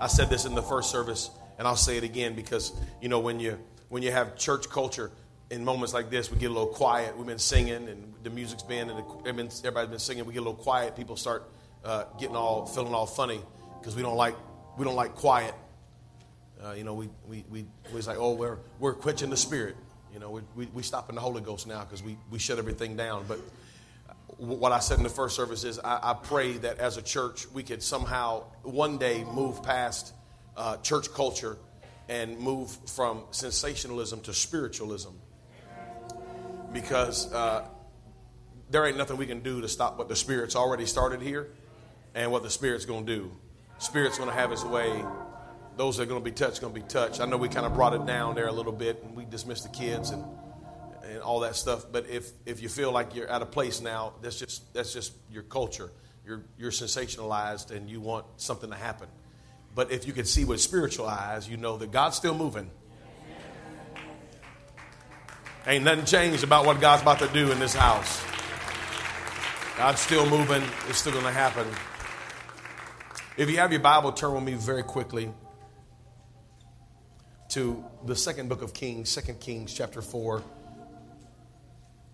I 0.00 0.06
said 0.06 0.30
this 0.30 0.44
in 0.44 0.54
the 0.54 0.62
first 0.62 0.90
service, 0.90 1.30
and 1.58 1.66
I'll 1.66 1.76
say 1.76 1.96
it 1.96 2.04
again 2.04 2.34
because 2.34 2.72
you 3.00 3.08
know 3.08 3.18
when 3.18 3.40
you 3.40 3.58
when 3.88 4.02
you 4.02 4.12
have 4.12 4.36
church 4.36 4.68
culture 4.68 5.10
in 5.50 5.64
moments 5.64 5.94
like 5.94 6.10
this, 6.10 6.30
we 6.30 6.38
get 6.38 6.50
a 6.50 6.54
little 6.54 6.68
quiet. 6.68 7.16
We've 7.16 7.26
been 7.26 7.38
singing, 7.38 7.88
and 7.88 8.14
the 8.22 8.30
music's 8.30 8.62
been, 8.62 8.90
and 8.90 9.02
everybody's 9.26 9.90
been 9.90 9.98
singing. 9.98 10.24
We 10.26 10.34
get 10.34 10.40
a 10.40 10.46
little 10.48 10.54
quiet. 10.54 10.94
People 10.94 11.16
start 11.16 11.50
uh, 11.84 12.04
getting 12.18 12.36
all 12.36 12.66
feeling 12.66 12.94
all 12.94 13.06
funny 13.06 13.40
because 13.80 13.96
we 13.96 14.02
don't 14.02 14.16
like 14.16 14.36
we 14.76 14.84
don't 14.84 14.96
like 14.96 15.14
quiet. 15.14 15.54
Uh, 16.62 16.72
you 16.72 16.84
know, 16.84 16.94
we 16.94 17.08
we 17.26 17.44
we 17.50 17.66
we 17.92 18.00
like, 18.02 18.18
oh, 18.18 18.34
we're 18.34 18.58
we're 18.78 18.94
quenching 18.94 19.30
the 19.30 19.36
spirit. 19.36 19.76
You 20.12 20.20
know, 20.20 20.30
we 20.30 20.42
we, 20.54 20.66
we 20.66 20.82
stop 20.82 21.08
in 21.08 21.14
the 21.14 21.20
Holy 21.20 21.40
Ghost 21.40 21.66
now 21.66 21.80
because 21.80 22.02
we 22.02 22.18
we 22.30 22.38
shut 22.38 22.58
everything 22.58 22.96
down, 22.96 23.24
but 23.26 23.38
what 24.38 24.70
I 24.70 24.78
said 24.78 24.98
in 24.98 25.04
the 25.04 25.10
first 25.10 25.34
service 25.34 25.64
is 25.64 25.78
I, 25.80 25.98
I, 26.10 26.14
pray 26.14 26.52
that 26.58 26.78
as 26.78 26.96
a 26.96 27.02
church 27.02 27.50
we 27.52 27.64
could 27.64 27.82
somehow 27.82 28.44
one 28.62 28.96
day 28.96 29.24
move 29.24 29.62
past 29.64 30.14
uh, 30.56 30.76
church 30.78 31.12
culture 31.12 31.58
and 32.08 32.38
move 32.38 32.70
from 32.86 33.24
sensationalism 33.32 34.20
to 34.20 34.32
spiritualism. 34.32 35.10
Because 36.72 37.32
uh, 37.32 37.66
there 38.70 38.86
ain't 38.86 38.96
nothing 38.96 39.16
we 39.16 39.26
can 39.26 39.40
do 39.40 39.60
to 39.60 39.68
stop 39.68 39.98
what 39.98 40.08
the 40.08 40.16
Spirit's 40.16 40.54
already 40.54 40.86
started 40.86 41.20
here 41.20 41.48
and 42.14 42.30
what 42.30 42.42
the 42.42 42.50
Spirit's 42.50 42.84
going 42.84 43.06
to 43.06 43.16
do. 43.16 43.32
Spirit's 43.78 44.18
going 44.18 44.30
to 44.30 44.36
have 44.36 44.52
its 44.52 44.64
way. 44.64 45.04
Those 45.76 45.96
that 45.96 46.04
are 46.04 46.06
going 46.06 46.20
to 46.20 46.24
be 46.24 46.32
touched 46.32 46.60
going 46.60 46.74
to 46.74 46.80
be 46.80 46.86
touched. 46.86 47.20
I 47.20 47.26
know 47.26 47.36
we 47.36 47.48
kind 47.48 47.66
of 47.66 47.74
brought 47.74 47.94
it 47.94 48.06
down 48.06 48.34
there 48.34 48.48
a 48.48 48.52
little 48.52 48.72
bit 48.72 49.02
and 49.02 49.16
we 49.16 49.24
dismissed 49.24 49.64
the 49.64 49.76
kids 49.76 50.10
and 50.10 50.24
and 51.04 51.20
all 51.20 51.40
that 51.40 51.56
stuff. 51.56 51.86
But 51.90 52.08
if, 52.08 52.30
if 52.46 52.62
you 52.62 52.68
feel 52.68 52.92
like 52.92 53.14
you're 53.14 53.30
out 53.30 53.42
of 53.42 53.50
place 53.50 53.80
now, 53.80 54.14
that's 54.22 54.38
just, 54.38 54.72
that's 54.74 54.92
just 54.92 55.12
your 55.30 55.42
culture. 55.42 55.90
You're, 56.26 56.42
you're 56.58 56.70
sensationalized 56.70 57.70
and 57.70 57.88
you 57.88 58.00
want 58.00 58.26
something 58.36 58.70
to 58.70 58.76
happen. 58.76 59.08
But 59.74 59.92
if 59.92 60.06
you 60.06 60.12
can 60.12 60.24
see 60.24 60.44
with 60.44 60.60
spiritual 60.60 61.06
eyes, 61.06 61.48
you 61.48 61.56
know 61.56 61.76
that 61.78 61.92
God's 61.92 62.16
still 62.16 62.34
moving. 62.34 62.70
Ain't 65.66 65.84
nothing 65.84 66.04
changed 66.04 66.44
about 66.44 66.64
what 66.64 66.80
God's 66.80 67.02
about 67.02 67.18
to 67.18 67.28
do 67.28 67.50
in 67.52 67.58
this 67.58 67.74
house. 67.74 68.22
God's 69.76 70.00
still 70.00 70.28
moving. 70.28 70.62
It's 70.88 70.98
still 70.98 71.12
going 71.12 71.24
to 71.24 71.30
happen. 71.30 71.66
If 73.36 73.50
you 73.50 73.58
have 73.58 73.70
your 73.70 73.80
Bible, 73.80 74.12
turn 74.12 74.34
with 74.34 74.42
me 74.42 74.54
very 74.54 74.82
quickly 74.82 75.30
to 77.50 77.84
the 78.04 78.16
second 78.16 78.48
book 78.48 78.62
of 78.62 78.74
Kings, 78.74 79.08
Second 79.08 79.40
Kings, 79.40 79.72
chapter 79.72 80.02
4. 80.02 80.42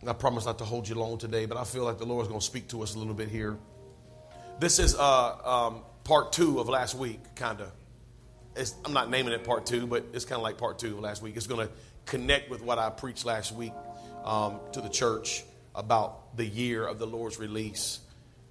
I 0.08 0.12
promise 0.12 0.46
not 0.46 0.58
to 0.58 0.64
hold 0.64 0.88
you 0.88 0.94
long 0.94 1.18
today, 1.18 1.46
but 1.46 1.56
I 1.56 1.64
feel 1.64 1.84
like 1.84 1.98
the 1.98 2.06
Lord 2.06 2.22
is 2.22 2.28
going 2.28 2.40
to 2.40 2.46
speak 2.46 2.68
to 2.68 2.82
us 2.82 2.94
a 2.94 2.98
little 2.98 3.14
bit 3.14 3.28
here. 3.28 3.56
This 4.60 4.78
is 4.78 4.94
uh, 4.94 5.68
um, 5.68 5.82
part 6.04 6.32
two 6.32 6.60
of 6.60 6.68
last 6.68 6.94
week, 6.94 7.20
kind 7.34 7.60
of. 7.60 7.72
I'm 8.84 8.92
not 8.92 9.10
naming 9.10 9.32
it 9.32 9.44
part 9.44 9.66
two, 9.66 9.86
but 9.86 10.04
it's 10.12 10.24
kind 10.24 10.36
of 10.36 10.42
like 10.42 10.58
part 10.58 10.78
two 10.78 10.94
of 10.94 11.00
last 11.00 11.22
week. 11.22 11.36
It's 11.36 11.46
going 11.46 11.66
to 11.66 11.72
connect 12.06 12.50
with 12.50 12.62
what 12.62 12.78
I 12.78 12.90
preached 12.90 13.24
last 13.24 13.52
week 13.52 13.72
um, 14.24 14.60
to 14.72 14.80
the 14.80 14.88
church 14.88 15.42
about 15.74 16.36
the 16.36 16.46
year 16.46 16.86
of 16.86 16.98
the 16.98 17.06
Lord's 17.06 17.38
release. 17.38 18.00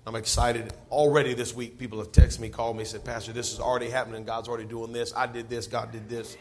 I'm 0.05 0.15
excited. 0.15 0.73
Already 0.91 1.33
this 1.33 1.55
week, 1.55 1.79
people 1.79 1.99
have 1.99 2.11
texted 2.11 2.39
me, 2.39 2.49
called 2.49 2.75
me, 2.75 2.83
said, 2.83 3.05
Pastor, 3.05 3.31
this 3.31 3.53
is 3.53 3.59
already 3.61 3.89
happening. 3.89 4.25
God's 4.25 4.49
already 4.49 4.65
doing 4.65 4.91
this. 4.91 5.13
I 5.15 5.27
did 5.27 5.49
this. 5.49 5.67
God 5.67 5.93
did 5.93 6.09
this. 6.09 6.35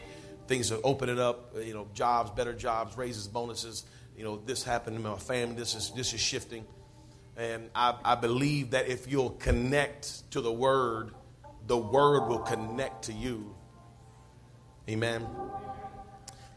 Things 0.47 0.69
are 0.73 0.79
opening 0.83 1.19
up, 1.19 1.55
you 1.63 1.73
know, 1.73 1.87
jobs, 1.93 2.31
better 2.31 2.53
jobs, 2.53 2.97
raises, 2.97 3.27
bonuses 3.27 3.85
you 4.17 4.23
know, 4.23 4.37
this 4.45 4.63
happened 4.63 4.95
in 4.95 5.03
my 5.03 5.17
family, 5.17 5.55
this 5.55 5.75
is, 5.75 5.91
this 5.91 6.13
is 6.13 6.19
shifting. 6.19 6.65
And 7.35 7.69
I, 7.73 7.95
I 8.03 8.15
believe 8.15 8.71
that 8.71 8.87
if 8.87 9.09
you'll 9.11 9.31
connect 9.31 10.29
to 10.31 10.41
the 10.41 10.51
word, 10.51 11.11
the 11.65 11.77
word 11.77 12.27
will 12.27 12.39
connect 12.39 13.05
to 13.05 13.13
you. 13.13 13.55
Amen. 14.87 15.25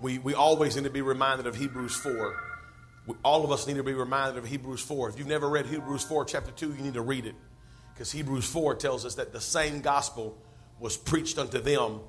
We, 0.00 0.18
we 0.18 0.34
always 0.34 0.76
need 0.76 0.84
to 0.84 0.90
be 0.90 1.02
reminded 1.02 1.46
of 1.46 1.56
Hebrews 1.56 1.96
4. 1.96 2.36
We, 3.06 3.14
all 3.24 3.44
of 3.44 3.52
us 3.52 3.66
need 3.66 3.76
to 3.76 3.84
be 3.84 3.94
reminded 3.94 4.36
of 4.36 4.46
Hebrews 4.46 4.82
4. 4.82 5.08
If 5.10 5.18
you've 5.18 5.28
never 5.28 5.48
read 5.48 5.66
Hebrews 5.66 6.04
4, 6.04 6.24
chapter 6.26 6.50
2, 6.50 6.74
you 6.74 6.82
need 6.82 6.94
to 6.94 7.02
read 7.02 7.24
it. 7.24 7.34
Because 7.94 8.12
Hebrews 8.12 8.46
4 8.46 8.74
tells 8.74 9.06
us 9.06 9.14
that 9.14 9.32
the 9.32 9.40
same 9.40 9.80
gospel 9.80 10.36
was 10.78 10.96
preached 10.98 11.38
unto 11.38 11.60
them, 11.60 12.00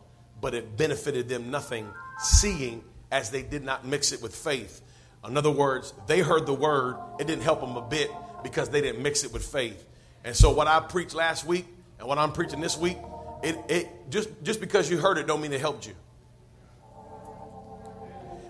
but 0.41 0.53
it 0.53 0.75
benefited 0.75 1.29
them 1.29 1.49
nothing, 1.49 1.87
seeing 2.19 2.83
as 3.11 3.29
they 3.29 3.41
did 3.41 3.63
not 3.63 3.85
mix 3.85 4.11
it 4.11 4.21
with 4.21 4.35
faith. 4.35 4.81
In 5.27 5.35
other 5.35 5.51
words, 5.51 5.93
they 6.07 6.19
heard 6.19 6.45
the 6.45 6.53
word, 6.53 6.95
it 7.19 7.27
didn't 7.27 7.43
help 7.43 7.59
them 7.59 7.75
a 7.75 7.81
bit 7.81 8.09
because 8.43 8.69
they 8.69 8.81
didn't 8.81 9.03
mix 9.03 9.23
it 9.23 9.33
with 9.33 9.45
faith. 9.45 9.85
And 10.23 10.35
so 10.35 10.51
what 10.51 10.67
I 10.67 10.79
preached 10.79 11.13
last 11.13 11.45
week 11.45 11.65
and 11.99 12.07
what 12.07 12.17
I'm 12.17 12.31
preaching 12.31 12.61
this 12.61 12.77
week, 12.77 12.97
it, 13.43 13.57
it 13.69 14.09
just 14.09 14.29
just 14.43 14.59
because 14.59 14.89
you 14.89 14.97
heard 14.97 15.17
it 15.17 15.27
don't 15.27 15.41
mean 15.41 15.53
it 15.53 15.61
helped 15.61 15.85
you. 15.85 15.93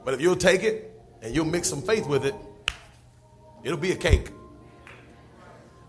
But 0.05 0.13
if 0.13 0.21
you'll 0.21 0.37
take 0.37 0.63
it 0.63 0.91
and 1.21 1.35
you'll 1.35 1.45
mix 1.45 1.67
some 1.67 1.81
faith 1.81 2.07
with 2.07 2.25
it, 2.25 2.35
it'll 3.63 3.77
be 3.77 3.91
a 3.91 3.95
cake. 3.95 4.31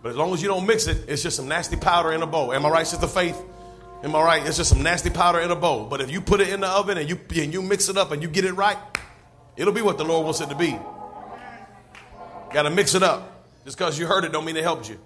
But 0.03 0.11
as 0.11 0.17
long 0.17 0.33
as 0.33 0.43
you 0.43 0.49
don't 0.49 0.67
mix 0.67 0.87
it, 0.87 1.09
it's 1.09 1.23
just 1.23 1.37
some 1.37 1.49
nasty 1.49 1.77
powder 1.77 2.13
in 2.13 2.23
a 2.23 2.27
bowl. 2.27 2.53
Am 2.53 2.65
I 2.65 2.71
right, 2.71 2.87
Sister 2.87 3.07
Faith? 3.07 3.41
Am 4.03 4.15
I 4.15 4.23
right? 4.23 4.47
It's 4.47 4.57
just 4.57 4.71
some 4.71 4.83
nasty 4.83 5.11
powder 5.11 5.41
in 5.41 5.51
a 5.51 5.57
bowl. 5.57 5.87
But 5.87 6.01
if 6.01 6.11
you 6.11 6.21
put 6.21 6.41
it 6.41 6.49
in 6.49 6.61
the 6.61 6.69
oven 6.69 6.99
and 6.99 7.09
you 7.09 7.19
and 7.37 7.53
you 7.53 7.63
mix 7.63 7.89
it 7.89 7.97
up 7.97 8.11
and 8.11 8.23
you 8.23 8.29
get 8.29 8.45
it 8.45 8.53
right, 8.53 8.79
It'll 9.59 9.73
be 9.73 9.83
what 9.83 9.99
the 9.99 10.05
Lord 10.05 10.25
wants 10.25 10.41
it 10.41 10.49
to 10.51 10.55
be. 10.55 10.79
Got 12.53 12.63
to 12.63 12.71
mix 12.71 12.95
it 12.95 13.03
up. 13.03 13.45
Just 13.65 13.77
because 13.77 13.99
you 13.99 14.07
heard 14.07 14.25
it 14.25 14.31
don't 14.31 14.45
mean 14.45 14.57
it 14.57 14.63
helped 14.63 14.89
you. 14.89 14.99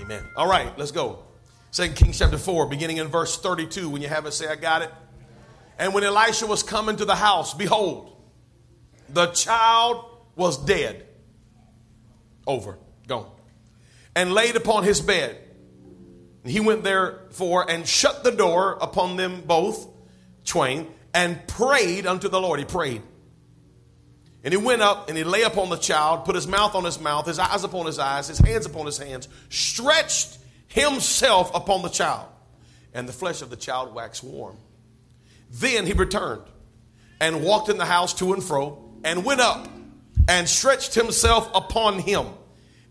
Amen. 0.00 0.24
All 0.36 0.48
right, 0.48 0.78
let's 0.78 0.92
go. 0.92 1.24
Second 1.72 1.96
Kings 1.96 2.18
chapter 2.18 2.38
4, 2.38 2.66
beginning 2.66 2.98
in 2.98 3.08
verse 3.08 3.36
32. 3.38 3.90
When 3.90 4.00
you 4.00 4.08
have 4.08 4.24
it, 4.24 4.32
say, 4.32 4.46
I 4.46 4.54
got 4.54 4.82
it. 4.82 4.90
And 5.78 5.92
when 5.92 6.04
Elisha 6.04 6.46
was 6.46 6.62
coming 6.62 6.96
to 6.96 7.04
the 7.04 7.16
house, 7.16 7.54
behold, 7.54 8.16
the 9.08 9.26
child 9.26 10.04
was 10.36 10.56
dead. 10.64 11.06
Over, 12.46 12.78
gone. 13.08 13.30
And 14.14 14.32
laid 14.32 14.54
upon 14.54 14.84
his 14.84 15.00
bed. 15.00 15.36
He 16.44 16.60
went 16.60 16.84
therefore 16.84 17.68
and 17.68 17.86
shut 17.86 18.22
the 18.22 18.30
door 18.30 18.78
upon 18.80 19.16
them 19.16 19.42
both, 19.42 19.88
twain, 20.44 20.86
and 21.14 21.46
prayed 21.46 22.06
unto 22.06 22.28
the 22.28 22.40
Lord. 22.40 22.58
He 22.58 22.64
prayed. 22.64 23.02
And 24.42 24.52
he 24.54 24.58
went 24.58 24.80
up 24.80 25.08
and 25.08 25.18
he 25.18 25.24
lay 25.24 25.42
upon 25.42 25.68
the 25.68 25.76
child, 25.76 26.24
put 26.24 26.34
his 26.34 26.46
mouth 26.46 26.74
on 26.74 26.84
his 26.84 26.98
mouth, 26.98 27.26
his 27.26 27.38
eyes 27.38 27.62
upon 27.62 27.86
his 27.86 27.98
eyes, 27.98 28.28
his 28.28 28.38
hands 28.38 28.64
upon 28.64 28.86
his 28.86 28.96
hands, 28.96 29.28
stretched 29.50 30.38
himself 30.68 31.54
upon 31.54 31.82
the 31.82 31.88
child. 31.88 32.26
And 32.94 33.08
the 33.08 33.12
flesh 33.12 33.42
of 33.42 33.50
the 33.50 33.56
child 33.56 33.94
waxed 33.94 34.24
warm. 34.24 34.56
Then 35.50 35.86
he 35.86 35.92
returned 35.92 36.42
and 37.20 37.44
walked 37.44 37.68
in 37.68 37.76
the 37.76 37.84
house 37.84 38.14
to 38.14 38.32
and 38.32 38.42
fro 38.42 38.82
and 39.04 39.24
went 39.24 39.40
up 39.40 39.68
and 40.28 40.48
stretched 40.48 40.94
himself 40.94 41.50
upon 41.54 41.98
him. 41.98 42.26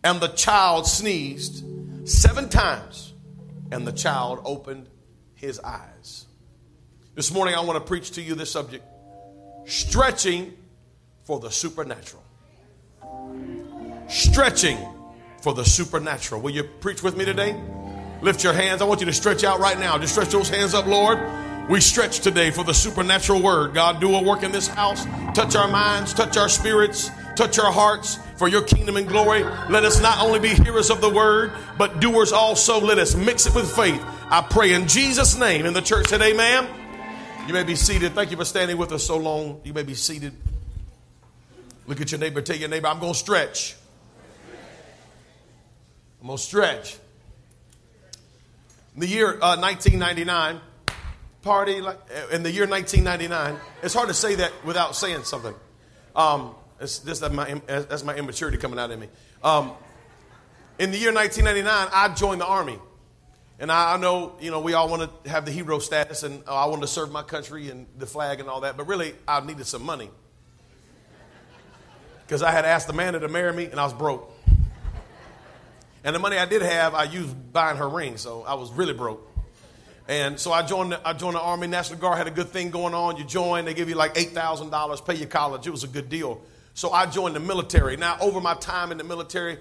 And 0.03 0.19
the 0.19 0.27
child 0.27 0.87
sneezed 0.87 1.63
seven 2.07 2.47
times, 2.47 3.13
and 3.71 3.85
the 3.85 3.91
child 3.91 4.41
opened 4.45 4.87
his 5.35 5.59
eyes. 5.59 6.25
This 7.15 7.33
morning, 7.33 7.55
I 7.55 7.61
want 7.61 7.77
to 7.77 7.85
preach 7.85 8.11
to 8.11 8.21
you 8.21 8.35
this 8.35 8.51
subject 8.51 8.85
stretching 9.65 10.53
for 11.23 11.39
the 11.39 11.49
supernatural. 11.49 12.23
Stretching 14.07 14.77
for 15.41 15.53
the 15.53 15.63
supernatural. 15.63 16.41
Will 16.41 16.51
you 16.51 16.63
preach 16.63 17.03
with 17.03 17.15
me 17.15 17.25
today? 17.25 17.55
Lift 18.21 18.43
your 18.43 18.53
hands. 18.53 18.81
I 18.81 18.85
want 18.85 18.99
you 18.99 19.05
to 19.05 19.13
stretch 19.13 19.43
out 19.43 19.59
right 19.59 19.79
now. 19.79 19.97
Just 19.97 20.13
stretch 20.13 20.29
those 20.29 20.49
hands 20.49 20.73
up, 20.73 20.87
Lord. 20.87 21.19
We 21.69 21.81
stretch 21.81 22.21
today 22.21 22.49
for 22.49 22.63
the 22.63 22.73
supernatural 22.73 23.41
word. 23.41 23.73
God, 23.75 24.01
do 24.01 24.15
a 24.15 24.23
work 24.23 24.41
in 24.43 24.51
this 24.51 24.67
house. 24.67 25.05
Touch 25.35 25.55
our 25.55 25.67
minds, 25.67 26.13
touch 26.15 26.35
our 26.35 26.49
spirits, 26.49 27.11
touch 27.35 27.59
our 27.59 27.71
hearts 27.71 28.17
for 28.37 28.47
your 28.47 28.63
kingdom 28.63 28.97
and 28.97 29.07
glory. 29.07 29.43
Let 29.43 29.83
us 29.83 30.01
not 30.01 30.19
only 30.19 30.39
be 30.39 30.49
hearers 30.49 30.89
of 30.89 30.99
the 30.99 31.09
word, 31.09 31.53
but 31.77 31.99
doers 31.99 32.31
also. 32.31 32.81
Let 32.81 32.97
us 32.97 33.13
mix 33.13 33.45
it 33.45 33.53
with 33.53 33.71
faith. 33.71 34.03
I 34.31 34.41
pray 34.49 34.73
in 34.73 34.87
Jesus' 34.87 35.37
name. 35.37 35.65
In 35.65 35.73
the 35.73 35.81
church 35.81 36.07
said, 36.07 36.21
Amen. 36.21 36.67
You 37.49 37.53
may 37.53 37.63
be 37.63 37.75
seated. 37.75 38.13
Thank 38.13 38.29
you 38.29 38.37
for 38.37 38.45
standing 38.45 38.77
with 38.77 38.91
us 38.91 39.03
so 39.07 39.17
long. 39.17 39.61
You 39.63 39.73
may 39.73 39.81
be 39.81 39.95
seated. 39.95 40.33
Look 41.87 41.99
at 41.99 42.11
your 42.11 42.19
neighbor. 42.19 42.43
Tell 42.43 42.55
your 42.55 42.69
neighbor, 42.69 42.85
I'm 42.85 42.99
going 42.99 43.13
to 43.13 43.17
stretch. 43.17 43.75
I'm 46.21 46.27
going 46.27 46.37
to 46.37 46.43
stretch. 46.43 46.95
In 48.93 49.01
the 49.01 49.07
year 49.07 49.29
uh, 49.41 49.57
1999, 49.57 50.61
party 51.41 51.81
like 51.81 51.97
in 52.31 52.43
the 52.43 52.51
year 52.51 52.67
1999. 52.67 53.59
It's 53.81 53.95
hard 53.95 54.09
to 54.09 54.13
say 54.13 54.35
that 54.35 54.51
without 54.63 54.95
saying 54.95 55.23
something. 55.23 55.55
Um, 56.15 56.53
just 56.79 57.21
that 57.21 57.33
my, 57.33 57.59
that's 57.65 58.03
my 58.03 58.15
immaturity 58.15 58.59
coming 58.59 58.77
out 58.77 58.91
in 58.91 58.99
me. 58.99 59.07
Um, 59.43 59.71
in 60.77 60.91
the 60.91 60.99
year 60.99 61.11
1999, 61.11 61.89
I 61.91 62.13
joined 62.13 62.41
the 62.41 62.45
army. 62.45 62.77
And 63.59 63.69
I, 63.71 63.95
I, 63.95 63.97
know, 63.97 64.35
you 64.39 64.51
know, 64.51 64.61
we 64.61 64.73
all 64.73 64.87
want 64.87 65.23
to 65.23 65.29
have 65.29 65.45
the 65.45 65.51
hero 65.51 65.79
status 65.79 66.23
and 66.23 66.41
uh, 66.47 66.55
I 66.55 66.65
wanted 66.67 66.81
to 66.81 66.87
serve 66.87 67.11
my 67.11 67.23
country 67.23 67.69
and 67.69 67.87
the 67.97 68.05
flag 68.05 68.39
and 68.39 68.47
all 68.47 68.61
that, 68.61 68.77
but 68.77 68.87
really, 68.87 69.13
I 69.27 69.41
needed 69.41 69.65
some 69.65 69.83
money. 69.83 70.09
Because 72.25 72.41
I 72.41 72.51
had 72.51 72.63
asked 72.63 72.87
Amanda 72.89 73.19
to 73.19 73.27
marry 73.27 73.51
me 73.51 73.65
and 73.65 73.79
I 73.79 73.83
was 73.83 73.93
broke. 73.93 74.31
And 76.05 76.15
the 76.15 76.19
money 76.19 76.37
I 76.37 76.45
did 76.45 76.61
have, 76.61 76.95
I 76.95 77.03
used 77.03 77.51
buying 77.51 77.75
her 77.75 77.89
ring, 77.89 78.15
so 78.15 78.43
I 78.43 78.53
was 78.53 78.71
really 78.71 78.93
broke. 78.93 79.25
And 80.07 80.39
so 80.39 80.53
I 80.53 80.61
joined, 80.61 80.93
the, 80.93 81.07
I 81.07 81.11
joined 81.13 81.35
the 81.35 81.41
Army 81.41 81.67
National 81.67 81.99
Guard, 81.99 82.17
had 82.17 82.27
a 82.27 82.31
good 82.31 82.49
thing 82.49 82.69
going 82.71 82.93
on. 82.93 83.17
You 83.17 83.25
join, 83.25 83.65
they 83.65 83.73
give 83.73 83.89
you 83.89 83.95
like 83.95 84.15
$8,000, 84.15 85.05
pay 85.05 85.15
your 85.15 85.27
college. 85.27 85.67
It 85.67 85.71
was 85.71 85.83
a 85.83 85.87
good 85.87 86.07
deal. 86.07 86.41
So 86.73 86.91
I 86.91 87.05
joined 87.07 87.35
the 87.35 87.41
military. 87.41 87.97
Now, 87.97 88.17
over 88.21 88.39
my 88.39 88.53
time 88.53 88.93
in 88.93 88.97
the 88.97 89.03
military, 89.03 89.57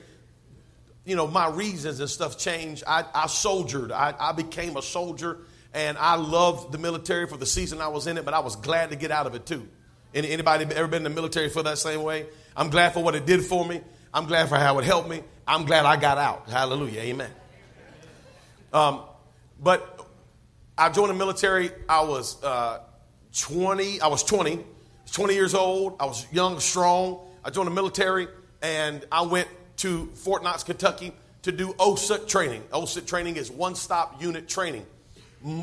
you 1.09 1.17
know, 1.17 1.27
my 1.27 1.49
reasons 1.49 2.01
and 2.01 2.11
stuff 2.11 2.37
changed. 2.37 2.85
I, 2.87 3.03
I 3.15 3.29
soldiered, 3.29 3.91
I, 3.91 4.15
I 4.21 4.33
became 4.33 4.77
a 4.77 4.83
soldier, 4.83 5.39
and 5.73 5.97
I 5.97 6.17
loved 6.17 6.71
the 6.71 6.77
military 6.77 7.27
for 7.27 7.39
the 7.39 7.47
season 7.47 7.81
I 7.81 7.89
was 7.89 8.07
in 8.07 8.19
it, 8.19 8.27
but 8.27 8.35
I 8.35 8.41
was 8.41 8.57
glad 8.57 8.91
to 8.91 8.97
get 8.97 9.11
out 9.11 9.27
of 9.27 9.35
it 9.35 9.47
too. 9.47 9.67
Any, 10.15 10.31
anybody 10.31 10.67
ever 10.75 10.87
been 10.87 10.99
in 10.99 11.05
the 11.05 11.11
military 11.11 11.49
for 11.49 11.63
that 11.63 11.79
same 11.79 12.03
way? 12.03 12.27
I'm 12.55 12.69
glad 12.69 12.93
for 12.93 13.03
what 13.03 13.15
it 13.15 13.25
did 13.25 13.43
for 13.43 13.65
me. 13.65 13.81
I'm 14.13 14.27
glad 14.27 14.51
for 14.51 14.57
how 14.57 14.79
it 14.79 14.85
helped 14.85 15.09
me. 15.09 15.23
I'm 15.47 15.65
glad 15.65 15.87
I 15.87 15.97
got 15.97 16.19
out. 16.19 16.51
Hallelujah. 16.51 17.01
Amen. 17.01 17.31
Um, 18.75 19.01
but 19.59 20.07
I 20.77 20.91
joined 20.91 21.11
the 21.11 21.15
military. 21.15 21.71
I 21.89 22.03
was 22.05 22.43
uh, 22.45 22.81
20. 23.35 24.03
I 24.03 24.09
was 24.09 24.23
20. 24.25 24.63
20 25.11 25.35
years 25.35 25.55
old. 25.55 25.97
I 26.01 26.05
was 26.05 26.27
young, 26.31 26.61
strong. 26.61 27.21
I 27.43 27.49
joined 27.49 27.69
the 27.69 27.75
military 27.75 28.29
and 28.61 29.05
I 29.11 29.23
went 29.23 29.49
to 29.79 30.07
Fort 30.15 30.43
Knox, 30.43 30.63
Kentucky 30.63 31.13
to 31.43 31.53
do 31.53 31.73
OSUT 31.75 32.29
training. 32.29 32.63
OSUT 32.73 33.07
training 33.07 33.37
is 33.37 33.51
one 33.51 33.75
stop 33.75 34.21
unit 34.21 34.49
training. 34.49 34.85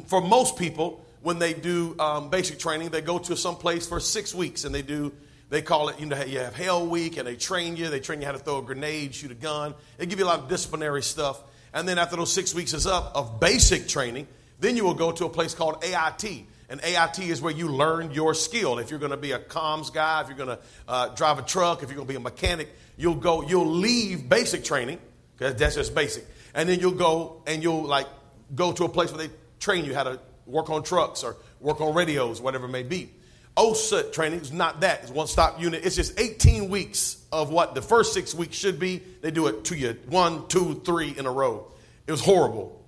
For 0.08 0.22
most 0.22 0.58
people, 0.58 1.06
when 1.22 1.40
they 1.40 1.54
do 1.54 1.96
um, 2.00 2.30
basic 2.30 2.60
training, 2.60 2.90
they 2.90 3.02
go 3.02 3.20
to 3.20 3.36
some 3.36 3.56
place 3.56 3.88
for 3.88 4.00
six 4.00 4.34
weeks 4.34 4.64
and 4.64 4.74
they 4.74 4.82
do, 4.82 5.12
they 5.50 5.62
call 5.62 5.90
it, 5.90 6.00
you 6.00 6.06
know, 6.06 6.24
you 6.24 6.40
have 6.40 6.56
Hell 6.56 6.88
Week 6.88 7.18
and 7.18 7.28
they 7.28 7.36
train 7.36 7.76
you. 7.76 7.90
They 7.90 8.00
train 8.00 8.22
you 8.22 8.26
how 8.26 8.32
to 8.32 8.40
throw 8.40 8.60
a 8.60 8.62
grenade, 8.62 9.14
shoot 9.14 9.32
a 9.32 9.36
gun. 9.36 9.76
They 9.98 10.06
give 10.06 10.20
you 10.20 10.26
a 10.26 10.28
lot 10.28 10.40
of 10.40 10.50
disciplinary 10.50 11.04
stuff. 11.04 11.42
And 11.74 11.88
then 11.88 12.00
after 12.00 12.16
those 12.16 12.32
six 12.32 12.56
weeks 12.56 12.74
is 12.74 12.88
up 12.88 13.12
of 13.16 13.40
basic 13.40 13.88
training, 13.88 14.28
then 14.60 14.78
you 14.78 14.86
will 14.86 14.94
go 14.94 15.12
to 15.12 15.26
a 15.26 15.30
place 15.30 15.54
called 15.54 15.84
AIT. 15.84 16.46
And 16.70 16.82
AIT 16.82 17.20
is 17.20 17.42
where 17.42 17.54
you 17.54 17.68
learn 17.68 18.12
your 18.12 18.34
skill. 18.34 18.80
If 18.80 18.90
you're 18.90 19.00
going 19.00 19.12
to 19.12 19.18
be 19.18 19.34
a 19.34 19.40
comms 19.40 19.94
guy, 19.94 20.22
if 20.22 20.30
you're 20.30 20.38
going 20.38 20.58
to 20.58 20.60
uh, 20.88 21.10
drive 21.10 21.38
a 21.38 21.44
truck, 21.44 21.84
if 21.84 21.90
you're 21.90 21.96
going 21.96 22.08
to 22.08 22.12
be 22.14 22.18
a 22.18 22.20
mechanic, 22.20 22.74
you'll 22.98 23.16
go, 23.16 23.42
you'll 23.42 23.66
leave 23.66 24.30
basic 24.30 24.64
training, 24.64 25.00
because 25.38 25.56
that's 25.56 25.76
just 25.76 25.96
basic. 25.96 26.26
And 26.54 26.70
then 26.70 26.80
you'll 26.80 26.92
go 26.92 27.44
and 27.46 27.62
you'll 27.62 27.84
like 27.84 28.08
go 28.54 28.72
to 28.72 28.86
a 28.86 28.90
place 28.90 29.12
where 29.12 29.28
they 29.28 29.34
train 29.60 29.86
you 29.86 29.94
how 29.94 30.04
to 30.04 30.20
work 30.46 30.70
on 30.70 30.84
trucks 30.84 31.24
or 31.24 31.36
work 31.60 31.82
on 31.82 31.94
radios, 31.94 32.40
whatever 32.40 32.66
it 32.66 32.70
may 32.70 32.84
be. 32.84 33.10
OSUT 33.58 34.12
training 34.12 34.42
is 34.42 34.52
not 34.52 34.82
that. 34.82 35.04
It's 35.04 35.12
one 35.12 35.28
stop 35.28 35.62
unit. 35.62 35.86
It's 35.86 35.96
just 35.96 36.20
18 36.20 36.70
weeks 36.70 37.18
of 37.32 37.50
what 37.50 37.74
the 37.74 37.82
first 37.82 38.14
six 38.14 38.34
weeks 38.34 38.56
should 38.56 38.80
be. 38.80 39.02
They 39.22 39.32
do 39.32 39.48
it 39.48 39.66
to 39.66 39.78
you 39.78 39.98
one, 40.08 40.48
two, 40.48 40.82
three 40.86 41.16
in 41.18 41.26
a 41.26 41.32
row. 41.32 41.72
It 42.06 42.12
was 42.12 42.22
horrible. 42.22 42.84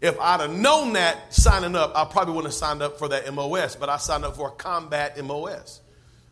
If 0.00 0.18
I'd 0.18 0.40
have 0.40 0.50
known 0.50 0.94
that 0.94 1.34
signing 1.34 1.76
up, 1.76 1.92
I 1.94 2.06
probably 2.06 2.34
wouldn't 2.34 2.52
have 2.52 2.58
signed 2.58 2.80
up 2.80 2.98
for 2.98 3.08
that 3.08 3.32
MOS, 3.32 3.76
but 3.76 3.90
I 3.90 3.98
signed 3.98 4.24
up 4.24 4.36
for 4.36 4.48
a 4.48 4.52
combat 4.52 5.22
MOS. 5.22 5.82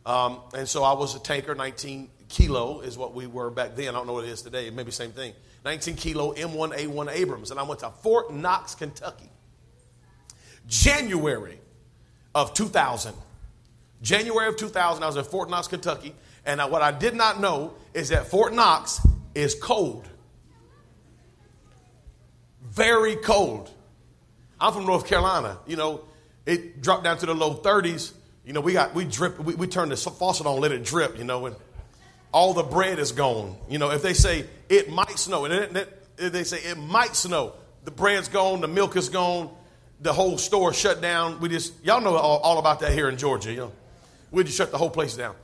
Um, 0.07 0.41
and 0.55 0.67
so 0.67 0.83
I 0.83 0.95
was 0.95 1.15
a 1.15 1.21
tanker, 1.21 1.55
19 1.55 2.09
kilo 2.29 2.81
is 2.81 2.97
what 2.97 3.15
we 3.15 3.27
were 3.27 3.51
back 3.51 3.77
then. 3.77 3.89
I 3.89 3.93
don't 3.93 4.07
know 4.07 4.15
what 4.15 4.25
it 4.25 4.31
is 4.31 4.43
today. 4.43 4.71
Maybe 4.71 4.91
same 4.91 5.13
thing. 5.13 5.33
19 5.65 5.97
kilo 5.97 6.35
M1A1 6.35 7.13
Abrams. 7.13 7.51
And 7.51 7.59
I 7.59 7.63
went 7.63 7.81
to 7.81 7.91
Fort 7.91 8.33
Knox, 8.33 8.75
Kentucky. 8.75 9.31
January 10.67 11.59
of 12.35 12.55
2000. 12.55 13.15
January 14.01 14.49
of 14.49 14.57
2000, 14.57 15.03
I 15.03 15.07
was 15.07 15.17
at 15.17 15.27
Fort 15.27 15.51
Knox, 15.51 15.67
Kentucky. 15.67 16.15
And 16.45 16.61
what 16.71 16.83
I 16.83 16.93
did 16.93 17.15
not 17.15 17.41
know 17.41 17.75
is 17.95 18.11
that 18.11 18.29
Fort 18.29 18.55
Knox 18.55 19.01
is 19.35 19.55
cold 19.55 20.09
very 22.79 23.17
cold. 23.17 23.71
I'm 24.61 24.73
from 24.73 24.87
North 24.87 25.07
Carolina. 25.07 25.59
You 25.67 25.77
know, 25.77 26.05
it 26.47 26.81
dropped 26.81 27.05
down 27.05 27.19
to 27.19 27.27
the 27.27 27.35
low 27.35 27.55
30s. 27.57 28.13
You 28.45 28.53
know, 28.53 28.61
we 28.61 28.73
got 28.73 28.95
we 28.95 29.05
drip. 29.05 29.39
We, 29.41 29.55
we 29.55 29.67
turned 29.67 29.91
the 29.91 29.97
faucet 29.97 30.47
on, 30.47 30.61
let 30.61 30.73
it 30.73 30.85
drip. 30.85 31.19
You 31.19 31.25
know, 31.25 31.47
and 31.47 31.57
all 32.33 32.55
the 32.55 32.63
bread 32.63 32.99
is 32.99 33.13
gone. 33.13 33.57
You 33.69 33.79
know, 33.79 33.91
if 33.91 34.03
they 34.03 34.15
say 34.15 34.47
it 34.69 34.91
might 34.91 35.19
snow, 35.19 35.45
and 35.45 35.87
they 36.17 36.45
say 36.45 36.59
it 36.59 36.77
might 36.79 37.17
snow, 37.17 37.55
the 37.85 37.91
bread's 37.91 38.29
gone, 38.29 38.61
the 38.61 38.69
milk 38.69 38.97
is 38.97 39.09
gone, 39.09 39.51
the 40.01 40.13
whole 40.13 40.39
store 40.39 40.73
shut 40.73 41.01
down. 41.01 41.41
We 41.41 41.49
just 41.49 41.73
y'all 41.85 42.01
know 42.01 42.17
all, 42.17 42.39
all 42.39 42.59
about 42.59 42.81
that 42.81 42.93
here 42.93 43.09
in 43.09 43.17
Georgia. 43.17 43.51
You 43.51 43.57
know, 43.57 43.73
we 44.31 44.45
just 44.45 44.57
shut 44.57 44.71
the 44.71 44.79
whole 44.79 44.91
place 44.91 45.17
down. 45.17 45.35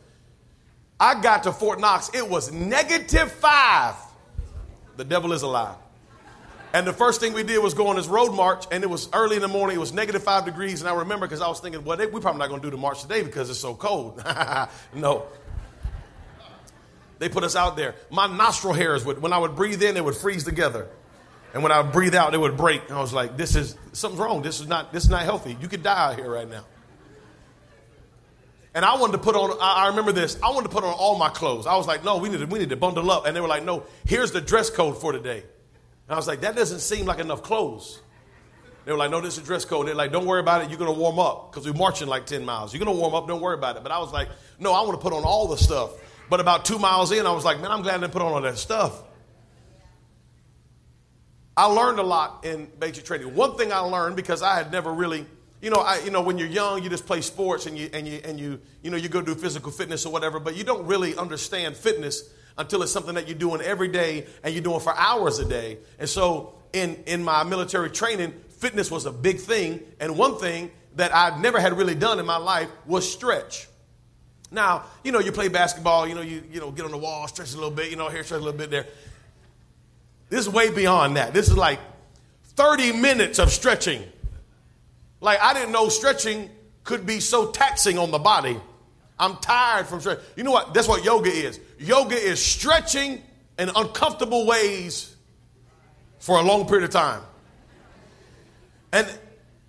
I 0.99 1.21
got 1.21 1.45
to 1.45 1.53
Fort 1.53 1.81
Knox. 1.81 2.11
It 2.15 2.29
was 2.29 2.53
negative 2.53 3.31
five. 3.33 3.97
The 4.97 5.05
devil 5.05 5.33
is 5.33 5.43
alive. 5.43 5.77
And 6.73 6.87
the 6.87 6.93
first 6.93 7.21
thing 7.21 7.35
we 7.35 7.45
did 7.45 7.63
was 7.63 7.73
go 7.73 7.87
on 7.87 7.97
this 7.97 8.09
road 8.09 8.33
march, 8.33 8.65
and 8.73 8.83
it 8.83 8.91
was 8.91 9.09
early 9.13 9.37
in 9.37 9.43
the 9.43 9.49
morning. 9.49 9.77
It 9.77 9.81
was 9.81 9.93
negative 9.93 10.25
five 10.25 10.45
degrees, 10.45 10.81
and 10.81 10.89
I 10.91 10.95
remember 10.95 11.27
because 11.27 11.41
I 11.41 11.47
was 11.47 11.61
thinking, 11.61 11.85
well, 11.85 11.97
they, 11.97 12.07
we're 12.07 12.21
probably 12.21 12.41
not 12.41 12.49
going 12.49 12.61
to 12.61 12.67
do 12.67 12.71
the 12.73 12.81
march 12.81 13.01
today 13.01 13.23
because 13.23 13.49
it's 13.49 13.61
so 13.61 13.75
cold. 13.75 14.21
no. 14.95 15.27
They 17.19 17.29
put 17.29 17.45
us 17.45 17.57
out 17.57 17.77
there. 17.77 17.95
My 18.11 18.27
nostril 18.27 18.75
hairs 18.75 19.05
would, 19.05 19.23
when 19.23 19.33
I 19.33 19.39
would 19.39 19.55
breathe 19.55 19.83
in, 19.83 19.95
they 19.95 20.01
would 20.01 20.17
freeze 20.17 20.45
together, 20.45 20.89
and 21.53 21.63
when 21.63 21.71
I 21.71 21.81
would 21.81 21.93
breathe 21.93 22.15
out, 22.15 22.33
they 22.33 22.39
would 22.39 22.57
break. 22.57 22.83
And 22.89 22.99
I 22.99 23.01
was 23.01 23.13
like, 23.13 23.37
this 23.37 23.55
is 23.55 23.77
something's 23.93 24.21
wrong. 24.21 24.43
This 24.43 24.61
is 24.61 24.67
not 24.67 24.93
this 24.93 25.05
is 25.05 25.11
not 25.11 25.23
healthy. 25.23 25.57
You 25.61 25.69
could 25.69 25.85
die 25.85 26.11
out 26.11 26.17
here 26.17 26.29
right 26.29 26.49
now. 26.49 26.65
And 28.75 28.85
I 28.85 28.97
wanted 28.97 29.13
to 29.13 29.19
put 29.19 29.37
on, 29.37 29.57
I 29.61 29.87
remember 29.87 30.11
this, 30.11 30.37
I 30.43 30.51
wanted 30.51 30.65
to 30.65 30.75
put 30.75 30.83
on 30.83 30.93
all 30.93 31.17
my 31.17 31.29
clothes. 31.29 31.65
I 31.65 31.77
was 31.77 31.87
like, 31.87 32.03
no, 32.05 32.17
we 32.17 32.29
need 32.29 32.41
to, 32.41 32.47
we 32.47 32.59
need 32.59 32.71
to 32.71 32.77
bundle 32.77 33.09
up. 33.09 33.25
And 33.25 33.37
they 33.37 33.41
were 33.41 33.47
like, 33.47 33.63
no, 33.63 33.85
here's 34.05 34.33
the 34.33 34.41
dress 34.41 34.69
code 34.69 35.01
for 35.01 35.13
today. 35.13 35.39
And 35.39 36.11
I 36.11 36.17
was 36.17 36.27
like, 36.27 36.41
that 36.41 36.57
doesn't 36.57 36.81
seem 36.81 37.07
like 37.07 37.21
enough 37.21 37.45
clothes. 37.45 38.01
They 38.85 38.91
were 38.91 38.99
like, 38.99 39.13
no, 39.13 39.21
this 39.21 39.39
is 39.39 39.45
dress 39.45 39.65
code. 39.65 39.87
They're 39.87 39.95
like, 39.95 40.11
don't 40.11 40.27
worry 40.27 40.41
about 40.41 40.63
it. 40.63 40.71
You're 40.71 40.79
going 40.79 40.93
to 40.93 40.99
warm 40.99 41.21
up 41.21 41.53
because 41.53 41.67
we're 41.67 41.79
marching 41.79 42.09
like 42.09 42.27
10 42.27 42.45
miles. 42.45 42.75
You're 42.75 42.85
going 42.85 42.95
to 42.95 43.01
warm 43.01 43.15
up. 43.15 43.29
Don't 43.29 43.41
worry 43.41 43.55
about 43.55 43.77
it. 43.77 43.85
But 43.85 43.93
I 43.93 43.99
was 44.01 44.13
like, 44.13 44.29
no, 44.59 44.73
I 44.73 44.81
want 44.83 44.95
to 44.95 45.03
put 45.03 45.13
on 45.13 45.23
all 45.23 45.47
the 45.47 45.57
stuff. 45.57 45.93
But 46.29 46.41
about 46.41 46.65
two 46.65 46.79
miles 46.79 47.13
in, 47.13 47.27
I 47.27 47.33
was 47.33 47.45
like, 47.45 47.61
man, 47.61 47.71
I'm 47.71 47.83
glad 47.83 47.97
I 47.97 47.99
didn't 47.99 48.13
put 48.13 48.23
on 48.23 48.33
all 48.33 48.41
that 48.41 48.59
stuff. 48.59 49.03
I 51.57 51.67
learned 51.67 51.99
a 51.99 52.03
lot 52.03 52.45
in 52.45 52.69
basic 52.79 53.05
training. 53.05 53.35
One 53.35 53.57
thing 53.57 53.73
I 53.73 53.79
learned 53.79 54.17
because 54.17 54.43
I 54.43 54.57
had 54.57 54.73
never 54.73 54.93
really, 54.93 55.25
you 55.63 55.71
know, 55.71 55.77
I, 55.77 56.01
you 56.01 56.11
know, 56.11 56.23
when 56.23 56.37
you're 56.37 56.49
young, 56.49 56.83
you 56.83 56.91
just 56.91 57.07
play 57.07 57.21
sports 57.21 57.67
and 57.67 57.79
you 57.79 57.89
and 57.93 58.09
you 58.09 58.21
and 58.25 58.41
you, 58.41 58.61
you 58.83 58.91
know, 58.91 58.97
you 58.97 59.09
go 59.09 59.21
do 59.21 59.35
physical 59.35 59.71
fitness 59.71 60.05
or 60.05 60.13
whatever, 60.13 60.41
but 60.41 60.57
you 60.57 60.65
don't 60.65 60.87
really 60.87 61.17
understand 61.17 61.77
fitness 61.77 62.29
until 62.59 62.83
it's 62.83 62.93
something 62.93 63.15
that 63.15 63.29
you're 63.29 63.39
doing 63.39 63.61
every 63.61 63.89
day 63.89 64.27
and 64.43 64.53
you're 64.55 64.65
doing 64.65 64.81
for 64.81 64.97
hours 64.97 65.39
a 65.39 65.45
day. 65.45 65.79
And 65.99 66.09
so 66.09 66.55
in, 66.73 66.97
in 67.07 67.23
my 67.23 67.45
military 67.45 67.91
training, 67.91 68.33
fitness 68.59 68.91
was 68.91 69.07
a 69.07 69.13
big 69.13 69.39
thing. 69.39 69.81
And 70.01 70.19
one 70.19 70.39
thing 70.39 70.71
that 70.97 71.15
I 71.15 71.39
never 71.41 71.61
had 71.61 71.77
really 71.77 71.95
done 71.95 72.19
in 72.19 72.27
my 72.27 72.37
life 72.37 72.69
was 72.87 73.11
stretch. 73.11 73.69
Now, 74.55 74.85
you 75.03 75.13
know, 75.13 75.19
you 75.19 75.33
play 75.33 75.49
basketball, 75.49 76.07
you 76.07 76.15
know, 76.15 76.21
you, 76.21 76.43
you 76.51 76.61
know, 76.61 76.71
get 76.71 76.85
on 76.85 76.93
the 76.93 76.97
wall, 76.97 77.27
stretch 77.27 77.53
a 77.53 77.57
little 77.57 77.71
bit, 77.71 77.91
you 77.91 77.97
know, 77.97 78.09
here, 78.09 78.23
stretch 78.23 78.41
a 78.41 78.45
little 78.45 78.57
bit 78.57 78.71
there. 78.71 78.87
This 80.31 80.47
is 80.47 80.49
way 80.49 80.71
beyond 80.71 81.17
that. 81.17 81.35
This 81.35 81.49
is 81.49 81.57
like 81.57 81.81
30 82.55 82.93
minutes 82.93 83.39
of 83.39 83.51
stretching. 83.51 84.03
Like, 85.21 85.41
I 85.41 85.55
didn't 85.55 85.73
know 85.73 85.89
stretching 85.89 86.51
could 86.85 87.05
be 87.05 87.19
so 87.19 87.51
taxing 87.51 87.99
on 87.99 88.11
the 88.11 88.19
body. 88.19 88.61
I'm 89.19 89.37
tired 89.37 89.87
from 89.87 90.01
stretching. 90.01 90.25
You 90.37 90.45
know 90.45 90.53
what? 90.53 90.73
That's 90.73 90.87
what 90.87 91.05
yoga 91.05 91.31
is. 91.31 91.59
Yoga 91.79 92.17
is 92.17 92.45
stretching 92.45 93.23
in 93.59 93.71
uncomfortable 93.75 94.47
ways 94.47 95.15
for 96.19 96.39
a 96.39 96.43
long 96.43 96.67
period 96.67 96.85
of 96.85 96.91
time. 96.91 97.23
And 98.93 99.07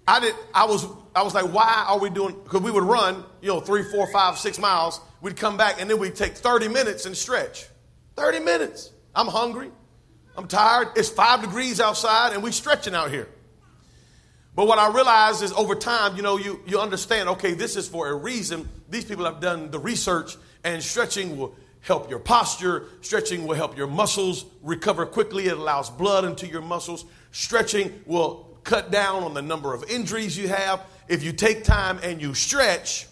I 0.08 0.20
did. 0.20 0.36
I 0.54 0.66
was. 0.66 0.86
I 1.16 1.24
was 1.24 1.34
like, 1.34 1.52
why 1.54 1.86
are 1.88 1.98
we 1.98 2.10
doing? 2.10 2.36
Because 2.44 2.62
we 2.62 2.72
would 2.72 2.84
run, 2.84 3.24
you 3.42 3.48
know, 3.48 3.62
three, 3.62 3.84
four, 3.84 4.12
five, 4.12 4.38
six 4.38 4.60
miles. 4.60 5.00
We'd 5.22 5.38
come 5.38 5.56
back 5.56 5.80
and 5.80 5.90
then 5.90 5.98
we'd 5.98 6.16
take 6.16 6.34
30 6.34 6.68
minutes 6.68 7.06
and 7.06 7.16
stretch. 7.16 7.68
30 8.18 8.40
minutes. 8.40 8.92
I'm 9.16 9.28
hungry. 9.28 9.72
I'm 10.38 10.48
tired. 10.48 10.90
It's 10.98 11.10
five 11.10 11.42
degrees 11.42 11.80
outside 11.80 12.34
and 12.34 12.44
we're 12.44 12.52
stretching 12.52 12.94
out 12.94 13.12
here. 13.12 13.30
But 14.56 14.68
what 14.68 14.80
I 14.80 14.90
realized 14.90 15.44
is 15.44 15.52
over 15.52 15.76
time, 15.76 16.16
you 16.16 16.22
know, 16.22 16.38
you, 16.38 16.62
you 16.66 16.80
understand, 16.80 17.28
okay, 17.30 17.54
this 17.54 17.76
is 17.76 17.88
for 17.90 18.08
a 18.08 18.16
reason. 18.16 18.70
These 18.90 19.06
people 19.06 19.26
have 19.26 19.42
done 19.42 19.70
the 19.70 19.80
research, 19.80 20.38
and 20.64 20.82
stretching 20.82 21.38
will 21.38 21.56
help 21.82 22.10
your 22.10 22.20
posture. 22.20 22.86
Stretching 23.02 23.46
will 23.46 23.56
help 23.56 23.78
your 23.78 23.88
muscles 23.88 24.46
recover 24.64 25.06
quickly. 25.06 25.48
It 25.48 25.58
allows 25.58 25.90
blood 25.90 26.24
into 26.24 26.48
your 26.48 26.62
muscles. 26.62 27.04
Stretching 27.32 28.02
will 28.06 28.58
cut 28.64 28.92
down 28.92 29.24
on 29.24 29.34
the 29.34 29.42
number 29.42 29.74
of 29.74 29.84
injuries 29.90 30.38
you 30.38 30.48
have. 30.48 30.82
If 31.08 31.24
you 31.24 31.34
take 31.34 31.64
time 31.64 32.00
and 32.04 32.22
you 32.22 32.34
stretch, 32.34 33.08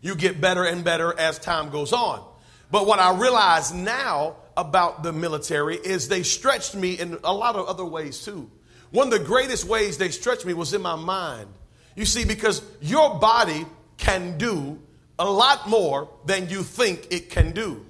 you 0.00 0.14
get 0.14 0.40
better 0.40 0.64
and 0.64 0.84
better 0.84 1.18
as 1.18 1.38
time 1.38 1.70
goes 1.70 1.92
on. 1.92 2.24
But 2.70 2.86
what 2.86 2.98
I 2.98 3.18
realize 3.18 3.72
now 3.72 4.36
about 4.56 5.02
the 5.02 5.12
military 5.12 5.76
is 5.76 6.08
they 6.08 6.22
stretched 6.22 6.74
me 6.74 6.98
in 6.98 7.18
a 7.24 7.32
lot 7.32 7.56
of 7.56 7.66
other 7.66 7.84
ways 7.84 8.24
too. 8.24 8.50
One 8.90 9.12
of 9.12 9.18
the 9.18 9.24
greatest 9.24 9.64
ways 9.64 9.98
they 9.98 10.10
stretched 10.10 10.46
me 10.46 10.54
was 10.54 10.74
in 10.74 10.82
my 10.82 10.96
mind. 10.96 11.48
You 11.94 12.04
see, 12.04 12.24
because 12.24 12.62
your 12.80 13.18
body 13.18 13.66
can 13.96 14.38
do 14.38 14.78
a 15.18 15.28
lot 15.28 15.68
more 15.68 16.08
than 16.26 16.48
you 16.48 16.62
think 16.62 17.08
it 17.10 17.30
can 17.30 17.52
do. 17.52 17.84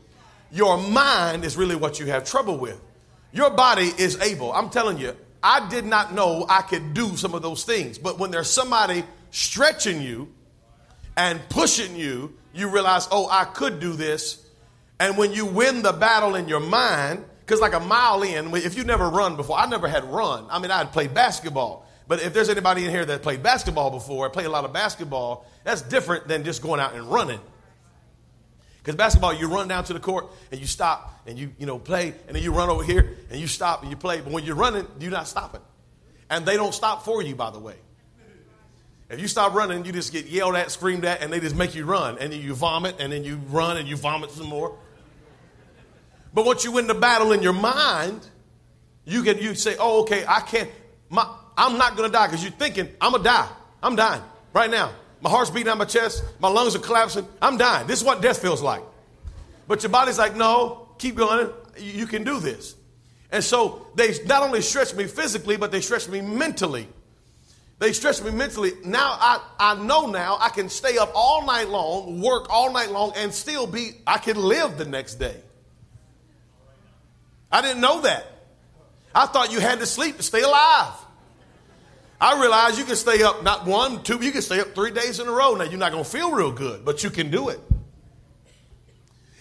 Your 0.50 0.78
mind 0.78 1.44
is 1.44 1.56
really 1.56 1.76
what 1.76 2.00
you 2.00 2.06
have 2.06 2.24
trouble 2.24 2.56
with. 2.56 2.80
Your 3.32 3.50
body 3.50 3.92
is 3.98 4.18
able. 4.20 4.52
I'm 4.52 4.70
telling 4.70 4.98
you, 4.98 5.14
I 5.42 5.68
did 5.68 5.84
not 5.84 6.14
know 6.14 6.46
I 6.48 6.62
could 6.62 6.94
do 6.94 7.16
some 7.16 7.34
of 7.34 7.42
those 7.42 7.64
things. 7.64 7.98
But 7.98 8.18
when 8.18 8.30
there's 8.30 8.50
somebody 8.50 9.04
stretching 9.30 10.02
you 10.02 10.32
and 11.16 11.40
pushing 11.48 11.96
you, 11.96 12.34
you 12.52 12.68
realize, 12.68 13.08
oh, 13.10 13.28
I 13.30 13.44
could 13.44 13.80
do 13.80 13.92
this. 13.92 14.44
And 15.00 15.16
when 15.16 15.32
you 15.32 15.46
win 15.46 15.82
the 15.82 15.92
battle 15.92 16.34
in 16.34 16.48
your 16.48 16.60
mind, 16.60 17.24
because 17.40 17.60
like 17.60 17.74
a 17.74 17.80
mile 17.80 18.22
in, 18.22 18.54
if 18.56 18.76
you 18.76 18.84
never 18.84 19.08
run 19.08 19.36
before, 19.36 19.58
I 19.58 19.66
never 19.66 19.88
had 19.88 20.04
run. 20.04 20.46
I 20.50 20.58
mean, 20.58 20.70
I 20.70 20.78
had 20.78 20.92
played 20.92 21.14
basketball. 21.14 21.86
But 22.08 22.22
if 22.22 22.32
there's 22.32 22.48
anybody 22.48 22.84
in 22.84 22.90
here 22.90 23.04
that 23.04 23.22
played 23.22 23.42
basketball 23.42 23.90
before, 23.90 24.28
played 24.30 24.46
a 24.46 24.50
lot 24.50 24.64
of 24.64 24.72
basketball, 24.72 25.46
that's 25.62 25.82
different 25.82 26.26
than 26.26 26.42
just 26.42 26.62
going 26.62 26.80
out 26.80 26.94
and 26.94 27.04
running. 27.10 27.40
Because 28.88 28.96
basketball, 28.96 29.34
you 29.34 29.48
run 29.48 29.68
down 29.68 29.84
to 29.84 29.92
the 29.92 30.00
court 30.00 30.28
and 30.50 30.58
you 30.58 30.66
stop 30.66 31.20
and 31.26 31.38
you, 31.38 31.52
you 31.58 31.66
know, 31.66 31.78
play, 31.78 32.14
and 32.26 32.34
then 32.34 32.42
you 32.42 32.54
run 32.54 32.70
over 32.70 32.82
here 32.82 33.18
and 33.30 33.38
you 33.38 33.46
stop 33.46 33.82
and 33.82 33.90
you 33.90 33.98
play. 33.98 34.22
But 34.22 34.32
when 34.32 34.44
you're 34.44 34.56
running, 34.56 34.86
you're 34.98 35.10
not 35.10 35.28
stopping. 35.28 35.60
And 36.30 36.46
they 36.46 36.56
don't 36.56 36.72
stop 36.72 37.04
for 37.04 37.20
you, 37.20 37.34
by 37.34 37.50
the 37.50 37.58
way. 37.58 37.74
If 39.10 39.20
you 39.20 39.28
stop 39.28 39.52
running, 39.52 39.84
you 39.84 39.92
just 39.92 40.10
get 40.10 40.24
yelled 40.24 40.56
at, 40.56 40.70
screamed 40.70 41.04
at, 41.04 41.20
and 41.20 41.30
they 41.30 41.38
just 41.38 41.54
make 41.54 41.74
you 41.74 41.84
run. 41.84 42.16
And 42.18 42.32
then 42.32 42.40
you 42.40 42.54
vomit, 42.54 42.96
and 42.98 43.12
then 43.12 43.24
you 43.24 43.38
run 43.50 43.76
and 43.76 43.86
you 43.86 43.98
vomit 43.98 44.30
some 44.30 44.46
more. 44.46 44.74
But 46.32 46.46
once 46.46 46.64
you 46.64 46.72
win 46.72 46.86
the 46.86 46.94
battle 46.94 47.32
in 47.32 47.42
your 47.42 47.52
mind, 47.52 48.26
you 49.04 49.22
can 49.22 49.36
you 49.36 49.54
say, 49.54 49.76
oh, 49.78 50.00
okay, 50.00 50.24
I 50.26 50.40
can't, 50.40 50.70
my, 51.10 51.30
I'm 51.58 51.76
not 51.76 51.94
gonna 51.94 52.08
die, 52.08 52.28
because 52.28 52.42
you're 52.42 52.52
thinking, 52.52 52.88
I'm 53.02 53.12
gonna 53.12 53.22
die. 53.22 53.48
I'm 53.82 53.96
dying 53.96 54.22
right 54.54 54.70
now. 54.70 54.92
My 55.20 55.30
heart's 55.30 55.50
beating 55.50 55.68
out 55.68 55.78
my 55.78 55.84
chest. 55.84 56.22
My 56.38 56.48
lungs 56.48 56.76
are 56.76 56.80
collapsing. 56.80 57.26
I'm 57.42 57.56
dying. 57.56 57.86
This 57.86 58.00
is 58.00 58.04
what 58.04 58.22
death 58.22 58.40
feels 58.40 58.62
like. 58.62 58.82
But 59.66 59.82
your 59.82 59.90
body's 59.90 60.18
like, 60.18 60.36
no, 60.36 60.88
keep 60.98 61.16
going. 61.16 61.50
You 61.78 62.06
can 62.06 62.24
do 62.24 62.40
this. 62.40 62.74
And 63.30 63.44
so 63.44 63.86
they 63.94 64.14
not 64.24 64.42
only 64.42 64.62
stretched 64.62 64.96
me 64.96 65.04
physically, 65.04 65.56
but 65.56 65.70
they 65.70 65.80
stretched 65.80 66.08
me 66.08 66.20
mentally. 66.20 66.88
They 67.78 67.92
stretched 67.92 68.24
me 68.24 68.30
mentally. 68.30 68.72
Now 68.84 69.16
I, 69.20 69.40
I 69.58 69.74
know 69.76 70.06
now 70.06 70.38
I 70.40 70.48
can 70.48 70.68
stay 70.68 70.98
up 70.98 71.12
all 71.14 71.44
night 71.44 71.68
long, 71.68 72.20
work 72.20 72.46
all 72.48 72.72
night 72.72 72.90
long, 72.90 73.12
and 73.16 73.32
still 73.32 73.66
be, 73.66 73.92
I 74.06 74.18
can 74.18 74.36
live 74.36 74.78
the 74.78 74.84
next 74.84 75.16
day. 75.16 75.36
I 77.52 77.62
didn't 77.62 77.80
know 77.80 78.00
that. 78.02 78.26
I 79.14 79.26
thought 79.26 79.52
you 79.52 79.60
had 79.60 79.78
to 79.80 79.86
sleep 79.86 80.16
to 80.16 80.22
stay 80.22 80.42
alive. 80.42 80.92
I 82.20 82.40
realize 82.40 82.78
you 82.78 82.84
can 82.84 82.96
stay 82.96 83.22
up 83.22 83.42
not 83.42 83.66
one, 83.66 84.02
two, 84.02 84.18
you 84.22 84.32
can 84.32 84.42
stay 84.42 84.60
up 84.60 84.74
three 84.74 84.90
days 84.90 85.20
in 85.20 85.28
a 85.28 85.30
row. 85.30 85.54
Now, 85.54 85.64
you're 85.64 85.78
not 85.78 85.92
going 85.92 86.04
to 86.04 86.10
feel 86.10 86.32
real 86.32 86.52
good, 86.52 86.84
but 86.84 87.04
you 87.04 87.10
can 87.10 87.30
do 87.30 87.48
it. 87.48 87.60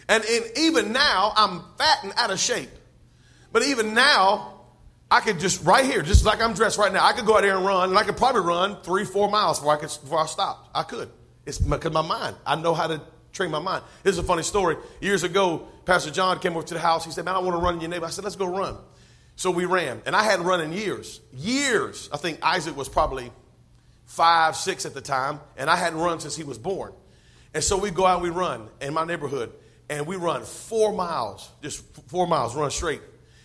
And 0.07 0.23
in, 0.25 0.43
even 0.57 0.93
now, 0.93 1.33
I'm 1.35 1.63
fat 1.77 2.03
and 2.03 2.13
out 2.15 2.31
of 2.31 2.39
shape. 2.39 2.69
But 3.51 3.63
even 3.63 3.93
now, 3.93 4.53
I 5.09 5.21
could 5.21 5.39
just, 5.39 5.63
right 5.63 5.85
here, 5.85 6.01
just 6.01 6.23
like 6.23 6.41
I'm 6.41 6.53
dressed 6.53 6.77
right 6.77 6.93
now, 6.93 7.05
I 7.05 7.13
could 7.13 7.25
go 7.25 7.35
out 7.35 7.41
there 7.41 7.55
and 7.55 7.65
run, 7.65 7.89
and 7.89 7.97
I 7.97 8.03
could 8.03 8.17
probably 8.17 8.41
run 8.41 8.81
three, 8.83 9.05
four 9.05 9.29
miles 9.29 9.59
before 9.59 9.73
I, 9.73 9.77
could, 9.77 9.89
before 9.89 10.19
I 10.19 10.25
stopped. 10.25 10.69
I 10.75 10.83
could. 10.83 11.09
It's 11.45 11.57
because 11.57 11.93
my 11.93 12.01
mind, 12.01 12.35
I 12.45 12.55
know 12.55 12.73
how 12.73 12.87
to 12.87 13.01
train 13.31 13.51
my 13.51 13.59
mind. 13.59 13.83
This 14.03 14.13
is 14.13 14.19
a 14.19 14.23
funny 14.23 14.43
story. 14.43 14.75
Years 15.01 15.23
ago, 15.23 15.67
Pastor 15.85 16.11
John 16.11 16.39
came 16.39 16.55
over 16.57 16.65
to 16.67 16.73
the 16.73 16.79
house. 16.79 17.05
He 17.05 17.11
said, 17.11 17.23
Man, 17.23 17.35
I 17.35 17.39
want 17.39 17.55
to 17.55 17.61
run 17.61 17.75
in 17.75 17.81
your 17.81 17.89
neighborhood. 17.89 18.11
I 18.11 18.13
said, 18.13 18.23
Let's 18.25 18.35
go 18.35 18.47
run. 18.47 18.77
So 19.37 19.51
we 19.51 19.65
ran, 19.65 20.01
and 20.07 20.15
I 20.15 20.23
hadn't 20.23 20.47
run 20.47 20.61
in 20.61 20.73
years. 20.73 21.21
Years. 21.31 22.09
I 22.11 22.17
think 22.17 22.39
Isaac 22.43 22.75
was 22.75 22.89
probably 22.89 23.31
five, 24.05 24.55
six 24.55 24.83
at 24.87 24.95
the 24.95 25.01
time, 25.01 25.39
and 25.55 25.69
I 25.69 25.75
hadn't 25.75 25.99
run 25.99 26.19
since 26.19 26.35
he 26.35 26.43
was 26.43 26.57
born. 26.57 26.91
And 27.53 27.63
so 27.63 27.77
we 27.77 27.91
go 27.91 28.03
out 28.05 28.23
we 28.23 28.31
run 28.31 28.67
in 28.81 28.95
my 28.95 29.05
neighborhood, 29.05 29.53
and 29.91 30.07
we 30.07 30.15
run 30.15 30.43
four 30.43 30.91
miles, 30.91 31.47
just 31.61 31.85
four 32.07 32.25
miles, 32.25 32.55
run 32.55 32.71
straight. 32.71 33.01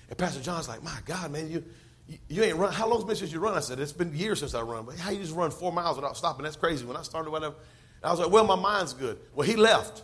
And 0.09 0.17
Pastor 0.17 0.43
John's 0.43 0.67
like, 0.67 0.83
My 0.83 0.97
God, 1.05 1.31
man, 1.31 1.51
you, 1.51 1.63
you, 2.09 2.19
you 2.27 2.43
ain't 2.43 2.57
run. 2.57 2.73
How 2.73 2.89
long's 2.89 3.05
been 3.05 3.17
since 3.17 3.31
you 3.31 3.41
run? 3.41 3.55
I 3.55 3.61
said, 3.61 3.79
It's 3.79 3.93
been 3.93 4.15
years 4.15 4.39
since 4.39 4.55
I 4.55 4.63
run. 4.63 4.87
But 4.87 4.97
how 4.97 5.11
you 5.11 5.21
just 5.21 5.35
run 5.35 5.51
four 5.51 5.73
miles 5.73 5.97
without 5.97 6.17
stopping? 6.17 6.45
That's 6.45 6.57
crazy. 6.57 6.87
When 6.87 6.97
I 6.97 7.03
started, 7.03 7.31
whatever. 7.31 7.55
I 8.03 8.11
was 8.11 8.19
like, 8.19 8.31
Well, 8.31 8.47
my 8.47 8.57
mind's 8.57 8.95
good. 8.95 9.19
Well, 9.35 9.47
he 9.47 9.57
left. 9.57 10.03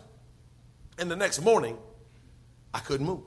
And 0.99 1.09
the 1.09 1.15
next 1.15 1.41
morning, 1.41 1.77
I 2.75 2.79
couldn't 2.79 3.07
move. 3.07 3.23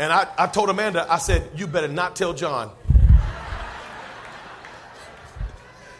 And 0.00 0.10
I, 0.14 0.26
I 0.38 0.46
told 0.46 0.70
Amanda, 0.70 1.06
I 1.12 1.18
said, 1.18 1.46
You 1.54 1.66
better 1.66 1.86
not 1.86 2.16
tell 2.16 2.32
John. 2.32 2.72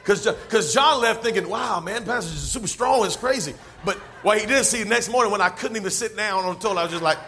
Because 0.03 0.75
John 0.75 1.03
left 1.03 1.23
thinking, 1.23 1.49
wow, 1.49 1.79
man, 1.79 2.05
Pastor 2.05 2.33
is 2.33 2.41
super 2.51 2.67
strong. 2.67 3.05
It's 3.07 3.15
crazy. 3.15 3.55
But 3.85 3.97
what 4.23 4.41
he 4.41 4.47
didn't 4.47 4.65
see 4.65 4.83
the 4.83 4.89
next 4.89 5.09
morning 5.09 5.31
when 5.31 5.41
I 5.41 5.51
couldn't 5.51 5.77
even 5.77 5.91
sit 5.91 6.17
down 6.17 6.45
on 6.45 6.55
the 6.55 6.61
toilet, 6.61 6.81
I 6.81 6.83
was 6.85 6.91
just 6.91 7.05
like, 7.05 7.19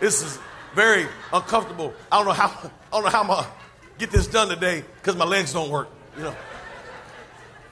this 0.00 0.22
is 0.22 0.38
very 0.74 1.06
uncomfortable. 1.32 1.94
I 2.12 2.18
don't 2.18 2.26
know 2.26 2.32
how, 2.32 2.48
I 2.48 2.70
don't 2.92 3.04
know 3.04 3.10
how 3.10 3.22
I'm 3.22 3.28
going 3.28 3.44
to 3.44 3.50
get 3.96 4.10
this 4.10 4.26
done 4.26 4.48
today 4.48 4.84
because 4.96 5.16
my 5.16 5.24
legs 5.24 5.54
don't 5.54 5.70
work, 5.70 5.88
you 6.18 6.24
know. 6.24 6.34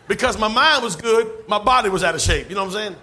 Because 0.08 0.38
my 0.38 0.48
mind 0.48 0.82
was 0.82 0.96
good, 0.96 1.46
my 1.46 1.58
body 1.58 1.90
was 1.90 2.02
out 2.02 2.14
of 2.14 2.22
shape. 2.22 2.48
You 2.48 2.54
know 2.54 2.64
what 2.64 2.74
I'm 2.74 2.92
saying? 2.92 2.96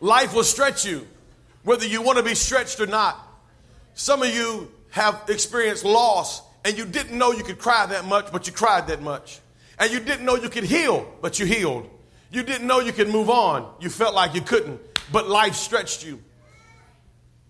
Life 0.00 0.34
will 0.34 0.42
stretch 0.42 0.84
you 0.84 1.06
whether 1.66 1.84
you 1.84 2.00
want 2.00 2.16
to 2.16 2.22
be 2.22 2.36
stretched 2.36 2.78
or 2.78 2.86
not. 2.86 3.18
Some 3.94 4.22
of 4.22 4.32
you 4.32 4.70
have 4.90 5.24
experienced 5.28 5.84
loss 5.84 6.40
and 6.64 6.78
you 6.78 6.84
didn't 6.84 7.18
know 7.18 7.32
you 7.32 7.42
could 7.42 7.58
cry 7.58 7.84
that 7.86 8.04
much, 8.04 8.30
but 8.30 8.46
you 8.46 8.52
cried 8.52 8.86
that 8.86 9.02
much. 9.02 9.40
And 9.76 9.90
you 9.90 9.98
didn't 9.98 10.24
know 10.24 10.36
you 10.36 10.48
could 10.48 10.62
heal, 10.62 11.12
but 11.20 11.40
you 11.40 11.44
healed. 11.44 11.90
You 12.30 12.44
didn't 12.44 12.68
know 12.68 12.78
you 12.78 12.92
could 12.92 13.08
move 13.08 13.28
on. 13.28 13.68
You 13.80 13.90
felt 13.90 14.14
like 14.14 14.32
you 14.32 14.42
couldn't, 14.42 14.80
but 15.10 15.28
life 15.28 15.56
stretched 15.56 16.06
you. 16.06 16.22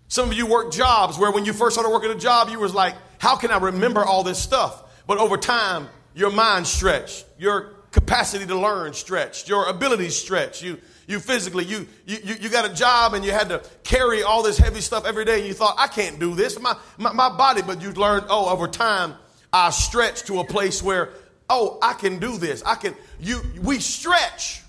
Some 0.08 0.30
of 0.30 0.34
you 0.34 0.46
work 0.46 0.72
jobs 0.72 1.18
where 1.18 1.30
when 1.30 1.44
you 1.44 1.52
first 1.52 1.74
started 1.74 1.90
working 1.90 2.10
a 2.10 2.18
job, 2.18 2.48
you 2.48 2.58
was 2.58 2.72
like, 2.72 2.94
how 3.18 3.36
can 3.36 3.50
I 3.50 3.58
remember 3.58 4.02
all 4.02 4.22
this 4.22 4.38
stuff? 4.38 4.82
But 5.06 5.18
over 5.18 5.36
time, 5.36 5.88
your 6.14 6.30
mind 6.30 6.66
stretched, 6.66 7.26
your 7.38 7.74
capacity 7.90 8.46
to 8.46 8.58
learn 8.58 8.94
stretched, 8.94 9.46
your 9.46 9.66
abilities 9.66 10.16
stretched. 10.16 10.62
You 10.62 10.78
you 11.06 11.20
physically, 11.20 11.64
you, 11.64 11.86
you, 12.06 12.34
you 12.40 12.48
got 12.48 12.70
a 12.70 12.74
job 12.74 13.14
and 13.14 13.24
you 13.24 13.30
had 13.30 13.48
to 13.50 13.62
carry 13.84 14.22
all 14.22 14.42
this 14.42 14.58
heavy 14.58 14.80
stuff 14.80 15.06
every 15.06 15.24
day 15.24 15.38
and 15.38 15.46
you 15.46 15.54
thought, 15.54 15.76
I 15.78 15.86
can't 15.86 16.18
do 16.18 16.34
this, 16.34 16.60
my, 16.60 16.76
my, 16.98 17.12
my 17.12 17.28
body, 17.28 17.62
but 17.62 17.80
you 17.80 17.92
learned, 17.92 18.26
oh, 18.28 18.48
over 18.50 18.66
time, 18.66 19.14
I 19.52 19.70
stretched 19.70 20.26
to 20.26 20.40
a 20.40 20.44
place 20.44 20.82
where, 20.82 21.10
oh, 21.48 21.78
I 21.80 21.92
can 21.92 22.18
do 22.18 22.36
this. 22.38 22.62
I 22.64 22.74
can, 22.74 22.94
you, 23.20 23.40
we 23.62 23.78
stretch. 23.78 24.62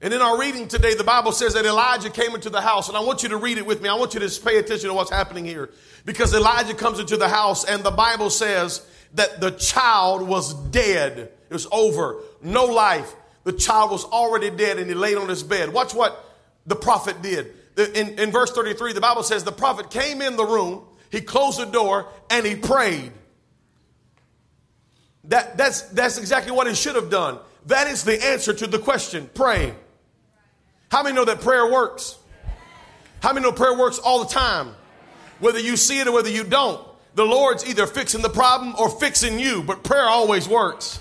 And 0.00 0.14
in 0.14 0.20
our 0.20 0.38
reading 0.38 0.68
today, 0.68 0.94
the 0.94 1.04
Bible 1.04 1.32
says 1.32 1.54
that 1.54 1.64
Elijah 1.64 2.10
came 2.10 2.34
into 2.34 2.50
the 2.50 2.60
house, 2.60 2.88
and 2.88 2.96
I 2.96 3.00
want 3.00 3.24
you 3.24 3.30
to 3.30 3.36
read 3.36 3.58
it 3.58 3.66
with 3.66 3.82
me. 3.82 3.88
I 3.88 3.94
want 3.94 4.14
you 4.14 4.20
to 4.20 4.40
pay 4.40 4.58
attention 4.58 4.88
to 4.88 4.94
what's 4.94 5.10
happening 5.10 5.44
here. 5.44 5.70
Because 6.04 6.32
Elijah 6.34 6.74
comes 6.74 7.00
into 7.00 7.16
the 7.16 7.28
house, 7.28 7.64
and 7.64 7.82
the 7.82 7.90
Bible 7.90 8.30
says 8.30 8.86
that 9.14 9.40
the 9.40 9.50
child 9.50 10.22
was 10.22 10.54
dead. 10.54 11.18
It 11.18 11.52
was 11.52 11.66
over. 11.72 12.20
No 12.42 12.66
life. 12.66 13.12
The 13.48 13.54
child 13.54 13.90
was 13.90 14.04
already 14.04 14.50
dead 14.50 14.78
and 14.78 14.90
he 14.90 14.94
laid 14.94 15.16
on 15.16 15.26
his 15.26 15.42
bed. 15.42 15.72
Watch 15.72 15.94
what 15.94 16.22
the 16.66 16.76
prophet 16.76 17.22
did. 17.22 17.54
In, 17.78 18.18
in 18.18 18.30
verse 18.30 18.50
33, 18.50 18.92
the 18.92 19.00
Bible 19.00 19.22
says 19.22 19.42
the 19.42 19.52
prophet 19.52 19.90
came 19.90 20.20
in 20.20 20.36
the 20.36 20.44
room, 20.44 20.84
he 21.10 21.22
closed 21.22 21.58
the 21.58 21.64
door, 21.64 22.08
and 22.28 22.44
he 22.44 22.56
prayed. 22.56 23.10
That, 25.24 25.56
that's, 25.56 25.80
that's 25.80 26.18
exactly 26.18 26.52
what 26.52 26.66
he 26.66 26.74
should 26.74 26.94
have 26.94 27.08
done. 27.08 27.38
That 27.64 27.86
is 27.86 28.04
the 28.04 28.22
answer 28.22 28.52
to 28.52 28.66
the 28.66 28.78
question 28.78 29.30
pray. 29.32 29.74
How 30.90 31.02
many 31.02 31.16
know 31.16 31.24
that 31.24 31.40
prayer 31.40 31.72
works? 31.72 32.18
How 33.22 33.32
many 33.32 33.46
know 33.46 33.52
prayer 33.52 33.78
works 33.78 33.98
all 33.98 34.24
the 34.24 34.30
time? 34.30 34.74
Whether 35.38 35.60
you 35.60 35.78
see 35.78 36.00
it 36.00 36.06
or 36.06 36.12
whether 36.12 36.28
you 36.28 36.44
don't. 36.44 36.86
The 37.14 37.24
Lord's 37.24 37.66
either 37.66 37.86
fixing 37.86 38.20
the 38.20 38.28
problem 38.28 38.74
or 38.78 38.90
fixing 38.90 39.38
you, 39.38 39.62
but 39.62 39.84
prayer 39.84 40.04
always 40.04 40.46
works. 40.46 41.00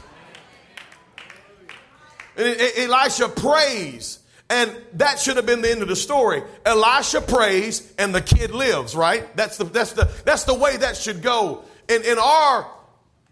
Elisha 2.38 3.30
prays. 3.30 4.20
And 4.50 4.74
that 4.94 5.20
should 5.20 5.36
have 5.36 5.46
been 5.46 5.62
the 5.62 5.70
end 5.70 5.82
of 5.82 5.90
the 5.90 5.96
story. 5.96 6.42
Elisha 6.66 7.20
prays 7.22 7.94
and 7.98 8.16
the 8.16 8.22
kid 8.22 8.52
lives, 8.52 8.96
right? 8.96 9.36
That's 9.36 9.58
the, 9.58 9.66
that's 9.66 9.92
the, 9.92 10.10
that's 10.24 10.46
the 10.46 10.54
way 10.54 10.78
that 10.78 10.96
should 10.96 11.22
go. 11.22 11.66
In, 11.90 12.04
in 12.06 12.18
our 12.18 12.72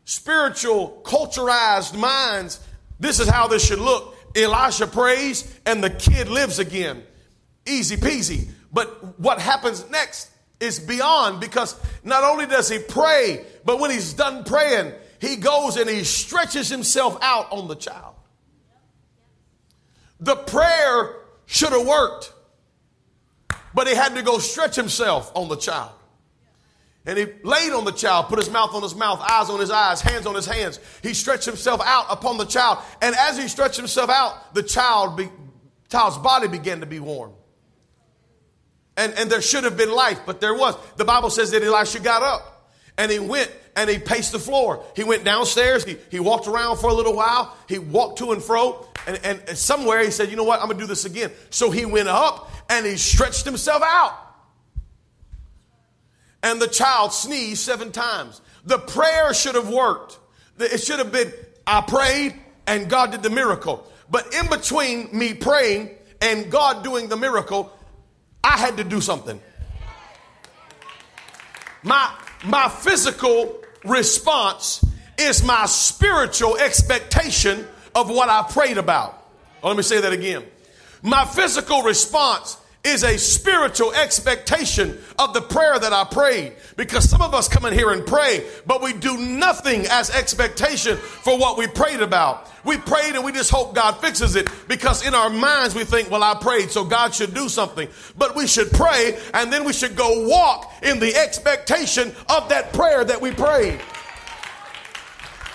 spiritual, 0.03 1.01
culturized 1.05 1.97
minds, 1.97 2.59
this 2.99 3.19
is 3.19 3.29
how 3.29 3.47
this 3.47 3.65
should 3.65 3.79
look. 3.79 4.15
Elisha 4.35 4.87
prays 4.87 5.57
and 5.65 5.81
the 5.81 5.89
kid 5.89 6.27
lives 6.27 6.59
again. 6.59 7.01
Easy 7.65 7.95
peasy. 7.95 8.49
But 8.73 9.17
what 9.17 9.39
happens 9.39 9.89
next 9.89 10.29
is 10.59 10.79
beyond 10.79 11.39
because 11.39 11.79
not 12.03 12.23
only 12.23 12.45
does 12.45 12.67
he 12.67 12.79
pray, 12.79 13.45
but 13.63 13.79
when 13.79 13.89
he's 13.89 14.13
done 14.13 14.43
praying, 14.43 14.91
he 15.19 15.37
goes 15.37 15.77
and 15.77 15.89
he 15.89 16.03
stretches 16.03 16.67
himself 16.67 17.17
out 17.21 17.51
on 17.51 17.69
the 17.69 17.75
child. 17.75 18.14
The 20.19 20.35
prayer 20.35 21.15
should 21.45 21.71
have 21.71 21.85
worked, 21.85 22.33
but 23.73 23.87
he 23.87 23.95
had 23.95 24.15
to 24.15 24.21
go 24.21 24.39
stretch 24.39 24.75
himself 24.75 25.31
on 25.35 25.49
the 25.49 25.57
child. 25.57 25.91
And 27.07 27.19
he 27.19 27.27
laid 27.43 27.71
on 27.71 27.85
the 27.85 27.91
child, 27.91 28.27
put 28.27 28.39
his 28.39 28.49
mouth 28.49 28.73
on 28.73 28.81
his 28.81 28.95
mouth, 28.95 29.21
eyes 29.21 29.49
on 29.49 29.59
his 29.59 29.69
eyes, 29.69 30.01
hands 30.01 30.25
on 30.25 30.33
his 30.33 30.47
hands. 30.47 30.79
He 31.03 31.13
stretched 31.13 31.45
himself 31.45 31.79
out 31.85 32.07
upon 32.09 32.37
the 32.37 32.45
child. 32.45 32.79
And 33.01 33.15
as 33.15 33.37
he 33.37 33.47
stretched 33.47 33.77
himself 33.77 34.09
out, 34.09 34.55
the 34.55 34.63
child 34.63 35.15
be, 35.15 35.29
child's 35.89 36.17
body 36.17 36.47
began 36.47 36.79
to 36.79 36.87
be 36.87 36.99
warm. 36.99 37.33
And, 38.97 39.13
and 39.19 39.29
there 39.29 39.41
should 39.41 39.65
have 39.65 39.77
been 39.77 39.91
life, 39.91 40.21
but 40.25 40.41
there 40.41 40.55
was. 40.55 40.75
The 40.95 41.05
Bible 41.05 41.29
says 41.29 41.51
that 41.51 41.61
Elisha 41.61 41.99
got 41.99 42.23
up 42.23 42.71
and 42.97 43.11
he 43.11 43.19
went 43.19 43.51
and 43.75 43.89
he 43.89 43.99
paced 43.99 44.31
the 44.31 44.39
floor. 44.39 44.83
He 44.95 45.03
went 45.03 45.23
downstairs. 45.23 45.83
He, 45.83 45.97
he 46.09 46.19
walked 46.19 46.47
around 46.47 46.77
for 46.77 46.89
a 46.89 46.93
little 46.93 47.15
while. 47.15 47.55
He 47.67 47.77
walked 47.77 48.19
to 48.19 48.31
and 48.31 48.41
fro. 48.41 48.87
And, 49.05 49.19
and 49.47 49.57
somewhere 49.57 50.03
he 50.03 50.11
said, 50.11 50.29
you 50.29 50.37
know 50.37 50.43
what? 50.43 50.61
I'm 50.61 50.69
to 50.69 50.73
do 50.75 50.85
this 50.85 51.05
again. 51.05 51.31
So 51.49 51.71
he 51.71 51.85
went 51.85 52.07
up 52.07 52.49
and 52.69 52.85
he 52.85 52.95
stretched 52.95 53.45
himself 53.45 53.81
out. 53.83 54.17
And 56.41 56.61
the 56.61 56.67
child 56.67 57.11
sneezed 57.11 57.61
seven 57.61 57.91
times. 57.91 58.41
The 58.65 58.77
prayer 58.77 59.33
should 59.33 59.55
have 59.55 59.69
worked. 59.69 60.19
It 60.57 60.81
should 60.81 60.99
have 60.99 61.11
been, 61.11 61.33
I 61.67 61.81
prayed 61.81 62.35
and 62.67 62.89
God 62.89 63.11
did 63.11 63.23
the 63.23 63.29
miracle. 63.29 63.91
But 64.09 64.33
in 64.33 64.47
between 64.49 65.09
me 65.17 65.33
praying 65.33 65.89
and 66.21 66.49
God 66.49 66.83
doing 66.83 67.09
the 67.09 67.17
miracle, 67.17 67.73
I 68.43 68.57
had 68.57 68.77
to 68.77 68.83
do 68.83 69.01
something. 69.01 69.41
My, 71.83 72.11
my 72.43 72.69
physical 72.69 73.61
response 73.87 74.83
is 75.17 75.43
my 75.43 75.65
spiritual 75.65 76.57
expectation 76.57 77.65
of 77.93 78.09
what 78.09 78.29
I 78.29 78.43
prayed 78.43 78.77
about. 78.77 79.21
Oh, 79.63 79.69
let 79.69 79.77
me 79.77 79.83
say 79.83 80.01
that 80.01 80.13
again. 80.13 80.43
My 81.01 81.25
physical 81.25 81.83
response 81.83 82.57
is 82.85 83.03
a 83.03 83.17
spiritual 83.17 83.93
expectation 83.93 84.97
of 85.17 85.33
the 85.33 85.41
prayer 85.41 85.79
that 85.79 85.91
I 85.91 86.03
prayed. 86.03 86.53
Because 86.77 87.09
some 87.09 87.21
of 87.21 87.33
us 87.33 87.47
come 87.47 87.65
in 87.65 87.73
here 87.73 87.91
and 87.91 88.05
pray, 88.05 88.45
but 88.65 88.81
we 88.81 88.93
do 88.93 89.17
nothing 89.17 89.85
as 89.89 90.09
expectation 90.09 90.97
for 90.97 91.37
what 91.37 91.57
we 91.57 91.67
prayed 91.67 92.01
about. 92.01 92.49
We 92.63 92.77
prayed 92.77 93.15
and 93.15 93.23
we 93.23 93.31
just 93.31 93.51
hope 93.51 93.75
God 93.75 93.93
fixes 94.01 94.35
it 94.35 94.49
because 94.67 95.05
in 95.05 95.13
our 95.13 95.29
minds 95.29 95.75
we 95.75 95.83
think, 95.83 96.09
well, 96.09 96.23
I 96.23 96.35
prayed, 96.35 96.71
so 96.71 96.83
God 96.83 97.13
should 97.13 97.33
do 97.33 97.49
something. 97.49 97.87
But 98.17 98.35
we 98.35 98.47
should 98.47 98.71
pray 98.71 99.17
and 99.33 99.51
then 99.51 99.63
we 99.63 99.73
should 99.73 99.95
go 99.95 100.27
walk 100.27 100.71
in 100.83 100.99
the 100.99 101.15
expectation 101.15 102.13
of 102.29 102.49
that 102.49 102.73
prayer 102.73 103.03
that 103.03 103.19
we 103.19 103.31
prayed. 103.31 103.79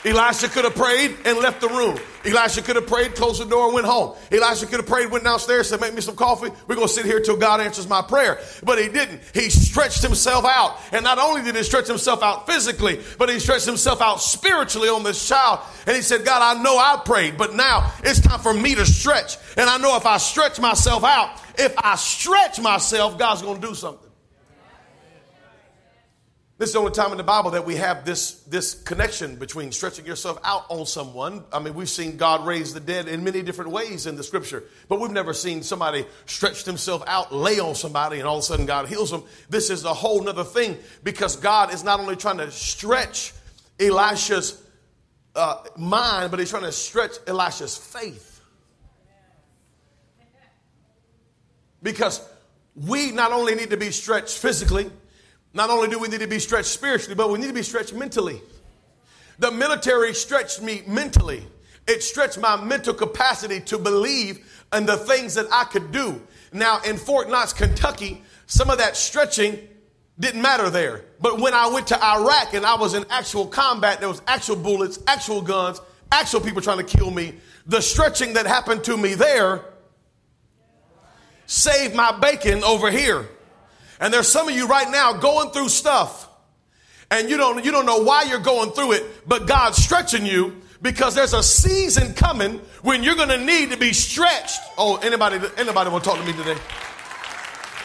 Elisha 0.04 0.48
could 0.48 0.64
have 0.64 0.74
prayed 0.74 1.16
and 1.24 1.38
left 1.38 1.60
the 1.60 1.68
room. 1.68 1.98
Elisha 2.24 2.62
could 2.62 2.76
have 2.76 2.86
prayed, 2.86 3.14
closed 3.14 3.40
the 3.40 3.46
door, 3.46 3.66
and 3.66 3.74
went 3.74 3.86
home. 3.86 4.16
Elisha 4.30 4.66
could 4.66 4.80
have 4.80 4.86
prayed, 4.86 5.10
went 5.10 5.24
downstairs, 5.24 5.68
said, 5.68 5.80
Make 5.80 5.94
me 5.94 6.00
some 6.00 6.16
coffee. 6.16 6.50
We're 6.66 6.74
going 6.74 6.86
to 6.86 6.92
sit 6.92 7.06
here 7.06 7.20
till 7.20 7.36
God 7.36 7.60
answers 7.60 7.88
my 7.88 8.02
prayer. 8.02 8.38
But 8.62 8.78
he 8.78 8.88
didn't. 8.88 9.20
He 9.32 9.48
stretched 9.48 10.02
himself 10.02 10.44
out. 10.44 10.78
And 10.92 11.04
not 11.04 11.18
only 11.18 11.42
did 11.42 11.56
he 11.56 11.62
stretch 11.62 11.86
himself 11.86 12.22
out 12.22 12.46
physically, 12.46 13.00
but 13.18 13.30
he 13.30 13.38
stretched 13.38 13.66
himself 13.66 14.02
out 14.02 14.20
spiritually 14.20 14.88
on 14.88 15.02
this 15.02 15.26
child. 15.26 15.60
And 15.86 15.96
he 15.96 16.02
said, 16.02 16.24
God, 16.24 16.42
I 16.42 16.62
know 16.62 16.76
I 16.76 17.00
prayed, 17.04 17.38
but 17.38 17.54
now 17.54 17.92
it's 18.04 18.20
time 18.20 18.40
for 18.40 18.52
me 18.52 18.74
to 18.74 18.84
stretch. 18.84 19.36
And 19.56 19.70
I 19.70 19.78
know 19.78 19.96
if 19.96 20.04
I 20.04 20.18
stretch 20.18 20.60
myself 20.60 21.04
out, 21.04 21.40
if 21.58 21.74
I 21.78 21.96
stretch 21.96 22.60
myself, 22.60 23.18
God's 23.18 23.42
going 23.42 23.60
to 23.60 23.66
do 23.66 23.74
something. 23.74 24.09
This 26.60 26.68
is 26.68 26.72
the 26.74 26.80
only 26.80 26.92
time 26.92 27.10
in 27.10 27.16
the 27.16 27.24
Bible 27.24 27.52
that 27.52 27.64
we 27.64 27.76
have 27.76 28.04
this, 28.04 28.32
this 28.42 28.74
connection 28.74 29.36
between 29.36 29.72
stretching 29.72 30.04
yourself 30.04 30.38
out 30.44 30.66
on 30.68 30.84
someone. 30.84 31.42
I 31.54 31.58
mean, 31.58 31.72
we've 31.72 31.88
seen 31.88 32.18
God 32.18 32.44
raise 32.44 32.74
the 32.74 32.80
dead 32.80 33.08
in 33.08 33.24
many 33.24 33.40
different 33.40 33.70
ways 33.70 34.06
in 34.06 34.14
the 34.14 34.22
scripture, 34.22 34.64
but 34.86 35.00
we've 35.00 35.10
never 35.10 35.32
seen 35.32 35.62
somebody 35.62 36.04
stretch 36.26 36.64
themselves 36.64 37.04
out, 37.06 37.34
lay 37.34 37.60
on 37.60 37.74
somebody, 37.74 38.18
and 38.18 38.28
all 38.28 38.36
of 38.36 38.40
a 38.40 38.42
sudden 38.42 38.66
God 38.66 38.88
heals 38.88 39.10
them. 39.10 39.22
This 39.48 39.70
is 39.70 39.86
a 39.86 39.94
whole 39.94 40.22
nother 40.22 40.44
thing 40.44 40.76
because 41.02 41.36
God 41.36 41.72
is 41.72 41.82
not 41.82 41.98
only 41.98 42.14
trying 42.14 42.36
to 42.36 42.50
stretch 42.50 43.32
Elisha's 43.80 44.62
uh, 45.34 45.64
mind, 45.78 46.30
but 46.30 46.40
he's 46.40 46.50
trying 46.50 46.64
to 46.64 46.72
stretch 46.72 47.16
Elisha's 47.26 47.78
faith. 47.78 48.38
Because 51.82 52.20
we 52.76 53.12
not 53.12 53.32
only 53.32 53.54
need 53.54 53.70
to 53.70 53.78
be 53.78 53.90
stretched 53.90 54.36
physically, 54.36 54.90
not 55.52 55.70
only 55.70 55.88
do 55.88 55.98
we 55.98 56.08
need 56.08 56.20
to 56.20 56.26
be 56.26 56.38
stretched 56.38 56.68
spiritually, 56.68 57.14
but 57.14 57.30
we 57.30 57.38
need 57.38 57.48
to 57.48 57.52
be 57.52 57.62
stretched 57.62 57.92
mentally. 57.92 58.40
The 59.38 59.50
military 59.50 60.14
stretched 60.14 60.62
me 60.62 60.82
mentally. 60.86 61.46
It 61.88 62.02
stretched 62.02 62.38
my 62.38 62.62
mental 62.62 62.94
capacity 62.94 63.60
to 63.60 63.78
believe 63.78 64.46
in 64.72 64.86
the 64.86 64.96
things 64.96 65.34
that 65.34 65.46
I 65.50 65.64
could 65.64 65.90
do. 65.90 66.22
Now, 66.52 66.80
in 66.82 66.96
Fort 66.96 67.28
Knox, 67.28 67.52
Kentucky, 67.52 68.22
some 68.46 68.70
of 68.70 68.78
that 68.78 68.96
stretching 68.96 69.58
didn't 70.18 70.42
matter 70.42 70.70
there. 70.70 71.04
But 71.20 71.40
when 71.40 71.54
I 71.54 71.68
went 71.68 71.86
to 71.88 72.04
Iraq 72.04 72.54
and 72.54 72.66
I 72.66 72.74
was 72.74 72.94
in 72.94 73.04
actual 73.08 73.46
combat, 73.46 74.00
there 74.00 74.08
was 74.08 74.20
actual 74.26 74.56
bullets, 74.56 74.98
actual 75.06 75.40
guns, 75.40 75.80
actual 76.12 76.40
people 76.40 76.60
trying 76.60 76.84
to 76.84 76.96
kill 76.96 77.10
me. 77.10 77.34
The 77.66 77.80
stretching 77.80 78.34
that 78.34 78.46
happened 78.46 78.84
to 78.84 78.96
me 78.96 79.14
there 79.14 79.64
saved 81.46 81.94
my 81.94 82.12
bacon 82.12 82.62
over 82.62 82.90
here. 82.90 83.28
And 84.00 84.12
there's 84.12 84.28
some 84.28 84.48
of 84.48 84.54
you 84.54 84.66
right 84.66 84.90
now 84.90 85.12
going 85.12 85.50
through 85.50 85.68
stuff 85.68 86.28
and 87.10 87.28
you 87.28 87.36
don't, 87.36 87.64
you 87.64 87.70
don't 87.70 87.86
know 87.86 88.02
why 88.02 88.22
you're 88.22 88.38
going 88.38 88.70
through 88.70 88.92
it, 88.92 89.28
but 89.28 89.46
God's 89.46 89.76
stretching 89.76 90.24
you 90.24 90.62
because 90.80 91.14
there's 91.14 91.34
a 91.34 91.42
season 91.42 92.14
coming 92.14 92.60
when 92.82 93.02
you're 93.02 93.16
going 93.16 93.28
to 93.28 93.38
need 93.38 93.70
to 93.70 93.76
be 93.76 93.92
stretched. 93.92 94.60
Oh, 94.78 94.96
anybody, 94.96 95.38
anybody 95.58 95.90
want 95.90 96.04
to 96.04 96.10
talk 96.10 96.18
to 96.18 96.24
me 96.24 96.32
today? 96.32 96.56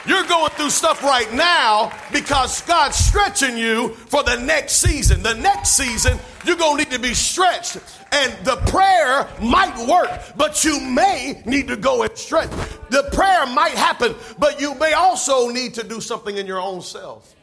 You're 0.08 0.26
going 0.26 0.52
through 0.52 0.70
stuff 0.70 1.04
right 1.04 1.32
now 1.34 1.92
because 2.12 2.62
God's 2.62 2.96
stretching 2.96 3.58
you 3.58 3.90
for 3.90 4.22
the 4.24 4.36
next 4.36 4.74
season. 4.74 5.24
The 5.24 5.34
next 5.34 5.72
season, 5.72 6.20
you're 6.46 6.58
going 6.58 6.78
to 6.78 6.84
need 6.84 6.92
to 6.92 7.00
be 7.00 7.16
stretched. 7.16 7.78
And 8.12 8.32
the 8.46 8.58
prayer 8.68 9.28
might 9.42 9.76
work, 9.88 10.10
but 10.38 10.64
you 10.64 10.80
may 10.80 11.42
need 11.46 11.68
to 11.70 11.76
go 11.76 12.04
and 12.04 12.16
stretch. 12.16 12.52
The 12.90 13.10
prayer 13.14 13.48
might 13.48 13.74
happen, 13.74 14.16
but 14.38 14.62
you 14.62 14.76
may 14.76 14.94
also 14.94 15.50
need 15.50 15.74
to 15.76 15.84
do 15.84 16.00
something 16.00 16.38
in 16.38 16.46
your 16.46 16.62
own 16.62 16.82
self. 16.82 17.36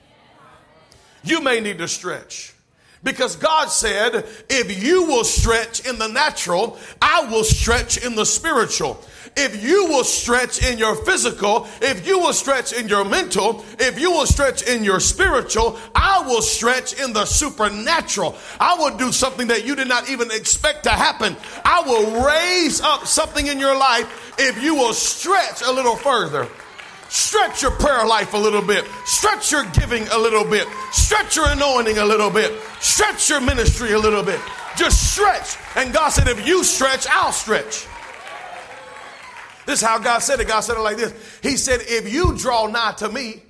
You 1.24 1.40
may 1.40 1.60
need 1.60 1.78
to 1.78 1.88
stretch. 1.88 2.51
Because 3.02 3.36
God 3.36 3.66
said, 3.68 4.26
if 4.48 4.82
you 4.82 5.04
will 5.04 5.24
stretch 5.24 5.86
in 5.86 5.98
the 5.98 6.06
natural, 6.06 6.78
I 7.00 7.26
will 7.30 7.44
stretch 7.44 7.96
in 8.04 8.14
the 8.14 8.24
spiritual 8.24 9.02
if 9.36 9.64
you 9.64 9.86
will 9.86 10.04
stretch 10.04 10.62
in 10.62 10.78
your 10.78 10.94
physical, 11.04 11.66
if 11.80 12.06
you 12.06 12.18
will 12.18 12.32
stretch 12.32 12.72
in 12.72 12.88
your 12.88 13.04
mental, 13.04 13.64
if 13.78 13.98
you 13.98 14.10
will 14.10 14.26
stretch 14.26 14.62
in 14.62 14.84
your 14.84 15.00
spiritual, 15.00 15.78
I 15.94 16.22
will 16.26 16.42
stretch 16.42 17.00
in 17.00 17.12
the 17.12 17.24
supernatural. 17.24 18.36
I 18.60 18.76
will 18.76 18.96
do 18.96 19.10
something 19.10 19.48
that 19.48 19.64
you 19.64 19.74
did 19.74 19.88
not 19.88 20.10
even 20.10 20.30
expect 20.30 20.84
to 20.84 20.90
happen. 20.90 21.36
I 21.64 21.82
will 21.82 22.24
raise 22.24 22.80
up 22.80 23.06
something 23.06 23.46
in 23.46 23.58
your 23.58 23.76
life 23.76 24.34
if 24.38 24.62
you 24.62 24.74
will 24.74 24.92
stretch 24.92 25.62
a 25.62 25.72
little 25.72 25.96
further. 25.96 26.48
Stretch 27.12 27.60
your 27.60 27.72
prayer 27.72 28.06
life 28.06 28.32
a 28.32 28.38
little 28.38 28.62
bit. 28.62 28.86
Stretch 29.04 29.52
your 29.52 29.64
giving 29.66 30.08
a 30.08 30.18
little 30.18 30.44
bit. 30.44 30.66
Stretch 30.92 31.36
your 31.36 31.46
anointing 31.50 31.98
a 31.98 32.04
little 32.06 32.30
bit. 32.30 32.58
Stretch 32.80 33.28
your 33.28 33.42
ministry 33.42 33.92
a 33.92 33.98
little 33.98 34.22
bit. 34.22 34.40
Just 34.78 35.12
stretch. 35.12 35.58
And 35.76 35.92
God 35.92 36.08
said, 36.08 36.26
if 36.26 36.46
you 36.46 36.64
stretch, 36.64 37.06
I'll 37.06 37.32
stretch. 37.32 37.86
This 39.66 39.80
is 39.80 39.86
how 39.86 39.98
God 39.98 40.20
said 40.20 40.40
it. 40.40 40.48
God 40.48 40.60
said 40.60 40.78
it 40.78 40.80
like 40.80 40.96
this 40.96 41.12
He 41.42 41.58
said, 41.58 41.80
If 41.82 42.10
you 42.10 42.34
draw 42.36 42.66
nigh 42.66 42.94
to 42.98 43.10
me, 43.10 43.42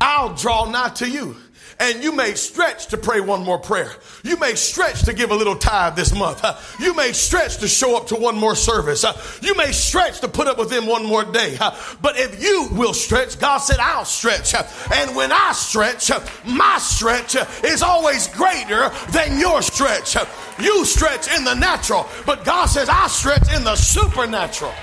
I'll 0.00 0.34
draw 0.34 0.68
nigh 0.70 0.88
to 0.94 1.08
you. 1.10 1.36
And 1.80 2.04
you 2.04 2.12
may 2.12 2.34
stretch 2.34 2.88
to 2.88 2.98
pray 2.98 3.20
one 3.20 3.42
more 3.42 3.58
prayer. 3.58 3.90
You 4.22 4.36
may 4.36 4.54
stretch 4.54 5.04
to 5.04 5.14
give 5.14 5.30
a 5.30 5.34
little 5.34 5.56
tithe 5.56 5.96
this 5.96 6.14
month. 6.14 6.44
You 6.78 6.94
may 6.94 7.12
stretch 7.12 7.56
to 7.58 7.68
show 7.68 7.96
up 7.96 8.08
to 8.08 8.16
one 8.16 8.36
more 8.36 8.54
service. 8.54 9.02
You 9.40 9.54
may 9.54 9.72
stretch 9.72 10.20
to 10.20 10.28
put 10.28 10.46
up 10.46 10.58
with 10.58 10.68
them 10.68 10.86
one 10.86 11.06
more 11.06 11.24
day. 11.24 11.56
But 12.02 12.18
if 12.18 12.42
you 12.42 12.68
will 12.72 12.92
stretch, 12.92 13.40
God 13.40 13.58
said, 13.58 13.78
I'll 13.80 14.04
stretch. 14.04 14.54
And 14.92 15.16
when 15.16 15.32
I 15.32 15.52
stretch, 15.52 16.10
my 16.46 16.76
stretch 16.78 17.36
is 17.64 17.82
always 17.82 18.28
greater 18.28 18.90
than 19.12 19.38
your 19.38 19.62
stretch. 19.62 20.16
You 20.60 20.84
stretch 20.84 21.34
in 21.34 21.44
the 21.44 21.54
natural, 21.54 22.06
but 22.26 22.44
God 22.44 22.66
says, 22.66 22.90
I 22.90 23.06
stretch 23.06 23.50
in 23.54 23.64
the 23.64 23.74
supernatural. 23.74 24.74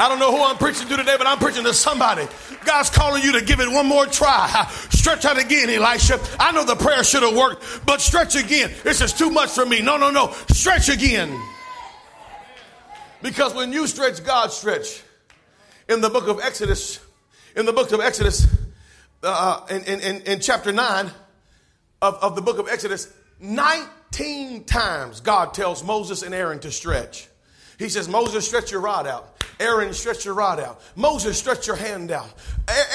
I 0.00 0.08
don't 0.08 0.18
know 0.18 0.34
who 0.34 0.42
I'm 0.42 0.56
preaching 0.56 0.88
to 0.88 0.96
today, 0.96 1.16
but 1.18 1.26
I'm 1.26 1.36
preaching 1.36 1.62
to 1.64 1.74
somebody. 1.74 2.26
God's 2.64 2.88
calling 2.88 3.22
you 3.22 3.38
to 3.38 3.44
give 3.44 3.60
it 3.60 3.70
one 3.70 3.86
more 3.86 4.06
try. 4.06 4.66
Stretch 4.88 5.26
out 5.26 5.38
again, 5.38 5.68
Elisha. 5.68 6.18
I 6.38 6.52
know 6.52 6.64
the 6.64 6.74
prayer 6.74 7.04
should 7.04 7.22
have 7.22 7.36
worked, 7.36 7.84
but 7.84 8.00
stretch 8.00 8.34
again. 8.34 8.72
This 8.82 9.02
is 9.02 9.12
too 9.12 9.28
much 9.28 9.50
for 9.50 9.66
me. 9.66 9.82
No, 9.82 9.98
no, 9.98 10.10
no. 10.10 10.32
Stretch 10.48 10.88
again. 10.88 11.38
Because 13.20 13.54
when 13.54 13.74
you 13.74 13.86
stretch, 13.86 14.24
God 14.24 14.50
stretch. 14.50 15.02
In 15.86 16.00
the 16.00 16.08
book 16.08 16.28
of 16.28 16.40
Exodus, 16.40 16.98
In 17.54 17.66
the 17.66 17.72
book 17.74 17.92
of 17.92 18.00
Exodus, 18.00 18.46
uh, 19.22 19.66
in, 19.68 19.82
in, 19.82 20.22
in 20.22 20.40
chapter 20.40 20.72
9 20.72 21.10
of, 22.00 22.14
of 22.22 22.36
the 22.36 22.42
book 22.42 22.58
of 22.58 22.68
Exodus, 22.68 23.12
19 23.38 24.64
times 24.64 25.20
God 25.20 25.52
tells 25.52 25.84
Moses 25.84 26.22
and 26.22 26.34
Aaron 26.34 26.58
to 26.60 26.70
stretch. 26.70 27.28
He 27.80 27.88
says, 27.88 28.10
Moses, 28.10 28.46
stretch 28.46 28.70
your 28.70 28.82
rod 28.82 29.06
out. 29.06 29.42
Aaron, 29.58 29.94
stretch 29.94 30.26
your 30.26 30.34
rod 30.34 30.60
out. 30.60 30.82
Moses, 30.96 31.38
stretch 31.38 31.66
your 31.66 31.76
hand 31.76 32.10
out. 32.10 32.30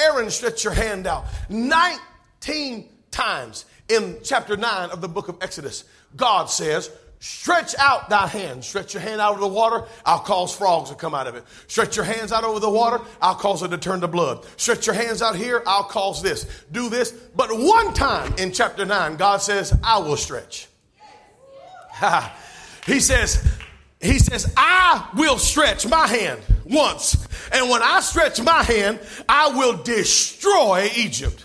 Aaron, 0.04 0.30
stretch 0.30 0.62
your 0.62 0.72
hand 0.72 1.08
out. 1.08 1.24
19 1.48 2.88
times 3.10 3.64
in 3.88 4.16
chapter 4.22 4.56
9 4.56 4.90
of 4.90 5.00
the 5.00 5.08
book 5.08 5.26
of 5.28 5.38
Exodus, 5.40 5.82
God 6.14 6.46
says, 6.46 6.88
Stretch 7.18 7.74
out 7.78 8.10
thy 8.10 8.28
hand. 8.28 8.64
Stretch 8.64 8.94
your 8.94 9.00
hand 9.00 9.20
out 9.20 9.34
of 9.34 9.40
the 9.40 9.48
water. 9.48 9.84
I'll 10.04 10.20
cause 10.20 10.54
frogs 10.54 10.90
to 10.90 10.96
come 10.96 11.14
out 11.14 11.26
of 11.26 11.34
it. 11.34 11.42
Stretch 11.66 11.96
your 11.96 12.04
hands 12.04 12.30
out 12.30 12.44
over 12.44 12.60
the 12.60 12.70
water. 12.70 13.02
I'll 13.20 13.34
cause 13.34 13.64
it 13.64 13.68
to 13.68 13.78
turn 13.78 14.02
to 14.02 14.08
blood. 14.08 14.46
Stretch 14.56 14.86
your 14.86 14.94
hands 14.94 15.20
out 15.20 15.34
here. 15.34 15.64
I'll 15.66 15.82
cause 15.82 16.22
this. 16.22 16.44
Do 16.70 16.88
this. 16.88 17.10
But 17.10 17.48
one 17.50 17.92
time 17.94 18.34
in 18.38 18.52
chapter 18.52 18.84
9, 18.84 19.16
God 19.16 19.38
says, 19.38 19.76
I 19.82 19.98
will 19.98 20.18
stretch. 20.18 20.68
he 22.86 23.00
says, 23.00 23.42
he 24.06 24.18
says, 24.18 24.52
I 24.56 25.08
will 25.16 25.38
stretch 25.38 25.86
my 25.86 26.06
hand 26.06 26.40
once. 26.64 27.26
And 27.52 27.70
when 27.70 27.82
I 27.82 28.00
stretch 28.00 28.40
my 28.40 28.62
hand, 28.62 29.00
I 29.28 29.48
will 29.48 29.82
destroy 29.82 30.90
Egypt. 30.96 31.44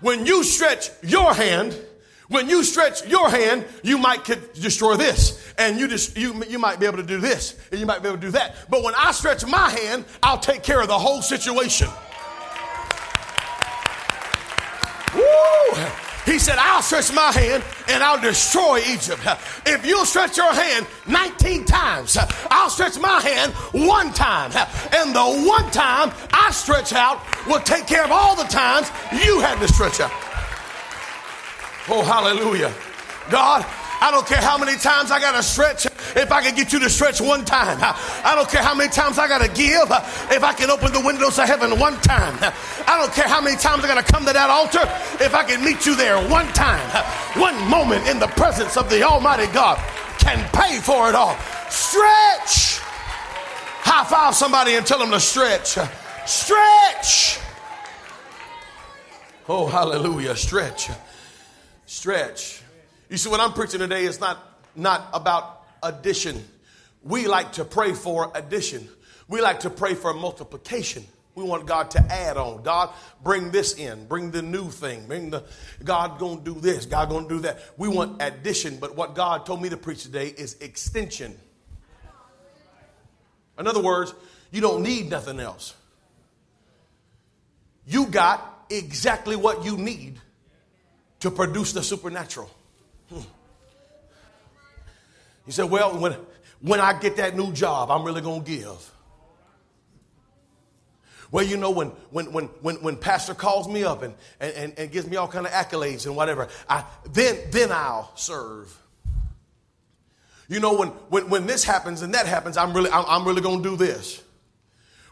When 0.00 0.26
you 0.26 0.44
stretch 0.44 0.90
your 1.02 1.32
hand, 1.32 1.76
when 2.28 2.48
you 2.48 2.64
stretch 2.64 3.06
your 3.06 3.30
hand, 3.30 3.64
you 3.82 3.98
might 3.98 4.24
destroy 4.54 4.96
this, 4.96 5.52
and 5.58 5.78
you 5.78 5.86
just 5.86 6.16
you 6.16 6.42
you 6.48 6.58
might 6.58 6.80
be 6.80 6.86
able 6.86 6.96
to 6.96 7.04
do 7.04 7.20
this, 7.20 7.56
and 7.70 7.78
you 7.78 7.86
might 7.86 8.02
be 8.02 8.08
able 8.08 8.18
to 8.18 8.26
do 8.26 8.32
that. 8.32 8.56
But 8.68 8.82
when 8.82 8.94
I 8.96 9.12
stretch 9.12 9.46
my 9.46 9.70
hand, 9.70 10.04
I'll 10.22 10.38
take 10.38 10.62
care 10.62 10.80
of 10.80 10.88
the 10.88 10.98
whole 10.98 11.22
situation. 11.22 11.88
Woo! 15.14 16.05
He 16.36 16.40
said, 16.40 16.58
I'll 16.58 16.82
stretch 16.82 17.14
my 17.14 17.32
hand 17.32 17.64
and 17.88 18.02
I'll 18.02 18.20
destroy 18.20 18.80
Egypt. 18.80 19.22
If 19.64 19.86
you 19.86 20.04
stretch 20.04 20.36
your 20.36 20.52
hand 20.52 20.86
19 21.06 21.64
times, 21.64 22.18
I'll 22.50 22.68
stretch 22.68 23.00
my 23.00 23.22
hand 23.22 23.54
one 23.72 24.12
time. 24.12 24.52
And 24.92 25.16
the 25.16 25.48
one 25.48 25.70
time 25.70 26.12
I 26.34 26.50
stretch 26.50 26.92
out 26.92 27.22
will 27.46 27.60
take 27.60 27.86
care 27.86 28.04
of 28.04 28.10
all 28.10 28.36
the 28.36 28.44
times 28.50 28.90
you 29.24 29.40
had 29.40 29.58
to 29.60 29.72
stretch 29.72 29.98
out. 29.98 30.12
Oh, 31.88 32.04
hallelujah. 32.04 32.70
God, 33.30 33.64
I 34.02 34.10
don't 34.10 34.26
care 34.26 34.42
how 34.42 34.58
many 34.58 34.76
times 34.76 35.10
I 35.10 35.18
got 35.18 35.36
to 35.36 35.42
stretch. 35.42 35.86
If 36.16 36.32
I 36.32 36.40
can 36.40 36.54
get 36.54 36.72
you 36.72 36.80
to 36.80 36.88
stretch 36.88 37.20
one 37.20 37.44
time, 37.44 37.76
I 37.80 38.34
don't 38.34 38.48
care 38.48 38.62
how 38.62 38.74
many 38.74 38.90
times 38.90 39.18
I 39.18 39.28
got 39.28 39.42
to 39.42 39.48
give. 39.48 39.84
If 40.32 40.42
I 40.42 40.54
can 40.54 40.70
open 40.70 40.92
the 40.92 41.00
windows 41.00 41.38
of 41.38 41.44
heaven 41.44 41.78
one 41.78 42.00
time, 42.00 42.38
I 42.88 42.96
don't 42.98 43.12
care 43.12 43.28
how 43.28 43.42
many 43.42 43.56
times 43.56 43.84
I 43.84 43.86
got 43.86 44.04
to 44.04 44.12
come 44.12 44.24
to 44.24 44.32
that 44.32 44.48
altar. 44.48 44.80
If 45.22 45.34
I 45.34 45.44
can 45.44 45.62
meet 45.62 45.84
you 45.84 45.94
there 45.94 46.16
one 46.30 46.46
time, 46.54 46.80
one 47.38 47.54
moment 47.68 48.08
in 48.08 48.18
the 48.18 48.28
presence 48.28 48.78
of 48.78 48.88
the 48.88 49.02
Almighty 49.02 49.46
God 49.52 49.76
can 50.18 50.38
pay 50.52 50.80
for 50.80 51.10
it 51.10 51.14
all. 51.14 51.36
Stretch. 51.68 52.80
High 53.84 54.04
five 54.04 54.34
somebody 54.34 54.74
and 54.74 54.86
tell 54.86 54.98
them 54.98 55.10
to 55.10 55.20
stretch. 55.20 55.76
Stretch. 56.26 57.38
Oh, 59.48 59.66
hallelujah. 59.66 60.34
Stretch. 60.34 60.88
Stretch. 61.84 62.62
You 63.10 63.18
see, 63.18 63.28
what 63.28 63.38
I'm 63.38 63.52
preaching 63.52 63.80
today 63.80 64.04
is 64.06 64.18
not, 64.18 64.38
not 64.74 65.08
about 65.12 65.55
addition. 65.86 66.44
We 67.02 67.26
like 67.26 67.52
to 67.52 67.64
pray 67.64 67.92
for 67.92 68.30
addition. 68.34 68.88
We 69.28 69.40
like 69.40 69.60
to 69.60 69.70
pray 69.70 69.94
for 69.94 70.12
multiplication. 70.14 71.04
We 71.34 71.44
want 71.44 71.66
God 71.66 71.90
to 71.92 72.00
add 72.00 72.38
on. 72.38 72.62
God, 72.62 72.90
bring 73.22 73.50
this 73.50 73.74
in. 73.74 74.06
Bring 74.06 74.30
the 74.30 74.40
new 74.40 74.70
thing. 74.70 75.06
Bring 75.06 75.30
the 75.30 75.44
God 75.84 76.18
gonna 76.18 76.40
do 76.40 76.54
this. 76.54 76.86
God 76.86 77.10
gonna 77.10 77.28
do 77.28 77.40
that. 77.40 77.60
We 77.76 77.88
want 77.88 78.22
addition, 78.22 78.78
but 78.78 78.96
what 78.96 79.14
God 79.14 79.44
told 79.44 79.60
me 79.60 79.68
to 79.68 79.76
preach 79.76 80.02
today 80.02 80.28
is 80.28 80.54
extension. 80.60 81.38
In 83.58 83.66
other 83.66 83.82
words, 83.82 84.14
you 84.50 84.60
don't 84.62 84.82
need 84.82 85.10
nothing 85.10 85.38
else. 85.38 85.74
You 87.86 88.06
got 88.06 88.64
exactly 88.70 89.36
what 89.36 89.64
you 89.64 89.76
need 89.76 90.18
to 91.20 91.30
produce 91.30 91.72
the 91.72 91.82
supernatural. 91.82 92.50
Hmm. 93.10 93.20
He 95.46 95.52
said, 95.52 95.70
Well, 95.70 95.98
when, 95.98 96.16
when 96.60 96.80
I 96.80 96.98
get 96.98 97.16
that 97.16 97.36
new 97.36 97.52
job, 97.52 97.90
I'm 97.90 98.04
really 98.04 98.20
going 98.20 98.44
to 98.44 98.50
give. 98.50 98.92
Well, 101.30 101.44
you 101.44 101.56
know, 101.56 101.70
when, 101.70 101.88
when, 102.10 102.32
when, 102.32 102.44
when, 102.62 102.76
when 102.76 102.96
pastor 102.96 103.34
calls 103.34 103.68
me 103.68 103.84
up 103.84 104.02
and, 104.02 104.14
and, 104.38 104.52
and 104.54 104.78
and 104.78 104.92
gives 104.92 105.08
me 105.08 105.16
all 105.16 105.26
kind 105.26 105.46
of 105.46 105.52
accolades 105.52 106.06
and 106.06 106.14
whatever, 106.14 106.48
I, 106.68 106.84
then, 107.12 107.36
then 107.50 107.72
I'll 107.72 108.12
serve. 108.14 108.76
You 110.48 110.60
know, 110.60 110.74
when, 110.74 110.88
when, 110.88 111.28
when 111.28 111.46
this 111.46 111.64
happens 111.64 112.02
and 112.02 112.14
that 112.14 112.26
happens, 112.26 112.56
I'm 112.56 112.72
really, 112.72 112.90
I'm, 112.90 113.04
I'm 113.08 113.24
really 113.26 113.40
going 113.40 113.62
to 113.62 113.70
do 113.70 113.76
this. 113.76 114.22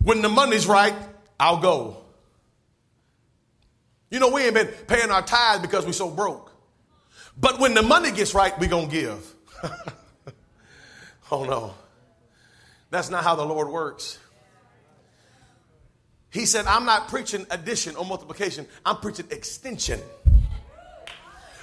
When 0.03 0.23
the 0.23 0.29
money's 0.29 0.67
right, 0.67 0.95
I'll 1.41 1.59
go. 1.59 1.97
You 4.11 4.21
know, 4.21 4.29
we 4.29 4.43
ain't 4.43 4.55
been 4.55 4.69
paying 4.69 5.11
our 5.11 5.23
tithe 5.23 5.63
because 5.63 5.85
we're 5.85 5.93
so 5.93 6.11
broke. 6.11 6.53
But 7.37 7.59
when 7.59 7.75
the 7.75 7.83
money 7.83 8.13
gets 8.13 8.33
right, 8.33 8.57
we're 8.61 8.69
going 8.69 8.89
to 8.89 8.93
give. 8.93 9.35
oh, 11.31 11.45
no. 11.45 11.75
That's 12.91 13.11
not 13.11 13.25
how 13.25 13.35
the 13.35 13.45
Lord 13.45 13.69
works. 13.69 14.19
He 16.31 16.47
said, 16.47 16.67
I'm 16.67 16.85
not 16.85 17.09
preaching 17.09 17.47
addition 17.51 17.95
or 17.97 18.05
multiplication, 18.05 18.67
I'm 18.85 18.97
preaching 18.97 19.27
extension. 19.31 20.01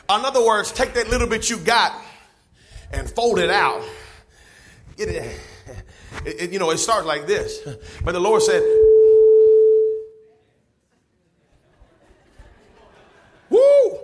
In 0.10 0.26
other 0.26 0.46
words, 0.46 0.72
take 0.72 0.94
that 0.94 1.10
little 1.10 1.28
bit 1.28 1.50
you 1.50 1.58
got 1.58 1.94
and 2.92 3.10
fold 3.10 3.40
it 3.40 3.50
out. 3.50 3.82
It, 4.98 5.10
it, 5.10 5.40
it, 6.26 6.52
you 6.52 6.60
know, 6.60 6.70
it 6.72 6.78
starts 6.78 7.08
like 7.08 7.28
this. 7.28 7.60
But 8.04 8.12
the 8.12 8.20
Lord 8.20 8.42
said, 8.42 8.62
Woo! 13.50 14.00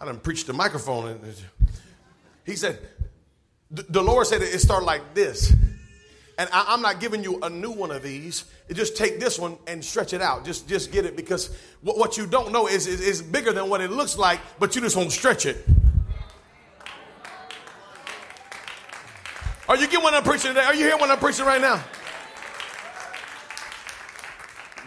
I 0.00 0.04
done 0.04 0.18
preached 0.20 0.46
the 0.46 0.52
microphone. 0.52 1.20
He 2.44 2.56
said, 2.56 2.78
the 3.72 4.02
Lord 4.02 4.26
said 4.26 4.42
it 4.42 4.60
started 4.60 4.84
like 4.84 5.14
this. 5.14 5.52
And 6.38 6.48
I, 6.52 6.74
am 6.74 6.82
not 6.82 7.00
giving 7.00 7.22
you 7.22 7.40
a 7.42 7.50
new 7.50 7.70
one 7.70 7.90
of 7.90 8.02
these. 8.02 8.44
just 8.72 8.96
take 8.96 9.20
this 9.20 9.38
one 9.38 9.56
and 9.66 9.84
stretch 9.84 10.12
it 10.12 10.22
out. 10.22 10.44
Just, 10.44 10.68
just 10.68 10.92
get 10.92 11.04
it 11.04 11.16
because 11.16 11.54
what, 11.82 11.98
what 11.98 12.16
you 12.16 12.26
don't 12.26 12.52
know 12.52 12.66
is, 12.68 12.86
is, 12.86 13.00
is 13.00 13.22
bigger 13.22 13.52
than 13.52 13.68
what 13.68 13.80
it 13.80 13.90
looks 13.90 14.16
like, 14.16 14.40
but 14.58 14.74
you 14.74 14.80
just 14.80 14.96
won't 14.96 15.12
stretch 15.12 15.46
it. 15.46 15.64
Are 19.68 19.76
you 19.76 19.86
getting 19.86 20.02
what 20.02 20.14
I'm 20.14 20.22
preaching 20.22 20.50
today? 20.50 20.64
Are 20.64 20.74
you 20.74 20.84
hearing 20.84 21.00
what 21.00 21.10
I'm 21.10 21.18
preaching 21.18 21.46
right 21.46 21.60
now? 21.60 21.82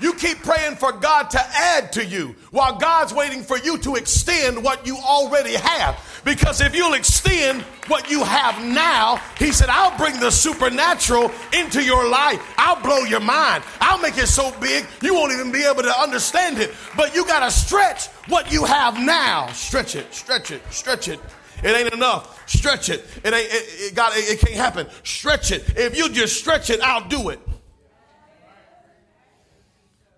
You 0.02 0.14
keep 0.14 0.44
praying 0.44 0.76
for 0.76 0.92
God 0.92 1.30
to 1.32 1.40
add 1.40 1.94
to 1.94 2.06
you 2.06 2.36
while 2.52 2.78
God's 2.78 3.14
waiting 3.14 3.44
for 3.44 3.58
you 3.58 3.78
to 3.80 3.96
extend 3.96 4.64
what 4.64 4.86
you 4.86 4.98
already 4.98 5.54
have. 5.54 6.15
Because 6.26 6.60
if 6.60 6.76
you'll 6.76 6.96
extend 6.96 7.62
what 7.88 8.10
you 8.10 8.24
have 8.24 8.62
now, 8.66 9.22
He 9.38 9.52
said, 9.52 9.70
I'll 9.70 9.96
bring 9.96 10.20
the 10.20 10.32
supernatural 10.32 11.32
into 11.54 11.84
your 11.84 12.10
life. 12.10 12.42
I'll 12.58 12.82
blow 12.82 13.04
your 13.04 13.20
mind. 13.20 13.64
I'll 13.80 14.02
make 14.02 14.18
it 14.18 14.28
so 14.28 14.52
big 14.60 14.86
you 15.02 15.14
won't 15.14 15.32
even 15.32 15.52
be 15.52 15.64
able 15.64 15.84
to 15.84 16.00
understand 16.00 16.58
it. 16.58 16.74
But 16.98 17.16
you 17.16 17.26
got 17.26 17.40
to 17.40 17.52
stretch 17.52 18.08
what 18.28 18.52
you 18.52 18.66
have 18.66 19.00
now. 19.00 19.48
Stretch 19.52 19.96
it, 19.96 20.12
stretch 20.14 20.50
it, 20.50 20.62
stretch 20.72 21.08
it. 21.08 21.20
It 21.64 21.76
ain't 21.76 21.94
enough. 21.94 22.50
Stretch 22.50 22.90
it. 22.90 23.06
It 23.24 23.34
ain't. 23.34 23.48
It, 23.48 23.92
it 23.92 23.96
got. 23.96 24.16
It, 24.18 24.30
it 24.30 24.40
can't 24.40 24.56
happen. 24.56 24.88
Stretch 25.04 25.52
it. 25.52 25.78
If 25.78 25.98
you 25.98 26.10
just 26.10 26.38
stretch 26.38 26.70
it, 26.70 26.82
I'll 26.82 27.08
do 27.08 27.30
it. 27.30 27.40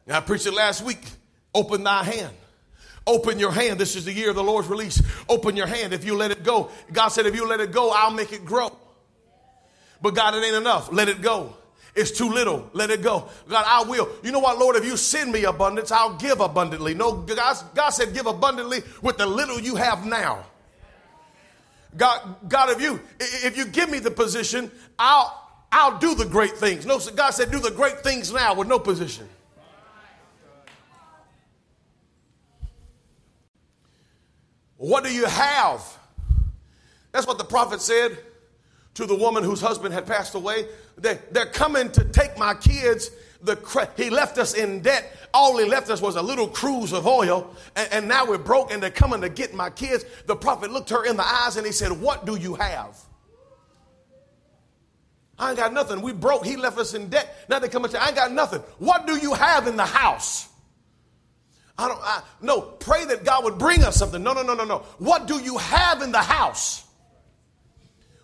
Now, 0.08 0.17
I 0.17 0.20
preached 0.22 0.48
it 0.48 0.54
last 0.54 0.84
week. 0.84 1.00
Open 1.54 1.84
thy 1.84 2.04
hand. 2.04 2.34
Open 3.08 3.39
your 3.39 3.52
hand. 3.52 3.80
This 3.80 3.96
is 3.96 4.06
the 4.06 4.13
year 4.13 4.30
of 4.30 4.36
the 4.36 4.43
Lord's 4.43 4.67
release. 4.67 5.02
Open 5.30 5.56
your 5.56 5.65
hand. 5.65 5.93
If 5.93 6.04
you 6.04 6.15
let 6.15 6.30
it 6.30 6.43
go, 6.43 6.70
God 6.91 7.08
said, 7.08 7.26
if 7.26 7.34
you 7.34 7.48
let 7.48 7.62
it 7.62 7.72
go, 7.72 7.91
I'll 7.91 8.12
make 8.12 8.34
it 8.34 8.46
grow. 8.46 8.76
But 10.02 10.13
God, 10.13 10.36
it 10.36 10.46
ain't 10.46 10.58
enough. 10.58 10.91
Let 10.91 11.08
it 11.08 11.22
go. 11.22 11.56
It's 11.96 12.12
too 12.12 12.30
little. 12.30 12.70
Let 12.74 12.91
it 12.91 13.02
go. 13.02 13.30
God, 13.48 13.65
I 13.65 13.89
will. 13.89 14.10
You 14.24 14.32
know 14.32 14.39
what, 14.39 14.60
Lord? 14.60 14.76
If 14.76 14.86
you 14.86 14.98
send 14.98 15.32
me 15.32 15.46
abundance, 15.46 15.91
I'll 15.91 16.15
give 16.17 16.41
abundantly. 16.41 16.93
No, 16.93 17.13
God, 17.13 17.58
God 17.74 17.89
said, 17.89 18.13
give 18.13 18.28
abundantly 18.28 18.84
with 19.02 19.17
the 19.17 19.26
little 19.26 19.60
you 19.60 19.76
have 19.78 20.06
now. 20.06 20.46
God, 21.96 22.36
God, 22.48 22.70
if 22.70 22.82
you 22.82 23.00
if 23.20 23.58
you 23.58 23.65
give 23.65 23.89
me 23.89 23.98
the 23.98 24.12
position, 24.12 24.70
I'll 25.00 25.50
I'll 25.72 25.98
do 25.98 26.13
the 26.13 26.26
great 26.26 26.58
things. 26.58 26.86
No, 26.86 27.00
God 27.00 27.32
said, 27.32 27.50
do 27.50 27.60
the 27.60 27.72
great 27.72 28.02
things 28.02 28.32
now 28.32 28.54
with 28.54 28.67
no 28.67 28.78
position. 28.78 29.28
What 34.78 35.04
do 35.04 35.13
you 35.13 35.26
have? 35.26 35.98
That's 37.12 37.28
what 37.28 37.38
the 37.38 37.44
prophet 37.44 37.82
said 37.82 38.18
to 38.96 39.06
the 39.06 39.16
woman 39.16 39.44
whose 39.44 39.62
husband 39.62 39.94
had 39.94 40.06
passed 40.06 40.36
away. 40.36 40.68
They, 40.98 41.20
they're 41.32 41.46
coming 41.48 41.92
to 41.92 42.04
take 42.04 42.38
my 42.38 42.54
kids, 42.56 43.12
the 43.42 43.90
he 43.96 44.10
left 44.10 44.38
us 44.38 44.54
in 44.54 44.82
debt. 44.82 45.16
All 45.34 45.58
he 45.58 45.66
left 45.66 45.90
us 45.90 46.02
was 46.02 46.16
a 46.16 46.22
little 46.22 46.48
cruse 46.48 46.94
of 46.94 47.06
oil, 47.06 47.54
and, 47.76 47.92
and 47.94 48.08
now 48.08 48.26
we're 48.26 48.40
broke, 48.40 48.72
and 48.72 48.82
they're 48.82 48.90
coming 48.90 49.22
to 49.22 49.30
get 49.30 49.54
my 49.54 49.70
kids. 49.70 50.06
The 50.26 50.36
prophet 50.36 50.72
looked 50.72 50.90
her 50.90 51.06
in 51.06 51.16
the 51.16 51.26
eyes 51.26 51.58
and 51.58 51.66
he 51.66 51.72
said, 51.72 51.92
What 51.92 52.26
do 52.26 52.36
you 52.36 52.56
have? 52.56 52.98
I 55.40 55.50
ain't 55.50 55.58
got 55.58 55.72
nothing. 55.74 56.02
We 56.02 56.13
broke. 56.13 56.46
He 56.46 56.58
left 56.58 56.80
us 56.80 56.96
in 56.96 57.10
debt. 57.10 57.46
Now 57.48 57.60
they 57.60 57.70
come 57.70 57.84
and 57.84 57.94
say, 57.94 58.00
I 58.00 58.08
ain't 58.08 58.16
got 58.16 58.32
nothing. 58.32 58.62
What 58.80 59.06
do 59.06 59.18
you 59.18 59.34
have 59.34 59.68
in 59.68 59.76
the 59.76 59.86
house? 59.86 60.47
I 61.78 61.88
don't, 61.88 62.00
I, 62.02 62.22
no, 62.42 62.62
pray 62.62 63.06
that 63.06 63.24
God 63.24 63.44
would 63.44 63.58
bring 63.58 63.84
us 63.84 63.96
something. 63.96 64.22
No, 64.24 64.34
no, 64.34 64.42
no, 64.42 64.56
no, 64.56 64.66
no. 64.66 64.80
What 64.98 65.28
do 65.28 65.40
you 65.40 65.58
have 65.58 66.02
in 66.02 66.12
the 66.12 66.22
house? 66.22 66.84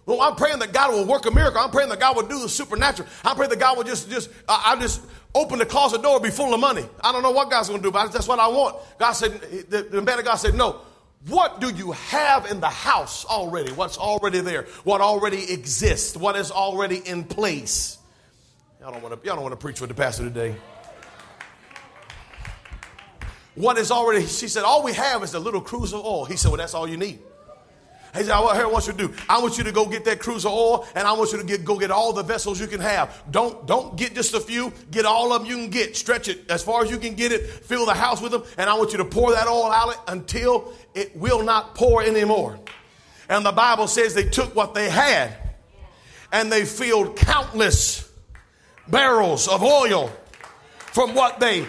Well, 0.06 0.22
I'm 0.22 0.36
praying 0.36 0.60
that 0.60 0.74
God 0.74 0.92
will 0.92 1.06
work 1.06 1.26
a 1.26 1.32
miracle. 1.32 1.62
I'm 1.62 1.70
praying 1.70 1.90
that 1.90 2.00
God 2.00 2.16
will 2.16 2.28
do 2.28 2.40
the 2.40 2.50
supernatural. 2.50 3.08
I 3.24 3.34
pray 3.36 3.48
that 3.48 3.60
God 3.60 3.78
will 3.78 3.86
just, 3.86 4.10
just, 4.10 4.30
uh, 4.50 4.62
I 4.66 4.76
just 4.80 5.02
open 5.34 5.60
the 5.60 5.66
closet 5.66 6.02
door, 6.02 6.20
be 6.20 6.30
full 6.30 6.54
of 6.54 6.60
money. 6.60 6.84
I 7.02 7.12
don't 7.12 7.24
know 7.24 7.32
what 7.32 7.50
God's 7.50 7.70
going 7.70 7.82
to 7.82 7.88
do, 7.88 7.92
but 7.92 8.12
that's 8.12 8.28
what 8.28 8.40
I 8.40 8.48
want. 8.48 8.78
God 9.00 9.14
said, 9.14 9.40
the, 9.70 9.84
the 9.84 10.02
man 10.02 10.20
of 10.20 10.26
God 10.26 10.36
said, 10.36 10.56
no. 10.56 10.82
What 11.28 11.62
do 11.62 11.70
you 11.70 11.94
have 11.94 12.52
in 12.52 12.60
the 12.60 12.70
house 12.70 13.24
already? 13.24 13.72
What's 13.72 13.98
already 13.98 14.42
there? 14.42 14.64
What 14.84 15.00
already 15.00 15.54
exists? 15.54 16.18
What 16.18 16.36
is 16.36 16.52
already 16.52 16.98
in 16.98 17.24
place? 17.24 17.98
Y'all 18.82 18.92
don't 18.92 19.02
want 19.02 19.22
to, 19.22 19.26
y'all 19.26 19.36
don't 19.36 19.44
want 19.44 19.54
to 19.54 19.58
preach 19.58 19.80
with 19.80 19.90
the 19.90 19.96
pastor 19.96 20.24
today. 20.24 20.54
What 23.56 23.78
is 23.78 23.92
already, 23.92 24.26
she 24.26 24.48
said, 24.48 24.64
all 24.64 24.84
we 24.84 24.94
have 24.94 25.24
is 25.24 25.34
a 25.34 25.40
little 25.40 25.62
cruse 25.62 25.94
of 25.94 26.04
oil. 26.04 26.26
He 26.26 26.38
said, 26.38 26.50
well, 26.50 26.58
that's 26.58 26.74
all 26.74 26.88
you 26.88 26.98
need. 26.98 27.20
He 28.16 28.24
said, 28.24 28.40
what 28.40 28.56
I 28.56 28.66
want 28.68 28.86
you 28.86 28.94
to 28.94 29.08
do, 29.08 29.14
I 29.28 29.42
want 29.42 29.58
you 29.58 29.64
to 29.64 29.72
go 29.72 29.88
get 29.88 30.06
that 30.06 30.20
cruse 30.20 30.46
of 30.46 30.52
oil 30.52 30.88
and 30.96 31.08
I 31.08 31.14
want 31.14 31.32
you 31.32 31.40
to 31.40 31.44
get, 31.44 31.66
go 31.66 31.80
get 31.80 31.90
all 31.90 32.14
the 32.14 32.22
vessels 32.22 32.62
you 32.62 32.68
can 32.68 32.80
have. 32.80 33.24
Don't, 33.32 33.66
don't 33.66 33.96
get 33.96 34.14
just 34.14 34.36
a 34.36 34.40
few. 34.40 34.72
Get 34.92 35.06
all 35.06 35.34
of 35.34 35.42
them 35.42 35.50
you 35.50 35.58
can 35.58 35.70
get. 35.70 35.96
Stretch 35.98 36.28
it 36.28 36.50
as 36.50 36.64
far 36.64 36.84
as 36.84 36.92
you 36.92 36.98
can 37.00 37.16
get 37.16 37.32
it. 37.32 37.48
Fill 37.48 37.88
the 37.88 37.94
house 37.96 38.22
with 38.22 38.32
them. 38.32 38.44
And 38.58 38.70
I 38.70 38.76
want 38.76 38.92
you 38.92 39.00
to 39.00 39.06
pour 39.06 39.32
that 39.32 39.48
oil 39.48 39.72
out 39.72 39.96
until 40.08 40.74
it 40.94 41.16
will 41.16 41.42
not 41.44 41.74
pour 41.74 42.04
anymore. 42.04 42.60
And 43.30 43.44
the 43.44 43.52
Bible 43.52 43.88
says 43.88 44.14
they 44.14 44.30
took 44.30 44.56
what 44.56 44.76
they 44.76 44.90
had 44.90 45.36
and 46.32 46.52
they 46.52 46.66
filled 46.66 47.16
countless 47.16 48.12
barrels 48.88 49.48
of 49.48 49.64
oil 49.64 50.12
from 50.78 51.16
what 51.16 51.40
they 51.40 51.66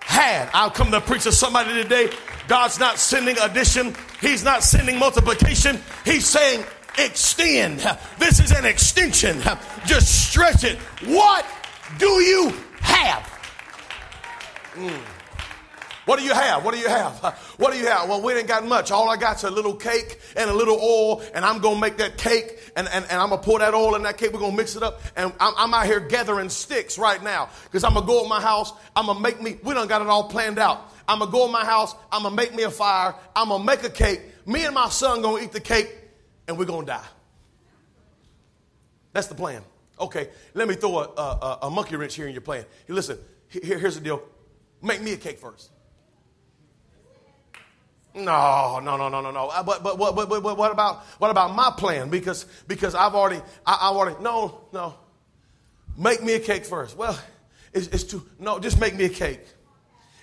had. 0.00 0.50
I'll 0.52 0.70
come 0.70 0.90
to 0.90 1.00
preach 1.00 1.24
to 1.24 1.32
somebody 1.32 1.82
today. 1.82 2.10
God's 2.48 2.78
not 2.80 2.98
sending 2.98 3.36
addition, 3.38 3.94
He's 4.20 4.44
not 4.44 4.62
sending 4.62 4.98
multiplication. 4.98 5.80
He's 6.04 6.26
saying 6.26 6.64
extend. 6.98 7.80
This 8.18 8.40
is 8.40 8.50
an 8.50 8.64
extension. 8.64 9.40
Just 9.86 10.30
stretch 10.30 10.64
it. 10.64 10.78
What 11.04 11.46
do 11.98 12.06
you 12.06 12.52
have? 12.80 13.22
Mm. 14.74 15.00
What 16.06 16.18
do 16.18 16.24
you 16.24 16.32
have? 16.32 16.64
What 16.64 16.74
do 16.74 16.80
you 16.80 16.88
have? 16.88 17.36
What 17.60 17.72
do 17.72 17.78
you 17.78 17.86
have? 17.86 18.08
Well, 18.08 18.22
we 18.22 18.32
ain't 18.32 18.48
got 18.48 18.66
much. 18.66 18.90
All 18.90 19.10
I 19.10 19.16
got's 19.16 19.44
a 19.44 19.50
little 19.50 19.74
cake 19.74 20.18
and 20.34 20.48
a 20.48 20.54
little 20.54 20.78
oil, 20.80 21.22
and 21.34 21.44
I'm 21.44 21.60
gonna 21.60 21.78
make 21.78 21.98
that 21.98 22.16
cake, 22.16 22.58
and, 22.74 22.88
and, 22.88 23.04
and 23.10 23.20
I'm 23.20 23.28
gonna 23.28 23.42
pour 23.42 23.58
that 23.58 23.74
oil 23.74 23.94
in 23.96 24.02
that 24.04 24.16
cake. 24.16 24.32
We're 24.32 24.40
gonna 24.40 24.56
mix 24.56 24.76
it 24.76 24.82
up, 24.82 25.02
and 25.14 25.30
I'm, 25.38 25.52
I'm 25.58 25.74
out 25.74 25.84
here 25.84 26.00
gathering 26.00 26.48
sticks 26.48 26.96
right 26.96 27.22
now 27.22 27.50
because 27.64 27.84
I'm 27.84 27.92
gonna 27.92 28.06
go 28.06 28.22
in 28.22 28.30
my 28.30 28.40
house. 28.40 28.72
I'm 28.96 29.06
gonna 29.06 29.20
make 29.20 29.42
me. 29.42 29.58
We 29.62 29.74
done 29.74 29.88
got 29.88 30.00
it 30.00 30.08
all 30.08 30.24
planned 30.24 30.58
out. 30.58 30.90
I'm 31.06 31.18
gonna 31.18 31.30
go 31.30 31.44
in 31.44 31.52
my 31.52 31.66
house. 31.66 31.94
I'm 32.10 32.22
gonna 32.22 32.34
make 32.34 32.54
me 32.54 32.62
a 32.62 32.70
fire. 32.70 33.14
I'm 33.36 33.50
gonna 33.50 33.62
make 33.62 33.84
a 33.84 33.90
cake. 33.90 34.22
Me 34.46 34.64
and 34.64 34.74
my 34.74 34.88
son 34.88 35.20
gonna 35.20 35.42
eat 35.42 35.52
the 35.52 35.60
cake, 35.60 35.94
and 36.48 36.56
we're 36.56 36.64
gonna 36.64 36.86
die. 36.86 37.06
That's 39.12 39.26
the 39.26 39.34
plan. 39.34 39.62
Okay, 39.98 40.30
let 40.54 40.66
me 40.66 40.76
throw 40.76 40.98
a, 40.98 41.02
a, 41.02 41.58
a 41.62 41.70
monkey 41.70 41.96
wrench 41.96 42.14
here 42.14 42.26
in 42.26 42.32
your 42.32 42.40
plan. 42.40 42.64
Hey, 42.86 42.94
listen, 42.94 43.18
here, 43.48 43.78
here's 43.78 43.96
the 43.96 44.00
deal. 44.00 44.22
Make 44.80 45.02
me 45.02 45.12
a 45.12 45.18
cake 45.18 45.38
first. 45.38 45.70
No, 48.14 48.80
no, 48.82 48.96
no, 48.96 49.08
no, 49.08 49.20
no, 49.20 49.30
no. 49.30 49.48
Uh, 49.48 49.62
but, 49.62 49.82
but, 49.82 49.96
but, 49.96 50.14
but, 50.14 50.28
but 50.28 50.58
what 50.58 50.72
about 50.72 51.04
what 51.18 51.30
about 51.30 51.54
my 51.54 51.72
plan? 51.76 52.10
Because 52.10 52.44
because 52.66 52.94
I've 52.94 53.14
already 53.14 53.40
I, 53.64 53.78
I 53.82 53.88
already 53.88 54.16
no 54.22 54.62
no. 54.72 54.94
Make 55.96 56.22
me 56.22 56.32
a 56.34 56.40
cake 56.40 56.64
first. 56.64 56.96
Well, 56.96 57.18
it's, 57.72 57.86
it's 57.88 58.04
too 58.04 58.24
no. 58.38 58.58
Just 58.58 58.80
make 58.80 58.96
me 58.96 59.04
a 59.04 59.08
cake. 59.08 59.40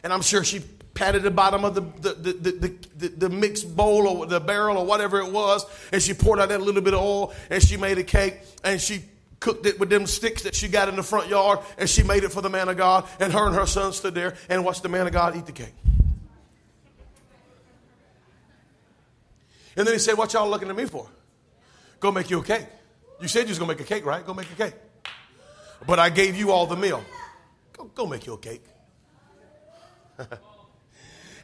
And 0.04 0.12
I'm 0.12 0.22
sure 0.22 0.44
she 0.44 0.62
patted 0.94 1.22
the 1.22 1.32
bottom 1.32 1.64
of 1.64 1.76
the, 1.76 1.82
the, 1.82 2.34
the, 2.34 2.76
the, 2.98 3.08
the, 3.10 3.30
mixed 3.30 3.76
bowl 3.76 4.08
or 4.08 4.26
the 4.26 4.40
barrel 4.40 4.78
or 4.78 4.86
whatever 4.86 5.20
it 5.20 5.32
was, 5.32 5.64
and 5.92 6.02
she 6.02 6.14
poured 6.14 6.40
out 6.40 6.50
that 6.50 6.60
little 6.60 6.82
bit 6.82 6.96
of 6.96 7.00
oil, 7.00 7.34
and 7.52 7.62
she 7.62 7.78
made 7.78 8.00
a 8.00 8.04
cake, 8.04 8.40
and 8.64 8.82
she 8.82 9.04
cooked 9.40 9.68
it 9.68 9.80
with 9.80 9.90
them 9.90 10.08
sticks 10.08 10.42
that 10.42 10.56
she 10.56 10.68
got 10.68 10.90
in 10.90 10.96
the 10.96 11.04
front 11.04 11.28
yard, 11.30 11.60
and 11.78 11.88
she 11.88 12.02
made 12.02 12.24
it 12.24 12.32
for 12.32 12.42
the 12.42 12.50
man 12.50 12.68
of 12.68 12.78
God, 12.78 13.08
and 13.20 13.32
her 13.32 13.46
and 13.46 13.56
her 13.56 13.68
son 13.68 13.94
stood 13.94 14.16
there 14.16 14.36
and 14.50 14.66
watched 14.66 14.82
the 14.82 14.90
man 14.90 15.06
of 15.06 15.14
God 15.14 15.36
eat 15.36 15.46
the 15.46 15.52
cake. 15.52 15.74
And 19.78 19.88
then 19.88 19.94
he 19.94 20.00
said, 20.00 20.18
What 20.18 20.34
y'all 20.34 20.50
looking 20.50 20.70
at 20.70 20.76
me 20.76 20.86
for? 20.86 21.08
Go 22.00 22.12
make 22.12 22.30
you 22.30 22.40
a 22.40 22.44
cake. 22.44 22.68
You 23.22 23.28
said 23.28 23.44
you 23.44 23.50
was 23.50 23.60
gonna 23.60 23.72
make 23.72 23.80
a 23.80 23.86
cake, 23.86 24.06
right? 24.06 24.26
Go 24.26 24.34
make 24.34 24.52
a 24.52 24.56
cake. 24.56 24.76
But 25.86 26.00
I 26.00 26.10
gave 26.10 26.36
you 26.36 26.52
all 26.52 26.66
the 26.66 26.76
meal. 26.76 27.04
Go, 27.74 27.86
go 27.86 28.06
make 28.06 28.26
you 28.26 28.34
a 28.34 28.38
cake. 28.38 28.66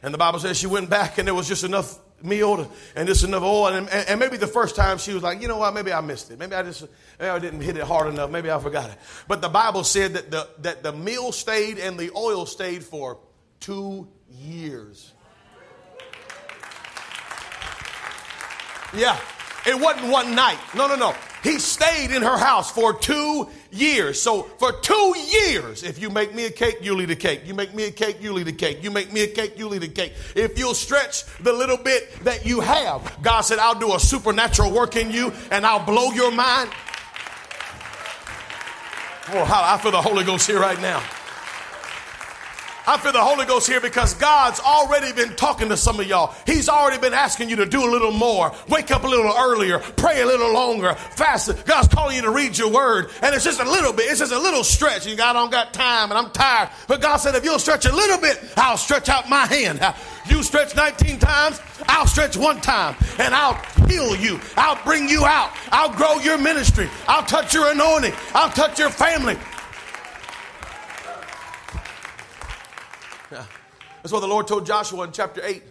And 0.04 0.12
the 0.12 0.18
Bible 0.18 0.38
says 0.38 0.58
she 0.58 0.66
went 0.66 0.90
back 0.90 1.16
and 1.16 1.26
there 1.26 1.34
was 1.34 1.48
just 1.48 1.64
enough 1.64 1.98
meal 2.22 2.58
to, 2.58 2.68
and 2.94 3.08
just 3.08 3.24
enough 3.24 3.42
oil. 3.42 3.68
And, 3.68 3.88
and, 3.88 4.08
and, 4.10 4.20
maybe 4.20 4.36
the 4.36 4.46
first 4.46 4.76
time 4.76 4.98
she 4.98 5.14
was 5.14 5.22
like, 5.22 5.40
you 5.40 5.48
know 5.48 5.56
what, 5.56 5.72
maybe 5.72 5.94
I 5.94 6.02
missed 6.02 6.30
it. 6.30 6.38
Maybe 6.38 6.54
I 6.54 6.62
just 6.62 6.82
maybe 7.18 7.30
I 7.30 7.38
didn't 7.38 7.62
hit 7.62 7.78
it 7.78 7.84
hard 7.84 8.12
enough. 8.12 8.30
Maybe 8.30 8.50
I 8.50 8.58
forgot 8.58 8.90
it. 8.90 8.98
But 9.26 9.40
the 9.40 9.48
Bible 9.48 9.82
said 9.82 10.12
that 10.12 10.30
the, 10.30 10.46
that 10.58 10.82
the 10.82 10.92
meal 10.92 11.32
stayed 11.32 11.78
and 11.78 11.98
the 11.98 12.10
oil 12.14 12.44
stayed 12.44 12.84
for 12.84 13.18
two 13.60 14.06
years. 14.28 15.13
Yeah. 18.96 19.18
It 19.66 19.80
wasn't 19.80 20.10
one 20.12 20.34
night. 20.34 20.58
No, 20.74 20.86
no, 20.86 20.94
no. 20.94 21.14
He 21.42 21.58
stayed 21.58 22.10
in 22.10 22.22
her 22.22 22.36
house 22.38 22.70
for 22.70 22.94
two 22.94 23.48
years. 23.70 24.20
So 24.20 24.42
for 24.42 24.72
two 24.72 25.14
years, 25.28 25.82
if 25.82 26.00
you 26.00 26.10
make 26.10 26.34
me 26.34 26.46
a 26.46 26.50
cake, 26.50 26.78
you'll 26.80 27.00
eat 27.02 27.10
a 27.10 27.16
cake. 27.16 27.42
You 27.44 27.54
make 27.54 27.74
me 27.74 27.84
a 27.84 27.90
cake, 27.90 28.18
you'll 28.20 28.38
eat 28.38 28.48
a 28.48 28.52
cake. 28.52 28.82
You 28.82 28.90
make 28.90 29.12
me 29.12 29.22
a 29.22 29.26
cake, 29.26 29.54
you'll 29.56 29.74
eat 29.74 29.82
a 29.82 29.88
cake. 29.88 30.12
If 30.34 30.58
you'll 30.58 30.74
stretch 30.74 31.24
the 31.38 31.52
little 31.52 31.76
bit 31.76 32.24
that 32.24 32.46
you 32.46 32.60
have, 32.60 33.18
God 33.22 33.42
said, 33.42 33.58
I'll 33.58 33.78
do 33.78 33.94
a 33.94 34.00
supernatural 34.00 34.70
work 34.70 34.96
in 34.96 35.10
you 35.10 35.32
and 35.50 35.66
I'll 35.66 35.84
blow 35.84 36.12
your 36.12 36.30
mind. 36.30 36.70
Oh, 39.28 39.44
I 39.48 39.78
feel 39.78 39.90
the 39.90 40.02
Holy 40.02 40.24
Ghost 40.24 40.46
here 40.46 40.60
right 40.60 40.80
now. 40.80 41.02
I 42.86 42.98
feel 42.98 43.12
the 43.12 43.20
Holy 43.20 43.46
Ghost 43.46 43.66
here 43.66 43.80
because 43.80 44.12
God's 44.14 44.60
already 44.60 45.12
been 45.12 45.34
talking 45.36 45.70
to 45.70 45.76
some 45.76 45.98
of 46.00 46.06
y'all. 46.06 46.34
He's 46.44 46.68
already 46.68 46.98
been 46.98 47.14
asking 47.14 47.48
you 47.48 47.56
to 47.56 47.66
do 47.66 47.82
a 47.82 47.90
little 47.90 48.10
more, 48.10 48.52
wake 48.68 48.90
up 48.90 49.04
a 49.04 49.06
little 49.06 49.32
earlier, 49.36 49.78
pray 49.78 50.20
a 50.20 50.26
little 50.26 50.52
longer, 50.52 50.94
fast. 50.94 51.64
God's 51.64 51.88
calling 51.88 52.16
you 52.16 52.22
to 52.22 52.30
read 52.30 52.58
your 52.58 52.70
word, 52.70 53.10
and 53.22 53.34
it's 53.34 53.44
just 53.44 53.60
a 53.60 53.64
little 53.64 53.92
bit. 53.92 54.10
It's 54.10 54.20
just 54.20 54.32
a 54.32 54.38
little 54.38 54.62
stretch. 54.62 55.04
God 55.16 55.20
I 55.20 55.32
don't 55.32 55.50
got 55.50 55.72
time, 55.72 56.10
and 56.10 56.18
I'm 56.18 56.30
tired. 56.30 56.68
But 56.86 57.00
God 57.00 57.16
said, 57.16 57.34
if 57.34 57.44
you'll 57.44 57.58
stretch 57.58 57.86
a 57.86 57.94
little 57.94 58.18
bit, 58.18 58.38
I'll 58.56 58.76
stretch 58.76 59.08
out 59.08 59.28
my 59.30 59.46
hand. 59.46 59.80
You 60.28 60.42
stretch 60.42 60.76
19 60.76 61.18
times, 61.18 61.60
I'll 61.88 62.06
stretch 62.06 62.36
one 62.36 62.60
time, 62.60 62.96
and 63.18 63.34
I'll 63.34 63.54
heal 63.88 64.14
you. 64.14 64.40
I'll 64.56 64.82
bring 64.84 65.08
you 65.08 65.24
out. 65.24 65.52
I'll 65.72 65.92
grow 65.92 66.16
your 66.16 66.38
ministry. 66.38 66.88
I'll 67.08 67.24
touch 67.24 67.54
your 67.54 67.70
anointing. 67.70 68.12
I'll 68.34 68.50
touch 68.50 68.78
your 68.78 68.90
family. 68.90 69.38
That's 74.04 74.12
what 74.12 74.20
the 74.20 74.28
Lord 74.28 74.46
told 74.46 74.66
Joshua 74.66 75.04
in 75.04 75.12
chapter 75.12 75.40
8. 75.42 75.62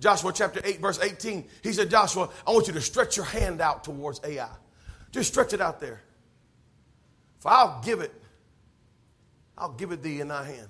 Joshua 0.00 0.34
chapter 0.34 0.60
8, 0.62 0.80
verse 0.80 1.00
18. 1.00 1.48
He 1.62 1.72
said, 1.72 1.88
Joshua, 1.88 2.28
I 2.46 2.50
want 2.50 2.66
you 2.66 2.74
to 2.74 2.80
stretch 2.82 3.16
your 3.16 3.24
hand 3.24 3.62
out 3.62 3.84
towards 3.84 4.20
Ai. 4.22 4.50
Just 5.12 5.30
stretch 5.30 5.54
it 5.54 5.62
out 5.62 5.80
there. 5.80 6.02
For 7.38 7.50
I'll 7.50 7.80
give 7.82 8.00
it, 8.00 8.12
I'll 9.56 9.72
give 9.72 9.92
it 9.92 10.02
thee 10.02 10.20
in 10.20 10.28
thy 10.28 10.44
hand. 10.44 10.68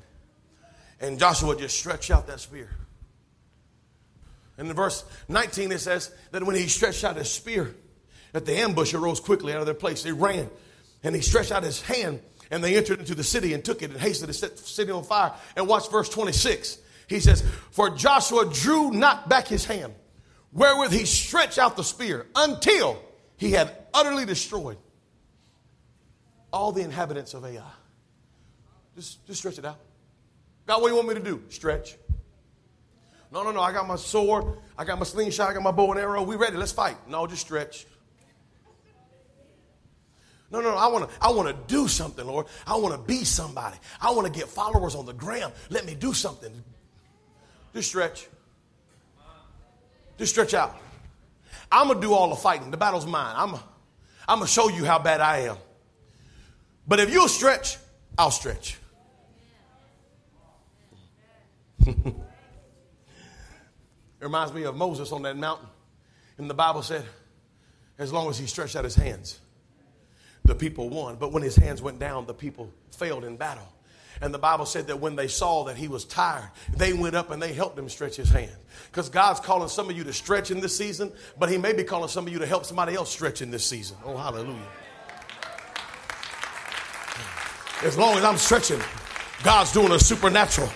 And 1.01 1.19
Joshua 1.19 1.57
just 1.57 1.77
stretched 1.77 2.13
out 2.13 2.29
that 2.29 2.39
spear. 2.39 2.71
And 4.57 4.69
in 4.69 4.77
verse 4.77 5.05
19, 5.27 5.73
it 5.73 5.81
says 5.81 6.15
that 6.31 6.45
when 6.45 6.55
he 6.55 6.69
stretched 6.69 7.03
out 7.03 7.17
his 7.17 7.29
spear, 7.29 7.75
that 8.31 8.47
the 8.47 8.57
ambush 8.57 8.95
arose 8.95 9.19
quickly 9.19 9.53
out 9.53 9.59
of 9.59 9.67
their 9.67 9.75
place. 9.75 10.05
They 10.05 10.13
ran, 10.13 10.49
and 11.03 11.17
he 11.17 11.23
stretched 11.23 11.51
out 11.51 11.65
his 11.65 11.83
hand, 11.83 12.21
and 12.53 12.63
they 12.63 12.77
entered 12.77 13.01
into 13.01 13.17
the 13.17 13.25
city 13.25 13.53
and 13.53 13.65
took 13.65 13.83
it 13.83 13.91
and 13.91 13.99
hastened 13.99 14.29
to 14.29 14.33
set 14.33 14.57
the 14.57 14.63
city 14.63 14.93
on 14.93 15.03
fire. 15.03 15.33
And 15.57 15.67
watch 15.67 15.91
verse 15.91 16.09
26. 16.09 16.79
He 17.11 17.19
says, 17.19 17.43
For 17.73 17.91
Joshua 17.91 18.49
drew 18.49 18.93
not 18.93 19.29
back 19.29 19.49
his 19.49 19.65
hand, 19.65 19.93
wherewith 20.53 20.93
he 20.93 21.05
stretched 21.05 21.59
out 21.59 21.77
the 21.77 21.83
spear 21.83 22.29
until 22.37 23.03
he 23.37 23.51
had 23.51 23.77
utterly 23.93 24.25
destroyed 24.25 24.79
all 26.53 26.71
the 26.71 26.83
inhabitants 26.83 27.35
of 27.35 27.45
Ai. 27.45 27.61
Just, 28.95 29.27
just 29.27 29.41
stretch 29.41 29.59
it 29.59 29.65
out. 29.65 29.79
God, 30.67 30.81
what 30.81 30.87
do 30.87 30.95
you 30.95 30.97
want 30.97 31.09
me 31.09 31.15
to 31.15 31.21
do? 31.21 31.43
Stretch. 31.49 31.97
No, 33.33 33.43
no, 33.43 33.51
no. 33.51 33.61
I 33.61 33.73
got 33.73 33.89
my 33.89 33.97
sword. 33.97 34.45
I 34.79 34.85
got 34.85 35.01
my 35.01 35.05
slingshot. 35.05 35.51
I 35.51 35.55
got 35.55 35.65
my 35.65 35.73
bow 35.73 35.91
and 35.91 36.01
arrow. 36.01 36.23
We 36.23 36.37
ready. 36.37 36.57
Let's 36.57 36.71
fight. 36.73 36.97
No, 37.09 37.27
just 37.27 37.43
stretch. 37.43 37.87
No, 40.53 40.61
no, 40.61 40.71
no. 40.71 40.77
I 40.77 40.87
want 40.87 41.09
to 41.09 41.17
I 41.21 41.31
want 41.33 41.49
to 41.49 41.75
do 41.75 41.89
something, 41.89 42.25
Lord. 42.25 42.47
I 42.69 42.77
want 42.77 42.95
to 42.95 43.01
be 43.01 43.25
somebody. 43.25 43.79
I 44.01 44.13
want 44.13 44.33
to 44.33 44.33
get 44.33 44.49
followers 44.49 44.95
on 44.95 45.07
the 45.07 45.13
gram. 45.13 45.51
Let 45.71 45.87
me 45.87 45.95
do 45.97 46.13
something. 46.13 46.53
Just 47.75 47.89
stretch. 47.89 48.27
Just 50.19 50.33
stretch 50.33 50.55
out. 50.55 50.77
I'm 51.73 51.87
going 51.87 52.01
to 52.01 52.07
do 52.07 52.13
all 52.13 52.29
the 52.29 52.37
fighting. 52.37 52.71
The 52.71 52.77
battle's 52.77 53.07
mine. 53.07 53.35
I'm 53.37 53.55
I'm 54.29 54.39
going 54.39 54.47
to 54.47 54.53
show 54.53 54.69
you 54.69 54.85
how 54.85 54.99
bad 54.99 55.21
I 55.21 55.39
am. 55.39 55.57
But 56.87 57.01
if 57.01 57.11
you'll 57.11 57.29
stretch, 57.29 57.79
I'll 58.17 58.31
stretch. 58.31 58.77
it 61.87 62.15
reminds 64.21 64.53
me 64.53 64.65
of 64.65 64.77
Moses 64.77 65.11
on 65.11 65.23
that 65.23 65.37
mountain. 65.37 65.67
And 66.39 66.49
the 66.49 66.55
Bible 66.55 66.83
said, 66.83 67.05
as 67.99 68.13
long 68.13 68.31
as 68.31 68.39
he 68.39 68.47
stretched 68.47 68.77
out 68.77 68.85
his 68.85 68.95
hands, 68.95 69.41
the 70.45 70.55
people 70.55 70.89
won. 70.89 71.17
But 71.17 71.33
when 71.33 71.43
his 71.43 71.57
hands 71.57 71.83
went 71.83 71.99
down, 71.99 72.27
the 72.27 72.35
people 72.35 72.73
failed 72.93 73.25
in 73.25 73.37
battle. 73.37 73.67
And 74.23 74.35
the 74.35 74.39
Bible 74.39 74.67
said 74.67 74.87
that 74.89 75.01
when 75.01 75.17
they 75.17 75.29
saw 75.29 75.65
that 75.65 75.77
he 75.77 75.89
was 75.89 76.05
tired, 76.05 76.51
they 76.77 76.93
went 76.93 77.15
up 77.15 77.31
and 77.31 77.41
they 77.41 77.55
helped 77.55 77.79
him 77.79 77.89
stretch 77.89 78.17
his 78.17 78.29
hand. 78.29 78.55
Because 78.91 79.09
God's 79.09 79.41
calling 79.41 79.69
some 79.69 79.89
of 79.89 79.97
you 79.97 80.05
to 80.05 80.13
stretch 80.13 80.51
in 80.51 80.61
this 80.61 80.77
season, 80.77 81.11
but 81.39 81.49
he 81.49 81.57
may 81.57 81.73
be 81.73 81.85
calling 81.85 82.09
some 82.09 82.27
of 82.27 82.33
you 82.33 82.39
to 82.39 82.47
help 82.47 82.67
somebody 82.67 82.95
else 82.95 83.11
stretch 83.11 83.41
in 83.41 83.51
this 83.51 83.65
season. 83.65 83.97
Oh, 84.05 84.17
hallelujah. 84.17 84.59
As 87.83 87.97
long 87.97 88.19
as 88.19 88.25
I'm 88.25 88.37
stretching, 88.37 88.81
God's 89.43 89.73
doing 89.73 89.91
a 89.93 89.99
supernatural. 89.99 90.69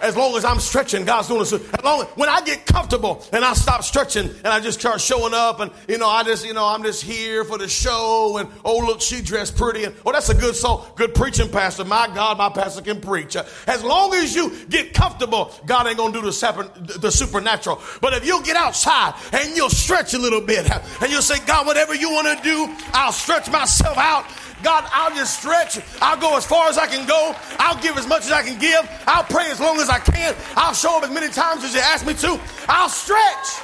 As 0.00 0.16
long 0.16 0.36
as 0.36 0.44
I'm 0.44 0.60
stretching, 0.60 1.04
God's 1.04 1.28
doing 1.28 1.40
this. 1.40 1.52
As 1.52 1.84
long 1.84 2.02
as, 2.02 2.06
when 2.08 2.28
I 2.28 2.40
get 2.42 2.66
comfortable 2.66 3.24
and 3.32 3.44
I 3.44 3.52
stop 3.52 3.84
stretching 3.84 4.28
and 4.28 4.46
I 4.46 4.60
just 4.60 4.80
start 4.80 5.00
showing 5.00 5.34
up 5.34 5.60
and, 5.60 5.70
you 5.88 5.98
know, 5.98 6.08
I 6.08 6.22
just, 6.22 6.46
you 6.46 6.54
know, 6.54 6.66
I'm 6.66 6.82
just 6.82 7.02
here 7.02 7.44
for 7.44 7.58
the 7.58 7.68
show 7.68 8.38
and, 8.38 8.48
oh, 8.64 8.78
look, 8.78 9.00
she 9.00 9.20
dressed 9.20 9.56
pretty. 9.56 9.84
And, 9.84 9.94
oh, 10.06 10.12
that's 10.12 10.28
a 10.28 10.34
good 10.34 10.56
song, 10.56 10.86
good 10.96 11.14
preaching 11.14 11.50
pastor. 11.50 11.84
My 11.84 12.08
God, 12.14 12.38
my 12.38 12.48
pastor 12.48 12.82
can 12.82 13.00
preach. 13.00 13.36
Uh, 13.36 13.44
as 13.66 13.84
long 13.84 14.14
as 14.14 14.34
you 14.34 14.54
get 14.66 14.94
comfortable, 14.94 15.52
God 15.66 15.86
ain't 15.86 15.98
to 15.98 16.12
do 16.12 16.22
the, 16.22 16.98
the 16.98 17.10
supernatural. 17.10 17.80
But 18.00 18.14
if 18.14 18.26
you'll 18.26 18.42
get 18.42 18.56
outside 18.56 19.14
and 19.32 19.56
you'll 19.56 19.70
stretch 19.70 20.14
a 20.14 20.18
little 20.18 20.40
bit 20.40 20.70
uh, 20.70 20.80
and 21.02 21.10
you'll 21.10 21.22
say, 21.22 21.44
God, 21.46 21.66
whatever 21.66 21.94
you 21.94 22.10
want 22.10 22.38
to 22.38 22.44
do, 22.44 22.74
I'll 22.92 23.12
stretch 23.12 23.50
myself 23.50 23.98
out 23.98 24.26
God, 24.62 24.88
I'll 24.92 25.14
just 25.14 25.38
stretch. 25.38 25.78
I'll 26.00 26.20
go 26.20 26.36
as 26.36 26.46
far 26.46 26.68
as 26.68 26.78
I 26.78 26.86
can 26.86 27.06
go. 27.06 27.34
I'll 27.58 27.80
give 27.80 27.96
as 27.96 28.06
much 28.06 28.24
as 28.24 28.32
I 28.32 28.42
can 28.42 28.58
give. 28.58 28.88
I'll 29.06 29.24
pray 29.24 29.50
as 29.50 29.60
long 29.60 29.78
as 29.78 29.88
I 29.88 29.98
can. 29.98 30.34
I'll 30.56 30.74
show 30.74 30.98
up 30.98 31.04
as 31.04 31.10
many 31.10 31.28
times 31.28 31.64
as 31.64 31.74
you 31.74 31.80
ask 31.80 32.06
me 32.06 32.14
to. 32.14 32.40
I'll 32.68 32.88
stretch. 32.88 33.60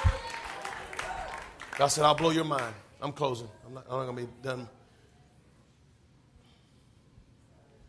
God 1.77 1.89
said, 1.89 2.05
I'll 2.05 2.15
blow 2.15 2.31
your 2.31 2.45
mind. 2.45 2.75
I'm 3.01 3.13
closing. 3.13 3.49
I'm 3.67 3.75
not, 3.75 3.85
I'm 3.91 3.99
not 3.99 4.05
going 4.13 4.17
to 4.17 4.33
be 4.33 4.33
done. 4.43 4.69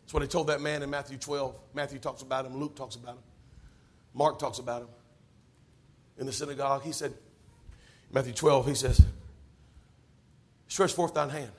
That's 0.02 0.14
what 0.14 0.22
he 0.22 0.28
told 0.28 0.46
that 0.46 0.60
man 0.60 0.82
in 0.82 0.90
Matthew 0.90 1.18
12. 1.18 1.58
Matthew 1.74 1.98
talks 1.98 2.22
about 2.22 2.46
him. 2.46 2.56
Luke 2.56 2.76
talks 2.76 2.96
about 2.96 3.14
him. 3.14 3.22
Mark 4.14 4.38
talks 4.38 4.58
about 4.58 4.82
him. 4.82 4.88
In 6.18 6.26
the 6.26 6.32
synagogue, 6.32 6.82
he 6.82 6.92
said, 6.92 7.14
Matthew 8.10 8.32
12, 8.32 8.66
he 8.66 8.74
says, 8.74 9.04
Stretch 10.66 10.92
forth 10.92 11.14
thine 11.14 11.30
hand. 11.30 11.50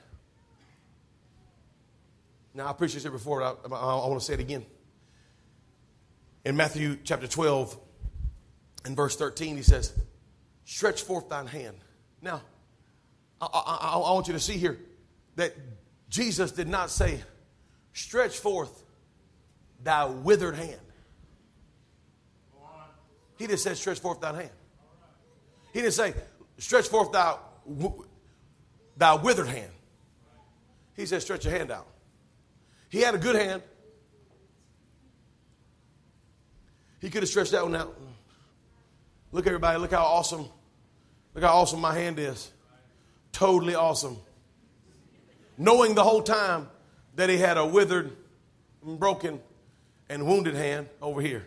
Now, 2.54 2.68
I 2.68 2.72
preached 2.72 2.96
here 2.96 3.10
before, 3.10 3.42
I, 3.42 3.50
I, 3.50 3.74
I 3.74 4.06
want 4.08 4.20
to 4.20 4.24
say 4.24 4.34
it 4.34 4.40
again. 4.40 4.66
In 6.44 6.56
Matthew 6.56 6.98
chapter 7.04 7.26
12, 7.26 7.78
in 8.86 8.96
verse 8.96 9.16
13, 9.16 9.56
he 9.56 9.62
says, 9.62 9.92
Stretch 10.64 11.02
forth 11.02 11.28
thine 11.28 11.46
hand. 11.46 11.76
Now, 12.22 12.42
I, 13.40 13.46
I, 13.46 13.92
I 13.94 14.12
want 14.12 14.26
you 14.26 14.32
to 14.32 14.40
see 14.40 14.56
here 14.56 14.78
that 15.36 15.54
Jesus 16.08 16.52
did 16.52 16.68
not 16.68 16.90
say, 16.90 17.20
Stretch 17.92 18.36
forth 18.38 18.84
thy 19.82 20.06
withered 20.06 20.56
hand. 20.56 20.80
He 23.36 23.46
just 23.46 23.64
said, 23.64 23.76
Stretch 23.76 24.00
forth 24.00 24.20
thine 24.20 24.34
hand. 24.34 24.50
He 25.72 25.80
didn't 25.80 25.94
say, 25.94 26.14
Stretch 26.58 26.88
forth 26.88 27.12
thy, 27.12 27.36
thy 28.96 29.14
withered 29.14 29.48
hand. 29.48 29.70
He 30.94 31.06
said, 31.06 31.22
Stretch 31.22 31.44
your 31.44 31.54
hand 31.54 31.70
out. 31.70 31.86
He 32.90 33.00
had 33.00 33.14
a 33.14 33.18
good 33.18 33.36
hand. 33.36 33.62
He 37.00 37.08
could 37.08 37.22
have 37.22 37.30
stretched 37.30 37.52
that 37.52 37.62
one 37.62 37.74
out. 37.74 37.96
Look, 39.32 39.46
everybody, 39.46 39.78
look 39.78 39.92
how 39.92 40.04
awesome, 40.04 40.46
look 41.34 41.44
how 41.44 41.54
awesome 41.56 41.80
my 41.80 41.94
hand 41.94 42.18
is. 42.18 42.50
Totally 43.32 43.76
awesome. 43.76 44.18
Knowing 45.56 45.94
the 45.94 46.02
whole 46.02 46.22
time 46.22 46.68
that 47.14 47.30
he 47.30 47.38
had 47.38 47.56
a 47.56 47.64
withered, 47.64 48.16
broken, 48.82 49.40
and 50.08 50.26
wounded 50.26 50.54
hand 50.54 50.88
over 51.00 51.20
here. 51.20 51.46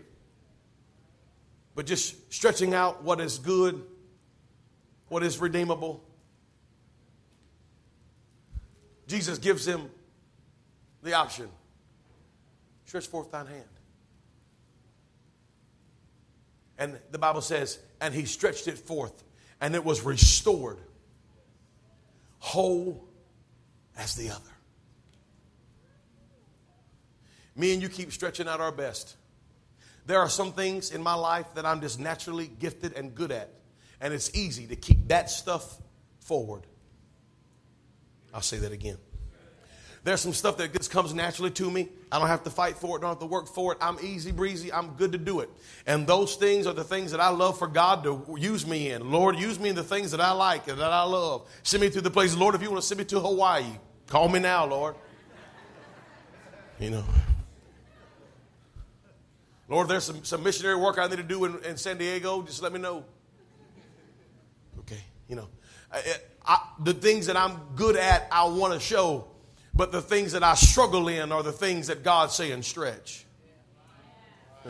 But 1.76 1.86
just 1.86 2.34
stretching 2.34 2.74
out 2.74 3.04
what 3.04 3.20
is 3.20 3.38
good, 3.38 3.84
what 5.10 5.24
is 5.24 5.40
redeemable. 5.40 6.04
Jesus 9.08 9.38
gives 9.38 9.68
him 9.68 9.90
the 11.04 11.14
option 11.14 11.50
stretch 12.86 13.08
forth 13.08 13.32
thine 13.32 13.48
hand. 13.48 13.64
And 16.78 17.00
the 17.12 17.18
Bible 17.18 17.42
says, 17.42 17.80
and 18.02 18.14
he 18.14 18.26
stretched 18.26 18.68
it 18.68 18.78
forth, 18.78 19.24
and 19.62 19.76
it 19.76 19.84
was 19.84 20.02
restored, 20.02 20.78
whole 22.40 23.08
as 23.98 24.16
the 24.16 24.30
other. 24.30 24.42
Me 27.56 27.74
and 27.74 27.82
you 27.82 27.90
keep 27.90 28.12
stretching 28.12 28.48
out 28.48 28.60
our 28.60 28.72
best. 28.72 29.16
There 30.06 30.20
are 30.20 30.30
some 30.30 30.52
things 30.52 30.92
in 30.92 31.02
my 31.02 31.14
life 31.14 31.46
that 31.56 31.66
I'm 31.66 31.80
just 31.82 32.00
naturally 32.00 32.48
gifted 32.48 32.94
and 32.94 33.14
good 33.14 33.32
at, 33.32 33.50
and 34.02 34.14
it's 34.14 34.36
easy 34.36 34.68
to 34.68 34.76
keep 34.76 35.08
that 35.08 35.30
stuff 35.30 35.78
forward. 36.20 36.66
I'll 38.34 38.42
say 38.42 38.58
that 38.58 38.72
again. 38.72 38.98
There's 40.04 40.20
some 40.20 40.34
stuff 40.34 40.58
that 40.58 40.74
just 40.74 40.92
comes 40.92 41.14
naturally 41.14 41.52
to 41.52 41.72
me. 41.72 41.88
I 42.12 42.20
don't 42.20 42.28
have 42.28 42.44
to 42.44 42.50
fight 42.50 42.78
for 42.78 42.98
it, 42.98 43.02
don't 43.02 43.12
have 43.12 43.20
to 43.20 43.26
work 43.26 43.48
for 43.48 43.72
it. 43.72 43.78
I'm 43.80 43.98
easy 44.02 44.32
breezy. 44.32 44.72
I'm 44.72 44.96
good 44.96 45.14
to 45.14 45.18
do 45.18 45.40
it. 45.40 45.50
And 45.88 46.06
those 46.06 46.36
things 46.36 46.68
are 46.68 46.74
the 46.74 46.84
things 46.84 47.12
that 47.12 47.22
I 47.22 47.30
love 47.30 47.58
for 47.58 47.68
God 47.68 48.04
to 48.04 48.36
use 48.38 48.68
me 48.68 48.92
in. 48.92 49.12
Lord, 49.12 49.38
use 49.38 49.58
me 49.60 49.70
in 49.70 49.76
the 49.76 49.84
things 49.84 50.12
that 50.12 50.20
I 50.20 50.32
like 50.32 50.68
and 50.68 50.78
that 50.80 50.92
I 50.92 51.04
love. 51.04 51.48
Send 51.64 51.82
me 51.82 51.90
to 51.92 52.02
the 52.02 52.12
places. 52.12 52.38
Lord, 52.38 52.54
if 52.54 52.62
you 52.62 52.70
want 52.70 52.82
to 52.82 52.88
send 52.88 53.00
me 53.00 53.06
to 53.06 53.20
Hawaii, 53.22 53.66
call 54.08 54.28
me 54.28 54.40
now, 54.40 54.66
Lord. 54.66 54.96
You 56.80 56.90
know. 56.90 57.06
Lord, 59.70 59.88
there's 59.88 60.04
some, 60.04 60.24
some 60.26 60.44
missionary 60.44 60.76
work 60.76 60.98
I 61.00 61.08
need 61.08 61.16
to 61.16 61.24
do 61.24 61.46
in, 61.46 61.64
in 61.64 61.78
San 61.78 61.98
Diego. 61.98 62.42
Just 62.42 62.62
let 62.62 62.74
me 62.74 62.80
know. 62.80 63.06
Okay, 64.80 65.00
you 65.30 65.38
know. 65.38 65.48
I, 65.92 66.02
I, 66.46 66.58
the 66.80 66.94
things 66.94 67.28
that 67.28 67.38
I'm 67.38 67.58
good 67.76 67.96
at, 67.96 68.28
I 68.32 68.44
want 68.46 68.74
to 68.74 68.80
show 68.82 69.28
but 69.74 69.92
the 69.92 70.02
things 70.02 70.34
that 70.34 70.44
I 70.44 70.54
struggle 70.56 71.08
in 71.08 71.32
are 71.32 71.44
the 71.44 71.52
things 71.52 71.88
that 71.88 72.04
God's 72.04 72.36
saying 72.36 72.62
stretch. 72.62 73.26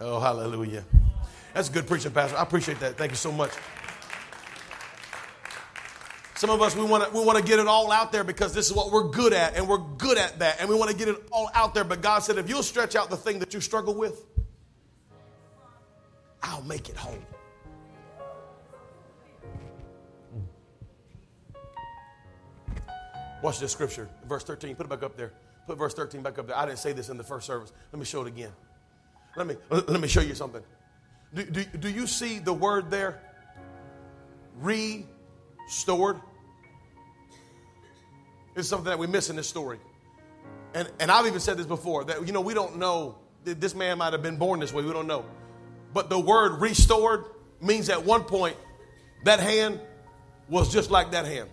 oh, 0.00 0.20
hallelujah. 0.20 0.84
That's 1.54 1.68
good 1.68 1.86
preaching, 1.86 2.12
Pastor. 2.12 2.36
I 2.36 2.42
appreciate 2.42 2.80
that. 2.80 2.96
Thank 2.96 3.12
you 3.12 3.16
so 3.16 3.32
much. 3.32 3.50
Some 6.34 6.50
of 6.50 6.62
us, 6.62 6.74
we 6.74 6.84
want 6.84 7.04
to 7.04 7.10
we 7.10 7.22
want 7.22 7.36
to 7.36 7.44
get 7.44 7.58
it 7.58 7.66
all 7.66 7.92
out 7.92 8.12
there 8.12 8.24
because 8.24 8.54
this 8.54 8.66
is 8.66 8.72
what 8.72 8.90
we're 8.90 9.08
good 9.08 9.34
at, 9.34 9.56
and 9.56 9.68
we're 9.68 9.76
good 9.76 10.16
at 10.16 10.38
that, 10.38 10.58
and 10.58 10.70
we 10.70 10.74
want 10.74 10.90
to 10.90 10.96
get 10.96 11.08
it 11.08 11.16
all 11.30 11.50
out 11.54 11.74
there. 11.74 11.84
But 11.84 12.00
God 12.00 12.20
said, 12.20 12.38
if 12.38 12.48
you'll 12.48 12.62
stretch 12.62 12.96
out 12.96 13.10
the 13.10 13.16
thing 13.16 13.40
that 13.40 13.52
you 13.52 13.60
struggle 13.60 13.94
with, 13.94 14.24
I'll 16.42 16.62
make 16.62 16.88
it 16.88 16.96
whole. 16.96 17.18
Watch 23.42 23.58
this 23.58 23.72
scripture, 23.72 24.08
verse 24.28 24.44
13. 24.44 24.76
Put 24.76 24.86
it 24.86 24.88
back 24.90 25.02
up 25.02 25.16
there. 25.16 25.32
Put 25.66 25.78
verse 25.78 25.94
13 25.94 26.22
back 26.22 26.38
up 26.38 26.46
there. 26.46 26.56
I 26.56 26.66
didn't 26.66 26.78
say 26.78 26.92
this 26.92 27.08
in 27.08 27.16
the 27.16 27.24
first 27.24 27.46
service. 27.46 27.72
Let 27.92 27.98
me 27.98 28.04
show 28.04 28.22
it 28.22 28.28
again. 28.28 28.52
Let 29.36 29.46
me, 29.46 29.56
let 29.70 30.00
me 30.00 30.08
show 30.08 30.20
you 30.20 30.34
something. 30.34 30.62
Do, 31.32 31.44
do, 31.44 31.64
do 31.64 31.88
you 31.88 32.06
see 32.06 32.38
the 32.38 32.52
word 32.52 32.90
there? 32.90 33.20
Restored. 34.60 36.20
It's 38.56 38.68
something 38.68 38.86
that 38.90 38.98
we 38.98 39.06
miss 39.06 39.30
in 39.30 39.36
this 39.36 39.48
story. 39.48 39.78
And, 40.74 40.90
and 40.98 41.10
I've 41.10 41.26
even 41.26 41.40
said 41.40 41.56
this 41.56 41.66
before 41.66 42.04
that, 42.04 42.26
you 42.26 42.32
know, 42.32 42.40
we 42.40 42.54
don't 42.54 42.78
know. 42.78 43.16
This 43.44 43.74
man 43.74 43.98
might 43.98 44.12
have 44.12 44.22
been 44.22 44.36
born 44.36 44.60
this 44.60 44.72
way. 44.72 44.82
We 44.82 44.92
don't 44.92 45.06
know. 45.06 45.24
But 45.94 46.10
the 46.10 46.18
word 46.18 46.60
restored 46.60 47.24
means 47.60 47.88
at 47.88 48.04
one 48.04 48.24
point 48.24 48.56
that 49.24 49.40
hand 49.40 49.80
was 50.48 50.72
just 50.72 50.90
like 50.90 51.12
that 51.12 51.26
hand. 51.26 51.48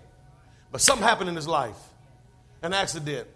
But 0.71 0.81
something 0.81 1.07
happened 1.07 1.29
in 1.29 1.35
his 1.35 1.47
life 1.47 1.77
an 2.61 2.73
accident. 2.73 3.27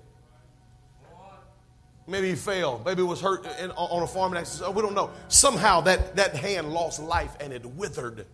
Maybe 2.07 2.29
he 2.29 2.35
fell. 2.35 2.81
Maybe 2.85 3.01
he 3.01 3.07
was 3.07 3.21
hurt 3.21 3.45
in, 3.59 3.71
on 3.71 4.03
a 4.03 4.07
farming 4.07 4.39
accident. 4.39 4.69
Oh, 4.69 4.71
we 4.71 4.81
don't 4.81 4.95
know. 4.95 5.11
Somehow 5.27 5.81
that, 5.81 6.15
that 6.15 6.35
hand 6.35 6.73
lost 6.73 7.01
life 7.01 7.35
and 7.39 7.53
it 7.53 7.65
withered. 7.65 8.25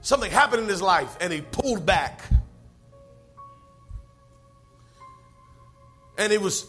Something 0.00 0.30
happened 0.30 0.62
in 0.62 0.68
his 0.68 0.82
life 0.82 1.16
and 1.20 1.32
he 1.32 1.42
pulled 1.42 1.84
back. 1.84 2.22
And 6.16 6.32
he 6.32 6.38
was 6.38 6.66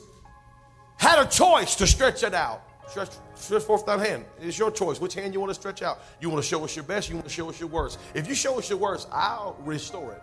had 0.98 1.26
a 1.26 1.30
choice 1.30 1.76
to 1.78 1.88
stretch 1.88 2.24
it 2.24 2.34
out. 2.34 2.62
Stretch, 2.90 3.10
stretch 3.36 3.64
forth 3.64 3.86
that 3.86 4.00
hand. 4.00 4.26
It's 4.42 4.60
your 4.60 4.70
choice. 4.70 5.00
Which 5.00 5.14
hand 5.14 5.34
you 5.34 5.40
want 5.40 5.50
to 5.52 5.56
stretch 5.56 5.82
out? 5.82 6.02
You 6.20 6.30
want 6.30 6.44
to 6.44 6.48
show 6.48 6.64
us 6.64 6.76
your 6.76 6.84
best, 6.84 7.10
you 7.10 7.16
want 7.16 7.28
to 7.28 7.34
show 7.34 7.50
us 7.50 7.60
your 7.60 7.70
worst. 7.70 8.00
If 8.14 8.28
you 8.28 8.36
show 8.36 8.60
us 8.60 8.70
your 8.70 8.80
worst, 8.80 9.08
I'll 9.12 9.58
restore 9.64 10.12
it. 10.12 10.22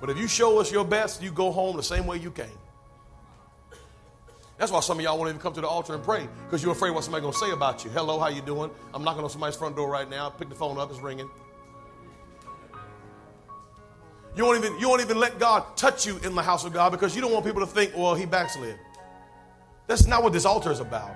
But 0.00 0.10
if 0.10 0.18
you 0.18 0.28
show 0.28 0.60
us 0.60 0.70
your 0.70 0.84
best, 0.84 1.22
you 1.22 1.30
go 1.30 1.50
home 1.50 1.76
the 1.76 1.82
same 1.82 2.06
way 2.06 2.18
you 2.18 2.30
came. 2.30 2.46
That's 4.58 4.72
why 4.72 4.80
some 4.80 4.98
of 4.98 5.04
y'all 5.04 5.16
won't 5.16 5.28
even 5.28 5.40
come 5.40 5.52
to 5.54 5.60
the 5.60 5.68
altar 5.68 5.94
and 5.94 6.02
pray 6.02 6.28
because 6.46 6.62
you're 6.62 6.72
afraid 6.72 6.90
what 6.90 7.04
somebody's 7.04 7.22
going 7.22 7.32
to 7.32 7.38
say 7.38 7.50
about 7.52 7.84
you. 7.84 7.90
Hello, 7.90 8.18
how 8.18 8.28
you 8.28 8.42
doing? 8.42 8.70
I'm 8.92 9.04
knocking 9.04 9.22
on 9.22 9.30
somebody's 9.30 9.56
front 9.56 9.76
door 9.76 9.88
right 9.88 10.08
now. 10.08 10.30
Pick 10.30 10.48
the 10.48 10.54
phone 10.56 10.78
up, 10.78 10.90
it's 10.90 11.00
ringing. 11.00 11.30
You 14.36 14.44
won't 14.44 14.64
even 14.64 14.78
you 14.78 14.88
won't 14.88 15.00
even 15.00 15.18
let 15.18 15.38
God 15.38 15.76
touch 15.76 16.06
you 16.06 16.18
in 16.18 16.34
the 16.34 16.42
house 16.42 16.64
of 16.64 16.72
God 16.72 16.90
because 16.90 17.14
you 17.14 17.22
don't 17.22 17.32
want 17.32 17.44
people 17.44 17.60
to 17.60 17.66
think, 17.66 17.96
well, 17.96 18.14
he 18.14 18.26
backslid. 18.26 18.78
That's 19.86 20.06
not 20.06 20.22
what 20.22 20.32
this 20.32 20.44
altar 20.44 20.70
is 20.70 20.80
about. 20.80 21.10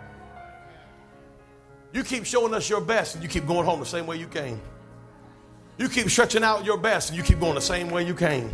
You 1.93 2.03
keep 2.05 2.25
showing 2.25 2.55
us 2.55 2.71
your 2.71 2.81
best 2.81 3.15
and 3.15 3.23
you 3.23 3.29
keep 3.29 3.47
going 3.47 3.67
home 3.67 3.81
the 3.81 3.87
same 3.87 4.07
way 4.07 4.17
you 4.17 4.27
came. 4.27 4.61
You 5.79 5.89
keep 5.89 6.11
stretching 6.11 6.45
out 6.45 6.65
your 6.65 6.77
best 6.77 7.11
and 7.11 7.17
you 7.17 7.25
keep 7.25 7.41
going 7.41 7.55
the 7.55 7.61
same 7.61 7.91
way 7.91 8.07
you 8.07 8.15
came. 8.15 8.51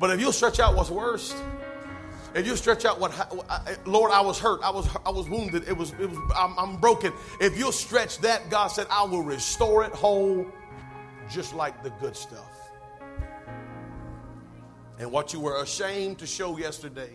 But 0.00 0.10
if 0.10 0.20
you'll 0.20 0.32
stretch 0.32 0.58
out 0.58 0.74
what's 0.74 0.90
worst, 0.90 1.36
if 2.34 2.46
you 2.46 2.56
stretch 2.56 2.84
out 2.84 2.98
what, 2.98 3.12
Lord, 3.86 4.10
I 4.10 4.20
was 4.20 4.38
hurt, 4.38 4.60
I 4.62 4.70
was, 4.70 4.88
I 5.04 5.10
was 5.10 5.28
wounded, 5.28 5.68
it 5.68 5.76
was, 5.76 5.90
it 5.92 6.10
was 6.10 6.18
I'm, 6.36 6.58
I'm 6.58 6.76
broken. 6.78 7.12
If 7.40 7.58
you'll 7.58 7.72
stretch 7.72 8.18
that, 8.18 8.50
God 8.50 8.68
said, 8.68 8.86
I 8.90 9.04
will 9.04 9.22
restore 9.22 9.84
it 9.84 9.92
whole, 9.92 10.46
just 11.30 11.54
like 11.54 11.82
the 11.82 11.90
good 11.90 12.16
stuff. 12.16 12.50
And 14.98 15.12
what 15.12 15.32
you 15.32 15.40
were 15.40 15.62
ashamed 15.62 16.18
to 16.18 16.26
show 16.26 16.56
yesterday, 16.58 17.10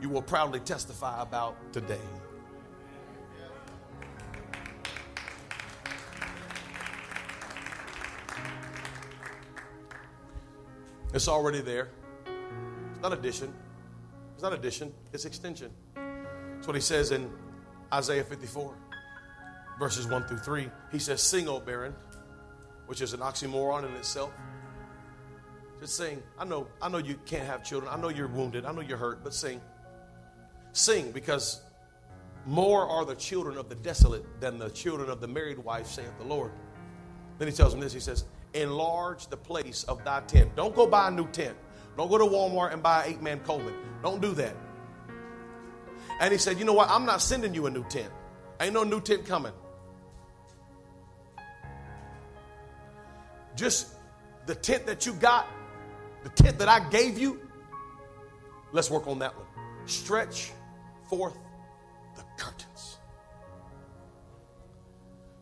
you 0.00 0.08
will 0.08 0.22
proudly 0.22 0.60
testify 0.60 1.20
about 1.22 1.56
today. 1.72 1.98
It's 11.12 11.28
already 11.28 11.60
there. 11.60 11.88
It's 12.92 13.02
not 13.02 13.12
addition. 13.12 13.52
It's 14.40 14.42
not 14.42 14.54
addition, 14.54 14.90
it's 15.12 15.26
extension. 15.26 15.70
That's 15.94 16.66
what 16.66 16.74
he 16.74 16.80
says 16.80 17.10
in 17.10 17.30
Isaiah 17.92 18.24
54, 18.24 18.74
verses 19.78 20.06
1 20.06 20.24
through 20.24 20.38
3. 20.38 20.70
He 20.90 20.98
says, 20.98 21.20
Sing, 21.20 21.46
O 21.46 21.60
barren, 21.60 21.94
which 22.86 23.02
is 23.02 23.12
an 23.12 23.20
oxymoron 23.20 23.86
in 23.86 23.94
itself. 23.96 24.32
Just 25.78 25.96
sing. 25.96 26.22
I 26.38 26.46
know, 26.46 26.68
I 26.80 26.88
know 26.88 26.96
you 26.96 27.18
can't 27.26 27.44
have 27.44 27.62
children. 27.62 27.92
I 27.92 28.00
know 28.00 28.08
you're 28.08 28.28
wounded. 28.28 28.64
I 28.64 28.72
know 28.72 28.80
you're 28.80 28.96
hurt, 28.96 29.22
but 29.22 29.34
sing. 29.34 29.60
Sing 30.72 31.10
because 31.12 31.60
more 32.46 32.88
are 32.88 33.04
the 33.04 33.14
children 33.14 33.58
of 33.58 33.68
the 33.68 33.74
desolate 33.74 34.24
than 34.40 34.58
the 34.58 34.70
children 34.70 35.10
of 35.10 35.20
the 35.20 35.28
married 35.28 35.58
wife, 35.58 35.86
saith 35.86 36.16
the 36.18 36.24
Lord. 36.24 36.52
Then 37.38 37.46
he 37.46 37.52
tells 37.52 37.74
him 37.74 37.80
this. 37.80 37.92
He 37.92 38.00
says, 38.00 38.24
Enlarge 38.54 39.28
the 39.28 39.36
place 39.36 39.84
of 39.84 40.04
thy 40.04 40.20
tent. 40.22 40.56
Don't 40.56 40.74
go 40.74 40.86
buy 40.86 41.08
a 41.08 41.10
new 41.10 41.28
tent. 41.28 41.56
Don't 41.96 42.08
go 42.08 42.18
to 42.18 42.24
Walmart 42.24 42.72
and 42.72 42.82
buy 42.82 43.04
an 43.04 43.12
eight 43.12 43.22
man 43.22 43.40
Coleman. 43.40 43.74
Don't 44.02 44.20
do 44.20 44.32
that. 44.32 44.56
And 46.20 46.32
he 46.32 46.38
said, 46.38 46.58
You 46.58 46.64
know 46.64 46.72
what? 46.72 46.90
I'm 46.90 47.06
not 47.06 47.22
sending 47.22 47.54
you 47.54 47.66
a 47.66 47.70
new 47.70 47.84
tent. 47.84 48.12
Ain't 48.60 48.74
no 48.74 48.84
new 48.84 49.00
tent 49.00 49.24
coming. 49.24 49.52
Just 53.56 53.88
the 54.46 54.54
tent 54.54 54.86
that 54.86 55.06
you 55.06 55.12
got, 55.14 55.46
the 56.22 56.30
tent 56.30 56.58
that 56.58 56.68
I 56.68 56.88
gave 56.90 57.18
you, 57.18 57.40
let's 58.72 58.90
work 58.90 59.06
on 59.06 59.18
that 59.20 59.36
one. 59.36 59.46
Stretch 59.86 60.52
forth 61.08 61.38
the 62.16 62.22
curtains. 62.36 62.98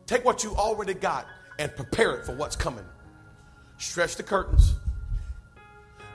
Take 0.07 0.25
what 0.25 0.43
you 0.43 0.55
already 0.55 0.95
got 0.95 1.27
and 1.59 1.75
prepare 1.75 2.13
it 2.17 2.25
for 2.25 2.35
what's 2.35 2.57
coming. 2.57 2.85
Stretch 3.79 4.17
the 4.17 4.23
curtains. 4.23 4.75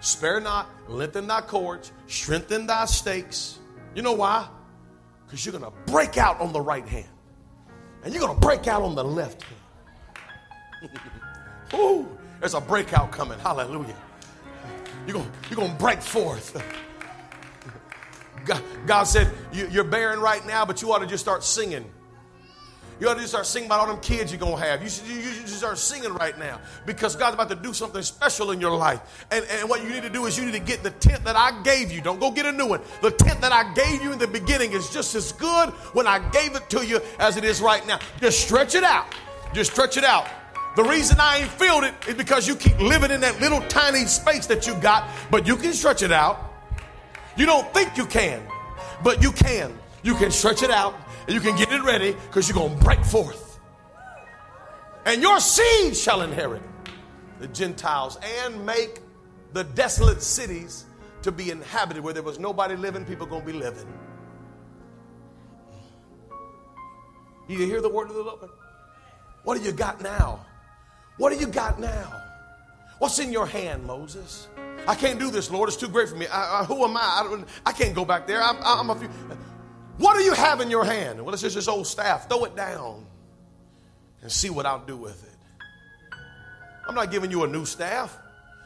Spare 0.02 0.42
not, 0.42 0.70
lengthen 0.90 1.28
thy 1.28 1.42
cords, 1.42 1.94
strengthen 2.08 2.68
thy 2.68 2.86
stakes. 2.86 3.58
You 3.96 4.02
know 4.02 4.12
why? 4.12 4.48
Because 5.26 5.46
you're 5.46 5.58
going 5.58 5.64
to 5.64 5.92
break 5.92 6.18
out 6.18 6.42
on 6.42 6.52
the 6.52 6.60
right 6.60 6.86
hand. 6.86 7.08
And 8.04 8.14
you're 8.14 8.22
going 8.22 8.38
to 8.38 8.46
break 8.46 8.68
out 8.68 8.82
on 8.82 8.96
the 8.96 9.04
left 9.04 9.44
hand. 9.44 11.00
Ooh, 11.74 12.18
there's 12.40 12.54
a 12.54 12.60
breakout 12.60 13.12
coming. 13.12 13.40
Hallelujah. 13.40 13.96
You're 15.08 15.14
going 15.16 15.32
you're 15.50 15.68
to 15.68 15.74
break 15.76 16.02
forth. 16.02 16.62
God, 18.46 18.62
God 18.86 19.04
said, 19.04 19.32
You're 19.54 19.86
barren 19.86 20.20
right 20.20 20.46
now, 20.46 20.66
but 20.66 20.82
you 20.82 20.92
ought 20.92 21.00
to 21.00 21.08
just 21.08 21.24
start 21.24 21.44
singing. 21.44 21.90
You 23.00 23.10
ought 23.10 23.16
to 23.16 23.28
start 23.28 23.46
singing 23.46 23.68
about 23.68 23.82
all 23.82 23.88
them 23.88 24.00
kids 24.02 24.32
you're 24.32 24.40
going 24.40 24.56
to 24.56 24.64
have. 24.64 24.84
You 24.84 24.90
should, 24.90 25.08
you 25.08 25.22
should 25.22 25.50
start 25.50 25.78
singing 25.78 26.14
right 26.14 26.38
now 26.38 26.60
because 26.86 27.16
God's 27.16 27.36
about 27.36 27.50
to 27.50 27.56
do 27.56 27.74
something 27.74 28.02
special 28.02 28.52
in 28.52 28.62
your 28.62 28.76
life. 28.76 29.26
And, 29.32 29.46
and 29.52 29.70
what 29.70 29.84
you 29.84 29.90
need 29.90 30.04
to 30.04 30.10
do 30.10 30.26
is 30.26 30.38
you 30.38 30.46
need 30.46 30.54
to 30.54 30.60
get 30.60 30.84
the 30.84 30.92
tent 30.92 31.24
that 31.26 31.36
I 31.36 31.62
gave 31.64 31.92
you. 31.92 32.02
Don't 32.02 32.20
go 32.20 32.32
get 32.32 32.46
a 32.46 32.52
new 32.52 32.68
one. 32.68 32.82
The 33.02 33.12
tent 33.12 33.42
that 33.42 33.52
I 33.52 33.74
gave 33.74 34.02
you 34.02 34.12
in 34.12 34.20
the 34.20 34.28
beginning 34.28 34.72
is 34.72 34.90
just 34.90 35.16
as 35.16 35.32
good 35.34 35.70
when 35.94 36.08
I 36.08 36.20
gave 36.30 36.56
it 36.56 36.70
to 36.70 36.86
you 36.86 37.02
as 37.20 37.38
it 37.38 37.44
is 37.44 37.62
right 37.62 37.86
now. 37.88 38.00
Just 38.20 38.42
stretch 38.42 38.76
it 38.76 38.84
out. 38.84 39.08
Just 39.54 39.72
stretch 39.72 39.98
it 39.98 40.04
out. 40.04 40.28
The 40.76 40.84
reason 40.84 41.18
I 41.20 41.40
ain't 41.40 41.52
filled 41.52 41.84
it 41.84 41.94
is 42.08 42.16
because 42.16 42.48
you 42.48 42.56
keep 42.56 42.80
living 42.80 43.12
in 43.12 43.22
that 43.22 43.40
little 43.40 43.62
tiny 43.62 44.06
space 44.06 44.48
that 44.48 44.66
you 44.66 44.74
got, 44.76 45.08
but 45.30 45.46
you 45.46 45.56
can 45.56 45.74
stretch 45.74 46.02
it 46.02 46.12
out. 46.12 46.52
You 47.38 47.46
don't 47.46 47.72
think 47.74 47.96
you 47.98 48.06
can, 48.06 48.42
but 49.04 49.22
you 49.22 49.32
can. 49.32 49.78
You 50.02 50.16
can 50.16 50.32
stretch 50.32 50.64
it 50.64 50.72
out 50.72 50.96
you 51.28 51.40
can 51.40 51.56
get 51.56 51.72
it 51.72 51.84
ready 51.84 52.14
because 52.28 52.48
you're 52.48 52.58
going 52.58 52.78
to 52.78 52.84
break 52.84 53.04
forth. 53.04 53.60
And 55.06 55.22
your 55.22 55.40
seed 55.40 55.96
shall 55.96 56.22
inherit 56.22 56.62
the 57.40 57.48
Gentiles 57.48 58.18
and 58.46 58.66
make 58.66 59.02
the 59.52 59.64
desolate 59.64 60.22
cities 60.22 60.86
to 61.24 61.32
be 61.32 61.52
inhabited 61.52 62.04
where 62.04 62.14
there 62.14 62.24
was 62.24 62.40
nobody 62.40 62.76
living, 62.76 63.06
people 63.06 63.26
going 63.26 63.46
to 63.46 63.48
be 63.52 63.58
living. 63.58 63.88
You 67.48 67.58
hear 67.60 67.82
the 67.82 67.90
word 67.90 68.10
of 68.10 68.16
the 68.16 68.24
Lord? 68.24 68.50
What 69.44 69.58
do 69.58 69.64
you 69.64 69.72
got 69.72 70.02
now? 70.02 70.46
What 71.18 71.32
do 71.32 71.40
you 71.40 71.48
got 71.48 71.80
now? 71.80 72.22
What's 73.00 73.20
in 73.20 73.32
your 73.32 73.46
hand, 73.46 73.86
Moses? 73.86 74.48
I 74.88 74.96
can't 74.96 75.20
do 75.20 75.30
this, 75.30 75.52
Lord. 75.52 75.68
It's 75.70 75.78
too 75.78 75.90
great 75.90 76.10
for 76.10 76.16
me. 76.16 76.28
I, 76.28 76.62
I, 76.62 76.64
who 76.64 76.84
am 76.84 76.96
I? 76.96 77.02
I, 77.02 77.44
I, 77.66 77.72
can't 77.74 77.94
go 77.94 78.06
back 78.06 78.28
there. 78.28 78.42
I'm, 78.42 78.58
I'm 78.62 78.90
a 78.90 78.96
few. 78.96 79.10
What 79.98 80.18
do 80.18 80.24
you 80.24 80.34
have 80.34 80.62
in 80.62 80.72
your 80.72 80.86
hand? 80.86 81.24
Well, 81.24 81.34
it's 81.34 81.44
just 81.44 81.56
this 81.56 81.68
old 81.68 81.86
staff. 81.86 82.28
Throw 82.28 82.46
it 82.46 82.56
down 82.56 83.06
and 84.22 84.32
see 84.32 84.50
what 84.50 84.66
I'll 84.66 84.86
do 84.86 84.98
with 84.98 85.24
it. 85.24 85.30
I'm 86.88 86.96
not 86.96 87.12
giving 87.12 87.32
you 87.32 87.44
a 87.44 87.48
new 87.48 87.66
staff. 87.66 88.18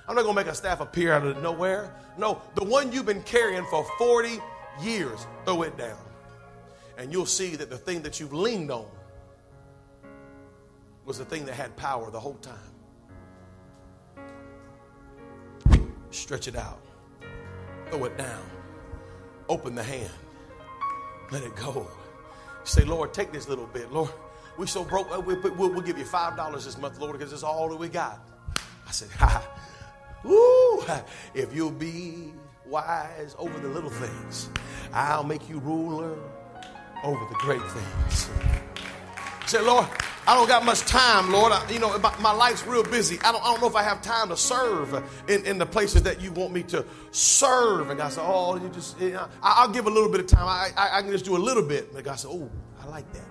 I'm 0.08 0.16
not 0.16 0.24
going 0.24 0.36
to 0.36 0.42
make 0.42 0.52
a 0.52 0.56
staff 0.56 0.80
appear 0.80 1.12
out 1.12 1.26
of 1.26 1.42
nowhere. 1.42 1.94
No, 2.18 2.42
the 2.56 2.64
one 2.64 2.92
you've 2.92 3.06
been 3.06 3.24
carrying 3.24 3.66
for 3.66 3.86
40 3.98 4.40
years, 4.82 5.28
throw 5.46 5.64
it 5.64 5.78
down. 5.78 5.98
And 6.98 7.12
you'll 7.12 7.26
see 7.26 7.56
that 7.58 7.70
the 7.70 7.78
thing 7.78 8.02
that 8.04 8.20
you've 8.20 8.34
leaned 8.34 8.72
on 8.72 8.88
was 11.06 11.18
the 11.18 11.26
thing 11.26 11.46
that 11.46 11.54
had 11.54 11.76
power 11.76 12.10
the 12.10 12.20
whole 12.20 12.38
time. 12.42 12.56
Stretch 16.10 16.48
it 16.48 16.56
out, 16.56 16.82
throw 17.92 18.06
it 18.06 18.18
down, 18.18 18.44
open 19.50 19.76
the 19.76 19.84
hand, 19.84 20.10
let 21.32 21.44
it 21.44 21.56
go. 21.56 21.88
Say, 22.64 22.84
Lord, 22.84 23.14
take 23.14 23.32
this 23.32 23.48
little 23.48 23.68
bit. 23.68 23.92
Lord, 23.92 24.12
we 24.58 24.68
so 24.68 24.84
broke, 24.84 25.10
we'll, 25.26 25.42
we'll, 25.42 25.70
we'll 25.72 25.82
give 25.82 25.98
you 25.98 26.06
$5 26.06 26.64
this 26.64 26.78
month, 26.78 27.00
Lord, 27.00 27.18
because 27.18 27.32
it's 27.32 27.44
all 27.44 27.70
that 27.70 27.78
we 27.78 27.90
got. 27.90 28.20
I 28.88 28.92
said, 28.92 29.10
ha, 29.12 29.48
woo, 30.24 30.84
if 31.34 31.54
you'll 31.56 31.72
be 31.72 32.34
wise 32.66 33.36
over 33.38 33.58
the 33.60 33.70
little 33.70 33.90
things, 33.90 34.50
I'll 34.94 35.24
make 35.24 35.48
you 35.50 35.60
ruler 35.60 36.18
over 37.04 37.26
the 37.30 37.36
great 37.36 37.62
things. 37.62 38.30
Say, 39.46 39.62
Lord, 39.62 39.88
I 40.28 40.36
don't 40.36 40.50
got 40.50 40.66
much 40.66 40.82
time, 40.82 41.32
Lord. 41.32 41.54
I, 41.54 41.72
you 41.72 41.80
know, 41.80 41.98
my, 42.20 42.34
life's 42.34 42.68
real 42.68 42.84
busy. 42.84 43.18
I 43.22 43.32
don't, 43.32 43.42
I 43.42 43.52
don't 43.52 43.62
know 43.62 43.68
if 43.68 43.78
I 43.78 43.84
have 43.84 44.02
time 44.02 44.28
to 44.28 44.36
serve 44.36 44.94
in, 45.30 45.46
in 45.46 45.58
the 45.58 45.66
places 45.66 46.04
that 46.04 46.20
you 46.20 46.34
want 46.34 46.52
me 46.52 46.64
to 46.64 46.86
serve. 47.12 47.90
And 47.90 47.98
God 47.98 48.12
said, 48.12 48.26
Oh, 48.26 48.58
you 48.58 48.68
just, 48.68 49.00
you 49.00 49.12
know, 49.12 49.30
I, 49.42 49.66
will 49.66 49.74
give 49.74 49.88
a 49.88 49.90
little 49.90 50.12
bit 50.12 50.20
of 50.20 50.28
time. 50.28 50.46
I, 50.46 50.72
I, 50.76 50.98
I, 50.98 51.02
can 51.02 51.12
just 51.12 51.24
do 51.24 51.38
a 51.38 51.40
little 51.40 51.64
bit. 51.64 51.94
And 51.94 52.04
God 52.04 52.20
said, 52.20 52.30
Oh, 52.30 52.52
I 52.82 52.88
like 52.88 53.10
that. 53.14 53.24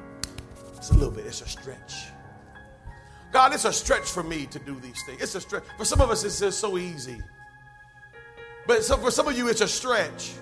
It's 0.78 0.90
a 0.90 0.94
little 0.94 1.10
bit. 1.10 1.26
It's 1.26 1.42
a 1.42 1.48
stretch. 1.48 2.06
God, 3.30 3.52
it's 3.52 3.66
a 3.66 3.72
stretch 3.74 4.08
for 4.08 4.22
me 4.22 4.46
to 4.46 4.58
do 4.58 4.80
these 4.80 5.02
things. 5.04 5.20
It's 5.20 5.34
a 5.34 5.40
stretch. 5.42 5.64
For 5.76 5.84
some 5.84 6.00
of 6.00 6.10
us, 6.10 6.24
it's 6.24 6.40
just 6.40 6.60
so 6.60 6.78
easy. 6.78 7.20
But 8.66 8.84
so 8.84 8.96
for 8.96 9.10
some 9.10 9.28
of 9.28 9.36
you, 9.36 9.48
it's 9.48 9.60
a 9.60 9.68
stretch. 9.68 10.32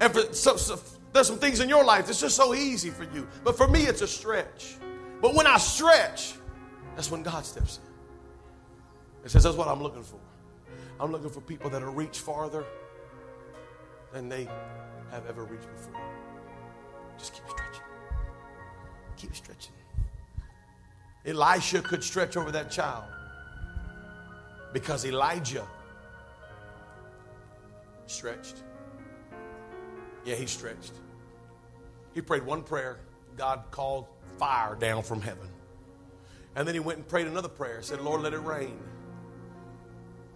And 0.00 0.12
for 0.12 0.32
so, 0.32 0.56
so, 0.56 0.78
there's 1.12 1.26
some 1.26 1.38
things 1.38 1.58
in 1.58 1.68
your 1.68 1.84
life 1.84 2.08
it's 2.08 2.20
just 2.20 2.36
so 2.36 2.54
easy 2.54 2.90
for 2.90 3.02
you. 3.02 3.26
But 3.42 3.56
for 3.56 3.66
me, 3.66 3.82
it's 3.82 4.00
a 4.00 4.06
stretch. 4.06 4.76
But 5.22 5.34
when 5.34 5.46
I 5.46 5.56
stretch, 5.56 6.34
that's 6.96 7.10
when 7.10 7.22
God 7.22 7.46
steps 7.46 7.78
in. 7.78 9.24
It 9.24 9.30
says, 9.30 9.44
That's 9.44 9.56
what 9.56 9.68
I'm 9.68 9.82
looking 9.82 10.02
for. 10.02 10.18
I'm 11.00 11.12
looking 11.12 11.30
for 11.30 11.40
people 11.40 11.70
that'll 11.70 11.92
reach 11.92 12.18
farther 12.18 12.66
than 14.12 14.28
they 14.28 14.48
have 15.10 15.26
ever 15.28 15.44
reached 15.44 15.72
before. 15.72 16.00
Just 17.18 17.34
keep 17.34 17.48
stretching. 17.48 17.82
Keep 19.16 19.36
stretching. 19.36 19.72
Elisha 21.24 21.80
could 21.80 22.02
stretch 22.02 22.36
over 22.36 22.50
that 22.50 22.70
child 22.70 23.04
because 24.72 25.04
Elijah 25.04 25.66
stretched. 28.06 28.56
Yeah, 30.24 30.34
he 30.34 30.46
stretched. 30.46 30.94
He 32.12 32.20
prayed 32.20 32.44
one 32.44 32.62
prayer. 32.62 32.98
God 33.36 33.62
called 33.70 34.06
fire 34.42 34.74
down 34.74 35.04
from 35.04 35.20
heaven. 35.20 35.48
And 36.56 36.66
then 36.66 36.74
he 36.74 36.80
went 36.80 36.98
and 36.98 37.06
prayed 37.06 37.28
another 37.28 37.48
prayer. 37.48 37.80
Said, 37.80 38.00
Lord, 38.00 38.22
let 38.22 38.32
it 38.32 38.40
rain. 38.40 38.76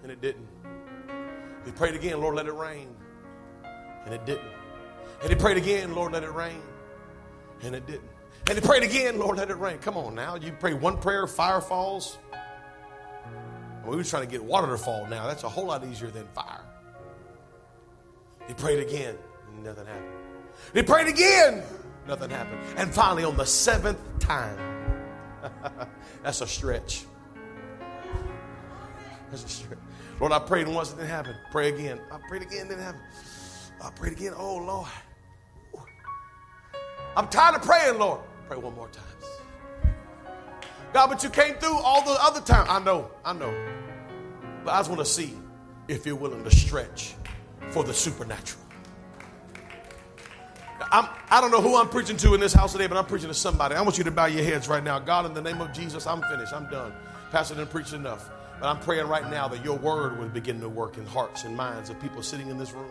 And 0.04 0.12
it 0.12 0.20
didn't. 0.20 0.46
He 1.64 1.72
prayed 1.72 1.96
again, 1.96 2.20
Lord, 2.20 2.36
let 2.36 2.46
it 2.46 2.54
rain. 2.54 2.94
And 4.04 4.14
it 4.14 4.24
didn't. 4.24 4.46
And 5.22 5.30
he 5.30 5.34
prayed 5.34 5.56
again, 5.56 5.92
Lord, 5.92 6.12
let 6.12 6.22
it 6.22 6.32
rain. 6.32 6.62
And 7.64 7.74
it 7.74 7.84
didn't. 7.88 8.08
And 8.48 8.56
he 8.56 8.64
prayed 8.64 8.84
again, 8.84 9.18
Lord, 9.18 9.38
let 9.38 9.50
it 9.50 9.58
rain. 9.58 9.78
Come 9.78 9.96
on 9.96 10.14
now. 10.14 10.36
You 10.36 10.52
pray 10.52 10.72
one 10.72 10.98
prayer, 10.98 11.26
fire 11.26 11.60
falls. 11.60 12.16
We 13.84 13.96
were 13.96 14.04
trying 14.04 14.24
to 14.24 14.30
get 14.30 14.44
water 14.44 14.68
to 14.68 14.78
fall 14.78 15.08
now. 15.08 15.26
That's 15.26 15.42
a 15.42 15.48
whole 15.48 15.66
lot 15.66 15.84
easier 15.84 16.10
than 16.12 16.28
fire. 16.28 16.64
He 18.46 18.54
prayed 18.54 18.86
again, 18.86 19.16
and 19.52 19.64
nothing 19.64 19.86
happened. 19.86 20.12
He 20.74 20.82
prayed 20.84 21.08
again, 21.08 21.64
nothing 22.06 22.30
happened. 22.30 22.60
And 22.76 22.92
finally, 22.92 23.24
on 23.24 23.36
the 23.36 23.46
seventh 23.46 23.98
time, 24.18 24.58
that's 26.22 26.40
a 26.40 26.46
stretch. 26.46 27.04
That's 29.30 29.44
a 29.44 29.48
stretch. 29.48 29.78
Lord, 30.20 30.32
I 30.32 30.38
prayed 30.38 30.68
once, 30.68 30.92
it 30.92 30.96
didn't 30.96 31.10
happen. 31.10 31.34
Pray 31.50 31.68
again. 31.68 32.00
I 32.10 32.18
prayed 32.28 32.42
again, 32.42 32.66
it 32.66 32.68
didn't 32.70 32.84
happen. 32.84 33.00
I 33.82 33.90
prayed 33.90 34.12
again. 34.12 34.32
Oh, 34.36 34.56
Lord. 34.56 34.88
I'm 37.16 37.28
tired 37.28 37.56
of 37.56 37.62
praying, 37.62 37.98
Lord. 37.98 38.20
Pray 38.48 38.58
one 38.58 38.74
more 38.74 38.88
time. 38.88 39.04
God, 40.92 41.08
but 41.08 41.22
you 41.22 41.28
came 41.28 41.54
through 41.56 41.76
all 41.76 42.02
the 42.02 42.16
other 42.22 42.40
time. 42.40 42.66
I 42.70 42.82
know, 42.82 43.10
I 43.22 43.34
know. 43.34 43.52
But 44.64 44.72
I 44.72 44.78
just 44.78 44.88
want 44.88 45.00
to 45.00 45.04
see 45.04 45.34
if 45.88 46.06
you're 46.06 46.16
willing 46.16 46.42
to 46.42 46.50
stretch 46.50 47.14
for 47.68 47.84
the 47.84 47.92
supernatural. 47.92 48.65
I'm, 50.92 51.08
I 51.30 51.40
don't 51.40 51.50
know 51.50 51.60
who 51.60 51.76
I'm 51.76 51.88
preaching 51.88 52.16
to 52.18 52.34
in 52.34 52.40
this 52.40 52.52
house 52.52 52.72
today, 52.72 52.86
but 52.86 52.96
I'm 52.96 53.06
preaching 53.06 53.28
to 53.28 53.34
somebody. 53.34 53.74
I 53.74 53.82
want 53.82 53.98
you 53.98 54.04
to 54.04 54.10
bow 54.10 54.26
your 54.26 54.44
heads 54.44 54.68
right 54.68 54.82
now. 54.82 54.98
God, 54.98 55.26
in 55.26 55.34
the 55.34 55.42
name 55.42 55.60
of 55.60 55.72
Jesus, 55.72 56.06
I'm 56.06 56.22
finished. 56.22 56.52
I'm 56.52 56.68
done. 56.70 56.92
Pastor 57.30 57.54
didn't 57.54 57.70
preach 57.70 57.92
enough. 57.92 58.30
But 58.60 58.68
I'm 58.68 58.80
praying 58.80 59.06
right 59.06 59.28
now 59.30 59.48
that 59.48 59.62
your 59.64 59.76
word 59.76 60.18
will 60.18 60.28
begin 60.28 60.60
to 60.60 60.68
work 60.68 60.96
in 60.96 61.04
hearts 61.04 61.44
and 61.44 61.54
minds 61.54 61.90
of 61.90 62.00
people 62.00 62.22
sitting 62.22 62.48
in 62.48 62.56
this 62.56 62.72
room 62.72 62.90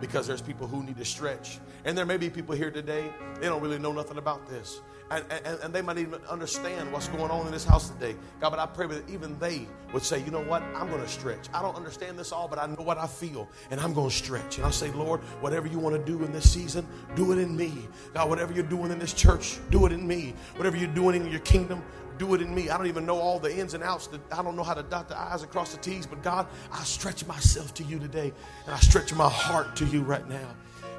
because 0.00 0.26
there's 0.26 0.42
people 0.42 0.66
who 0.66 0.82
need 0.82 0.98
to 0.98 1.04
stretch. 1.04 1.58
And 1.86 1.96
there 1.96 2.04
may 2.04 2.18
be 2.18 2.28
people 2.28 2.54
here 2.54 2.70
today, 2.70 3.10
they 3.40 3.46
don't 3.46 3.62
really 3.62 3.78
know 3.78 3.92
nothing 3.92 4.18
about 4.18 4.46
this. 4.46 4.80
And, 5.08 5.24
and, 5.30 5.60
and, 5.60 5.72
they 5.72 5.82
might 5.82 5.98
even 5.98 6.20
understand 6.28 6.92
what's 6.92 7.06
going 7.06 7.30
on 7.30 7.46
in 7.46 7.52
this 7.52 7.64
house 7.64 7.90
today. 7.90 8.16
God, 8.40 8.50
but 8.50 8.58
I 8.58 8.66
pray 8.66 8.88
that 8.88 9.08
even 9.08 9.38
they 9.38 9.68
would 9.92 10.02
say, 10.02 10.18
you 10.24 10.32
know 10.32 10.42
what? 10.42 10.62
I'm 10.74 10.88
going 10.88 11.00
to 11.00 11.08
stretch. 11.08 11.48
I 11.54 11.62
don't 11.62 11.76
understand 11.76 12.18
this 12.18 12.32
all, 12.32 12.48
but 12.48 12.58
I 12.58 12.66
know 12.66 12.82
what 12.82 12.98
I 12.98 13.06
feel, 13.06 13.48
and 13.70 13.80
I'm 13.80 13.94
going 13.94 14.10
to 14.10 14.14
stretch. 14.14 14.56
And 14.56 14.66
I 14.66 14.70
say, 14.70 14.90
Lord, 14.90 15.20
whatever 15.40 15.68
you 15.68 15.78
want 15.78 15.94
to 15.94 16.04
do 16.04 16.24
in 16.24 16.32
this 16.32 16.50
season, 16.50 16.88
do 17.14 17.30
it 17.30 17.38
in 17.38 17.56
me. 17.56 17.86
God, 18.14 18.28
whatever 18.28 18.52
you're 18.52 18.64
doing 18.64 18.90
in 18.90 18.98
this 18.98 19.12
church, 19.12 19.58
do 19.70 19.86
it 19.86 19.92
in 19.92 20.04
me. 20.04 20.34
Whatever 20.56 20.76
you're 20.76 20.88
doing 20.88 21.14
in 21.22 21.30
your 21.30 21.40
kingdom, 21.40 21.84
do 22.18 22.34
it 22.34 22.40
in 22.40 22.52
me. 22.52 22.70
I 22.70 22.76
don't 22.76 22.86
even 22.86 23.06
know 23.06 23.18
all 23.18 23.38
the 23.38 23.56
ins 23.56 23.74
and 23.74 23.84
outs. 23.84 24.08
I 24.32 24.42
don't 24.42 24.56
know 24.56 24.64
how 24.64 24.74
to 24.74 24.82
dot 24.82 25.08
the 25.08 25.18
I's 25.18 25.42
across 25.42 25.72
the 25.72 25.80
T's, 25.80 26.06
but 26.06 26.22
God, 26.22 26.48
I 26.72 26.82
stretch 26.82 27.24
myself 27.26 27.74
to 27.74 27.84
you 27.84 27.98
today, 27.98 28.32
and 28.64 28.74
I 28.74 28.78
stretch 28.78 29.14
my 29.14 29.28
heart 29.28 29.76
to 29.76 29.84
you 29.86 30.02
right 30.02 30.28
now. 30.28 30.48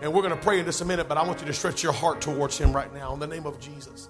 And 0.02 0.14
we're 0.14 0.22
going 0.22 0.36
to 0.36 0.42
pray 0.42 0.60
in 0.60 0.66
just 0.66 0.82
a 0.82 0.86
minute, 0.86 1.08
but 1.08 1.18
I 1.18 1.26
want 1.26 1.40
you 1.40 1.48
to 1.48 1.54
stretch 1.54 1.82
your 1.82 1.94
heart 1.94 2.22
towards 2.22 2.58
Him 2.58 2.72
right 2.72 2.94
now 2.94 3.14
in 3.14 3.20
the 3.20 3.28
name 3.28 3.46
of 3.46 3.60
Jesus. 3.60 4.10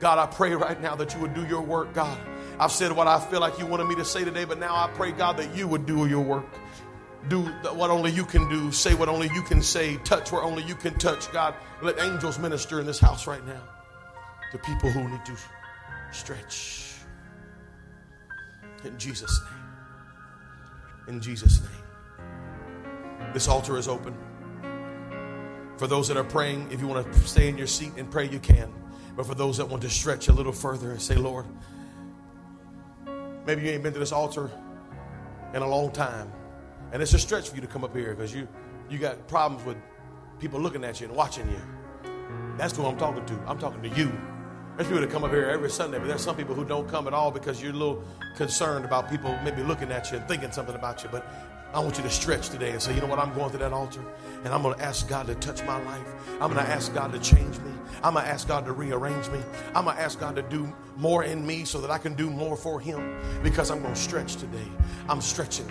God, 0.00 0.18
I 0.18 0.26
pray 0.26 0.54
right 0.54 0.80
now 0.80 0.94
that 0.96 1.14
you 1.14 1.20
would 1.20 1.34
do 1.34 1.44
your 1.46 1.62
work, 1.62 1.92
God. 1.94 2.18
I've 2.60 2.72
said 2.72 2.92
what 2.92 3.06
I 3.06 3.18
feel 3.18 3.40
like 3.40 3.58
you 3.58 3.66
wanted 3.66 3.84
me 3.84 3.94
to 3.96 4.04
say 4.04 4.24
today, 4.24 4.44
but 4.44 4.58
now 4.58 4.74
I 4.74 4.88
pray, 4.94 5.12
God, 5.12 5.38
that 5.38 5.56
you 5.56 5.66
would 5.66 5.86
do 5.86 6.06
your 6.06 6.20
work. 6.20 6.46
Do 7.28 7.42
what 7.42 7.90
only 7.90 8.12
you 8.12 8.24
can 8.24 8.48
do, 8.48 8.70
say 8.70 8.94
what 8.94 9.08
only 9.08 9.28
you 9.34 9.42
can 9.42 9.60
say, 9.60 9.96
touch 9.98 10.30
where 10.30 10.42
only 10.42 10.62
you 10.62 10.74
can 10.74 10.94
touch. 10.98 11.30
God, 11.32 11.54
let 11.82 11.98
angels 11.98 12.38
minister 12.38 12.78
in 12.80 12.86
this 12.86 13.00
house 13.00 13.26
right 13.26 13.44
now 13.44 13.62
to 14.52 14.58
people 14.58 14.90
who 14.90 15.08
need 15.08 15.24
to 15.24 15.36
stretch. 16.12 16.94
In 18.84 18.96
Jesus' 18.98 19.40
name. 19.50 21.16
In 21.16 21.20
Jesus' 21.20 21.60
name. 21.60 23.32
This 23.32 23.48
altar 23.48 23.76
is 23.76 23.88
open. 23.88 24.16
For 25.78 25.86
those 25.86 26.08
that 26.08 26.16
are 26.16 26.24
praying, 26.24 26.72
if 26.72 26.80
you 26.80 26.88
want 26.88 27.10
to 27.10 27.20
stay 27.20 27.48
in 27.48 27.56
your 27.56 27.68
seat 27.68 27.92
and 27.96 28.10
pray, 28.10 28.28
you 28.28 28.40
can. 28.40 28.72
But 29.16 29.26
for 29.26 29.36
those 29.36 29.58
that 29.58 29.68
want 29.68 29.82
to 29.82 29.90
stretch 29.90 30.26
a 30.26 30.32
little 30.32 30.52
further 30.52 30.90
and 30.90 31.00
say, 31.00 31.14
Lord, 31.14 31.46
maybe 33.46 33.62
you 33.62 33.70
ain't 33.70 33.84
been 33.84 33.92
to 33.92 33.98
this 34.00 34.12
altar 34.12 34.50
in 35.54 35.62
a 35.62 35.68
long 35.68 35.92
time. 35.92 36.32
And 36.92 37.00
it's 37.00 37.14
a 37.14 37.18
stretch 37.18 37.48
for 37.48 37.54
you 37.54 37.60
to 37.60 37.68
come 37.68 37.84
up 37.84 37.94
here 37.94 38.12
because 38.12 38.34
you, 38.34 38.48
you 38.90 38.98
got 38.98 39.28
problems 39.28 39.64
with 39.64 39.76
people 40.40 40.60
looking 40.60 40.84
at 40.84 41.00
you 41.00 41.06
and 41.06 41.16
watching 41.16 41.48
you. 41.48 41.60
That's 42.56 42.76
who 42.76 42.84
I'm 42.84 42.98
talking 42.98 43.24
to. 43.26 43.34
I'm 43.46 43.58
talking 43.58 43.82
to 43.82 43.88
you. 43.88 44.12
There's 44.76 44.88
people 44.88 45.00
that 45.00 45.10
come 45.10 45.22
up 45.22 45.30
here 45.30 45.46
every 45.46 45.70
Sunday, 45.70 45.98
but 45.98 46.08
there's 46.08 46.22
some 46.22 46.36
people 46.36 46.54
who 46.54 46.64
don't 46.64 46.88
come 46.88 47.06
at 47.06 47.14
all 47.14 47.30
because 47.30 47.62
you're 47.62 47.72
a 47.72 47.76
little 47.76 48.02
concerned 48.36 48.84
about 48.84 49.10
people 49.10 49.36
maybe 49.44 49.62
looking 49.62 49.92
at 49.92 50.10
you 50.10 50.18
and 50.18 50.26
thinking 50.26 50.50
something 50.50 50.74
about 50.74 51.04
you. 51.04 51.08
But 51.10 51.26
I 51.74 51.80
want 51.80 51.98
you 51.98 52.02
to 52.02 52.10
stretch 52.10 52.48
today 52.48 52.70
and 52.70 52.80
say, 52.80 52.94
you 52.94 53.00
know 53.00 53.06
what, 53.06 53.18
I'm 53.18 53.34
going 53.34 53.50
to 53.50 53.58
that 53.58 53.72
altar 53.72 54.00
and 54.44 54.48
I'm 54.48 54.62
going 54.62 54.76
to 54.76 54.82
ask 54.82 55.08
God 55.08 55.26
to 55.26 55.34
touch 55.34 55.62
my 55.64 55.82
life. 55.84 56.06
I'm 56.40 56.52
going 56.52 56.64
to 56.64 56.72
ask 56.72 56.94
God 56.94 57.12
to 57.12 57.18
change 57.18 57.58
me. 57.58 57.72
I'm 58.02 58.14
going 58.14 58.24
to 58.24 58.30
ask 58.30 58.48
God 58.48 58.64
to 58.66 58.72
rearrange 58.72 59.28
me. 59.28 59.40
I'm 59.74 59.84
going 59.84 59.96
to 59.96 60.02
ask 60.02 60.18
God 60.18 60.36
to 60.36 60.42
do 60.42 60.72
more 60.96 61.24
in 61.24 61.46
me 61.46 61.64
so 61.64 61.80
that 61.80 61.90
I 61.90 61.98
can 61.98 62.14
do 62.14 62.30
more 62.30 62.56
for 62.56 62.80
Him 62.80 63.20
because 63.42 63.70
I'm 63.70 63.82
going 63.82 63.94
to 63.94 64.00
stretch 64.00 64.36
today. 64.36 64.66
I'm 65.08 65.20
stretching. 65.20 65.68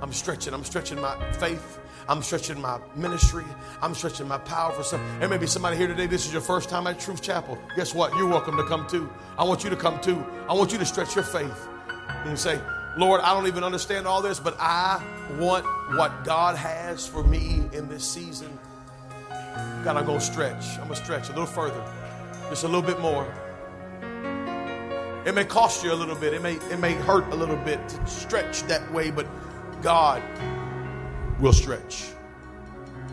I'm 0.00 0.12
stretching. 0.12 0.52
I'm 0.52 0.64
stretching 0.64 1.00
my 1.00 1.32
faith. 1.32 1.80
I'm 2.08 2.22
stretching 2.22 2.60
my 2.60 2.80
ministry. 2.94 3.44
I'm 3.82 3.94
stretching 3.94 4.28
my 4.28 4.38
power 4.38 4.72
for 4.72 4.82
some. 4.82 5.00
There 5.20 5.28
may 5.28 5.38
be 5.38 5.46
somebody 5.46 5.76
here 5.76 5.88
today. 5.88 6.06
This 6.06 6.26
is 6.26 6.32
your 6.32 6.42
first 6.42 6.68
time 6.68 6.86
at 6.86 7.00
Truth 7.00 7.22
Chapel. 7.22 7.58
Guess 7.76 7.94
what? 7.94 8.14
You're 8.16 8.28
welcome 8.28 8.56
to 8.56 8.64
come 8.64 8.86
too. 8.86 9.10
I 9.38 9.44
want 9.44 9.64
you 9.64 9.70
to 9.70 9.76
come 9.76 10.00
too. 10.00 10.24
I 10.48 10.54
want 10.54 10.72
you 10.72 10.78
to 10.78 10.86
stretch 10.86 11.14
your 11.14 11.24
faith 11.24 11.68
and 12.24 12.38
say, 12.38 12.60
Lord, 12.96 13.20
I 13.20 13.34
don't 13.34 13.46
even 13.46 13.62
understand 13.62 14.06
all 14.06 14.22
this, 14.22 14.40
but 14.40 14.56
I 14.58 15.02
want 15.38 15.66
what 15.96 16.24
God 16.24 16.56
has 16.56 17.06
for 17.06 17.22
me 17.22 17.68
in 17.72 17.88
this 17.88 18.08
season. 18.08 18.58
God, 19.84 19.96
I'm 19.96 20.06
going 20.06 20.18
to 20.18 20.24
stretch. 20.24 20.78
I'm 20.78 20.84
going 20.84 20.94
to 20.94 20.96
stretch 20.96 21.28
a 21.28 21.32
little 21.32 21.46
further, 21.46 21.84
just 22.48 22.64
a 22.64 22.68
little 22.68 22.82
bit 22.82 22.98
more. 23.00 23.30
It 25.26 25.34
may 25.34 25.44
cost 25.44 25.84
you 25.84 25.92
a 25.92 25.94
little 25.94 26.14
bit, 26.14 26.32
it 26.32 26.42
may, 26.42 26.54
it 26.54 26.78
may 26.78 26.94
hurt 26.94 27.30
a 27.32 27.36
little 27.36 27.56
bit 27.56 27.86
to 27.88 28.06
stretch 28.06 28.62
that 28.64 28.90
way, 28.92 29.10
but 29.10 29.26
God 29.82 30.22
will 31.38 31.52
stretch. 31.52 32.04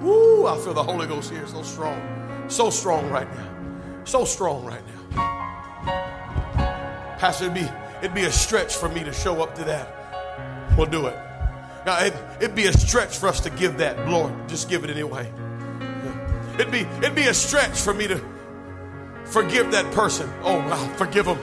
Woo, 0.00 0.46
I 0.46 0.56
feel 0.58 0.74
the 0.74 0.82
Holy 0.82 1.08
Ghost 1.08 1.30
here 1.30 1.46
so 1.46 1.62
strong. 1.62 2.00
So 2.48 2.70
strong 2.70 3.10
right 3.10 3.28
now. 3.34 4.02
So 4.04 4.24
strong 4.24 4.64
right 4.64 4.82
now. 4.86 4.92
Pastor, 7.18 7.44
it'd 7.44 7.54
be 7.54 7.68
It'd 8.02 8.14
be 8.14 8.24
a 8.24 8.32
stretch 8.32 8.74
for 8.74 8.88
me 8.88 9.04
to 9.04 9.12
show 9.12 9.40
up 9.42 9.54
to 9.54 9.64
that. 9.64 10.74
We'll 10.76 10.88
do 10.88 11.06
it. 11.06 11.16
Now, 11.86 11.98
it, 12.00 12.12
it'd 12.40 12.56
be 12.56 12.66
a 12.66 12.72
stretch 12.72 13.16
for 13.16 13.28
us 13.28 13.38
to 13.40 13.50
give 13.50 13.78
that. 13.78 14.08
Lord, 14.08 14.48
just 14.48 14.68
give 14.68 14.82
it 14.82 14.90
anyway. 14.90 15.32
It'd 16.54 16.72
be, 16.72 16.80
it'd 16.98 17.14
be 17.14 17.28
a 17.28 17.34
stretch 17.34 17.80
for 17.80 17.94
me 17.94 18.08
to 18.08 18.20
forgive 19.24 19.70
that 19.70 19.88
person. 19.94 20.28
Oh, 20.42 20.58
God, 20.68 20.96
forgive 20.96 21.26
them. 21.26 21.38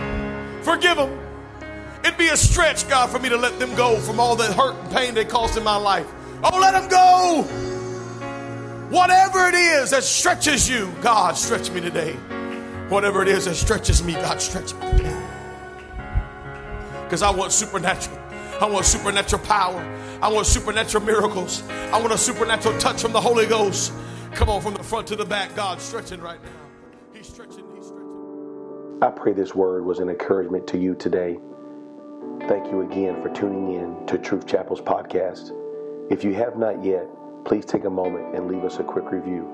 Forgive 0.62 0.98
them. 0.98 1.18
It'd 2.04 2.18
be 2.18 2.28
a 2.28 2.36
stretch, 2.36 2.90
God, 2.90 3.10
for 3.10 3.20
me 3.20 3.30
to 3.30 3.38
let 3.38 3.58
them 3.58 3.74
go 3.76 3.98
from 3.98 4.20
all 4.20 4.36
the 4.36 4.52
hurt 4.52 4.76
and 4.76 4.92
pain 4.92 5.14
they 5.14 5.24
caused 5.24 5.58
in 5.58 5.64
my 5.64 5.78
life. 5.78 6.08
Oh, 6.44 6.60
let 6.60 6.72
them 6.72 6.90
go. 6.90 7.44
Whatever 8.90 9.48
it 9.48 9.56
is 9.56 9.92
that 9.92 10.04
stretches 10.04 10.70
you, 10.70 10.92
God, 11.02 11.38
stretch 11.38 11.72
me 11.72 11.80
today. 11.80 12.16
Whatever 12.90 13.22
it 13.22 13.30
is 13.30 13.46
that 13.46 13.56
stretches 13.56 14.04
me, 14.04 14.14
God, 14.14 14.42
stretch 14.42 14.74
me 14.74 14.92
today 14.92 15.29
because 17.10 17.24
I 17.24 17.32
want 17.32 17.52
supernatural. 17.52 18.20
I 18.62 18.70
want 18.70 18.86
supernatural 18.86 19.42
power. 19.44 19.82
I 20.22 20.28
want 20.28 20.46
supernatural 20.46 21.04
miracles. 21.04 21.64
I 21.92 22.00
want 22.00 22.14
a 22.14 22.18
supernatural 22.20 22.78
touch 22.78 23.02
from 23.02 23.14
the 23.14 23.22
Holy 23.22 23.48
Ghost. 23.48 23.92
Come 24.34 24.48
on, 24.48 24.62
from 24.62 24.76
the 24.76 24.84
front 24.84 25.08
to 25.08 25.16
the 25.16 25.26
back, 25.26 25.56
God 25.56 25.82
stretching 25.82 26.22
right 26.22 26.40
now. 26.44 26.52
He's 27.12 27.28
stretching, 27.28 27.66
He's 27.76 27.88
stretching. 27.88 29.00
I 29.02 29.10
pray 29.10 29.34
this 29.34 29.56
word 29.56 29.86
was 29.86 29.98
an 29.98 30.10
encouragement 30.10 30.68
to 30.68 30.78
you 30.78 30.94
today. 30.94 31.40
Thank 32.48 32.68
you 32.72 32.82
again 32.82 33.24
for 33.24 33.30
tuning 33.34 33.74
in 33.74 34.06
to 34.06 34.20
Truth 34.20 34.46
Chapel's 34.46 34.82
podcast. 34.82 35.52
If 36.12 36.24
you 36.24 36.36
have 36.36 36.58
not 36.58 36.84
yet, 36.86 37.08
please 37.44 37.66
take 37.66 37.86
a 37.86 37.90
moment 37.90 38.36
and 38.36 38.48
leave 38.48 38.64
us 38.64 38.78
a 38.78 38.84
quick 38.84 39.12
review. 39.12 39.50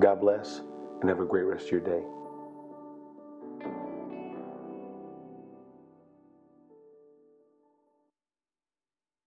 God 0.00 0.22
bless 0.22 0.62
and 1.02 1.10
have 1.10 1.20
a 1.20 1.26
great 1.26 1.44
rest 1.44 1.66
of 1.66 1.72
your 1.72 1.80
day. 1.82 2.02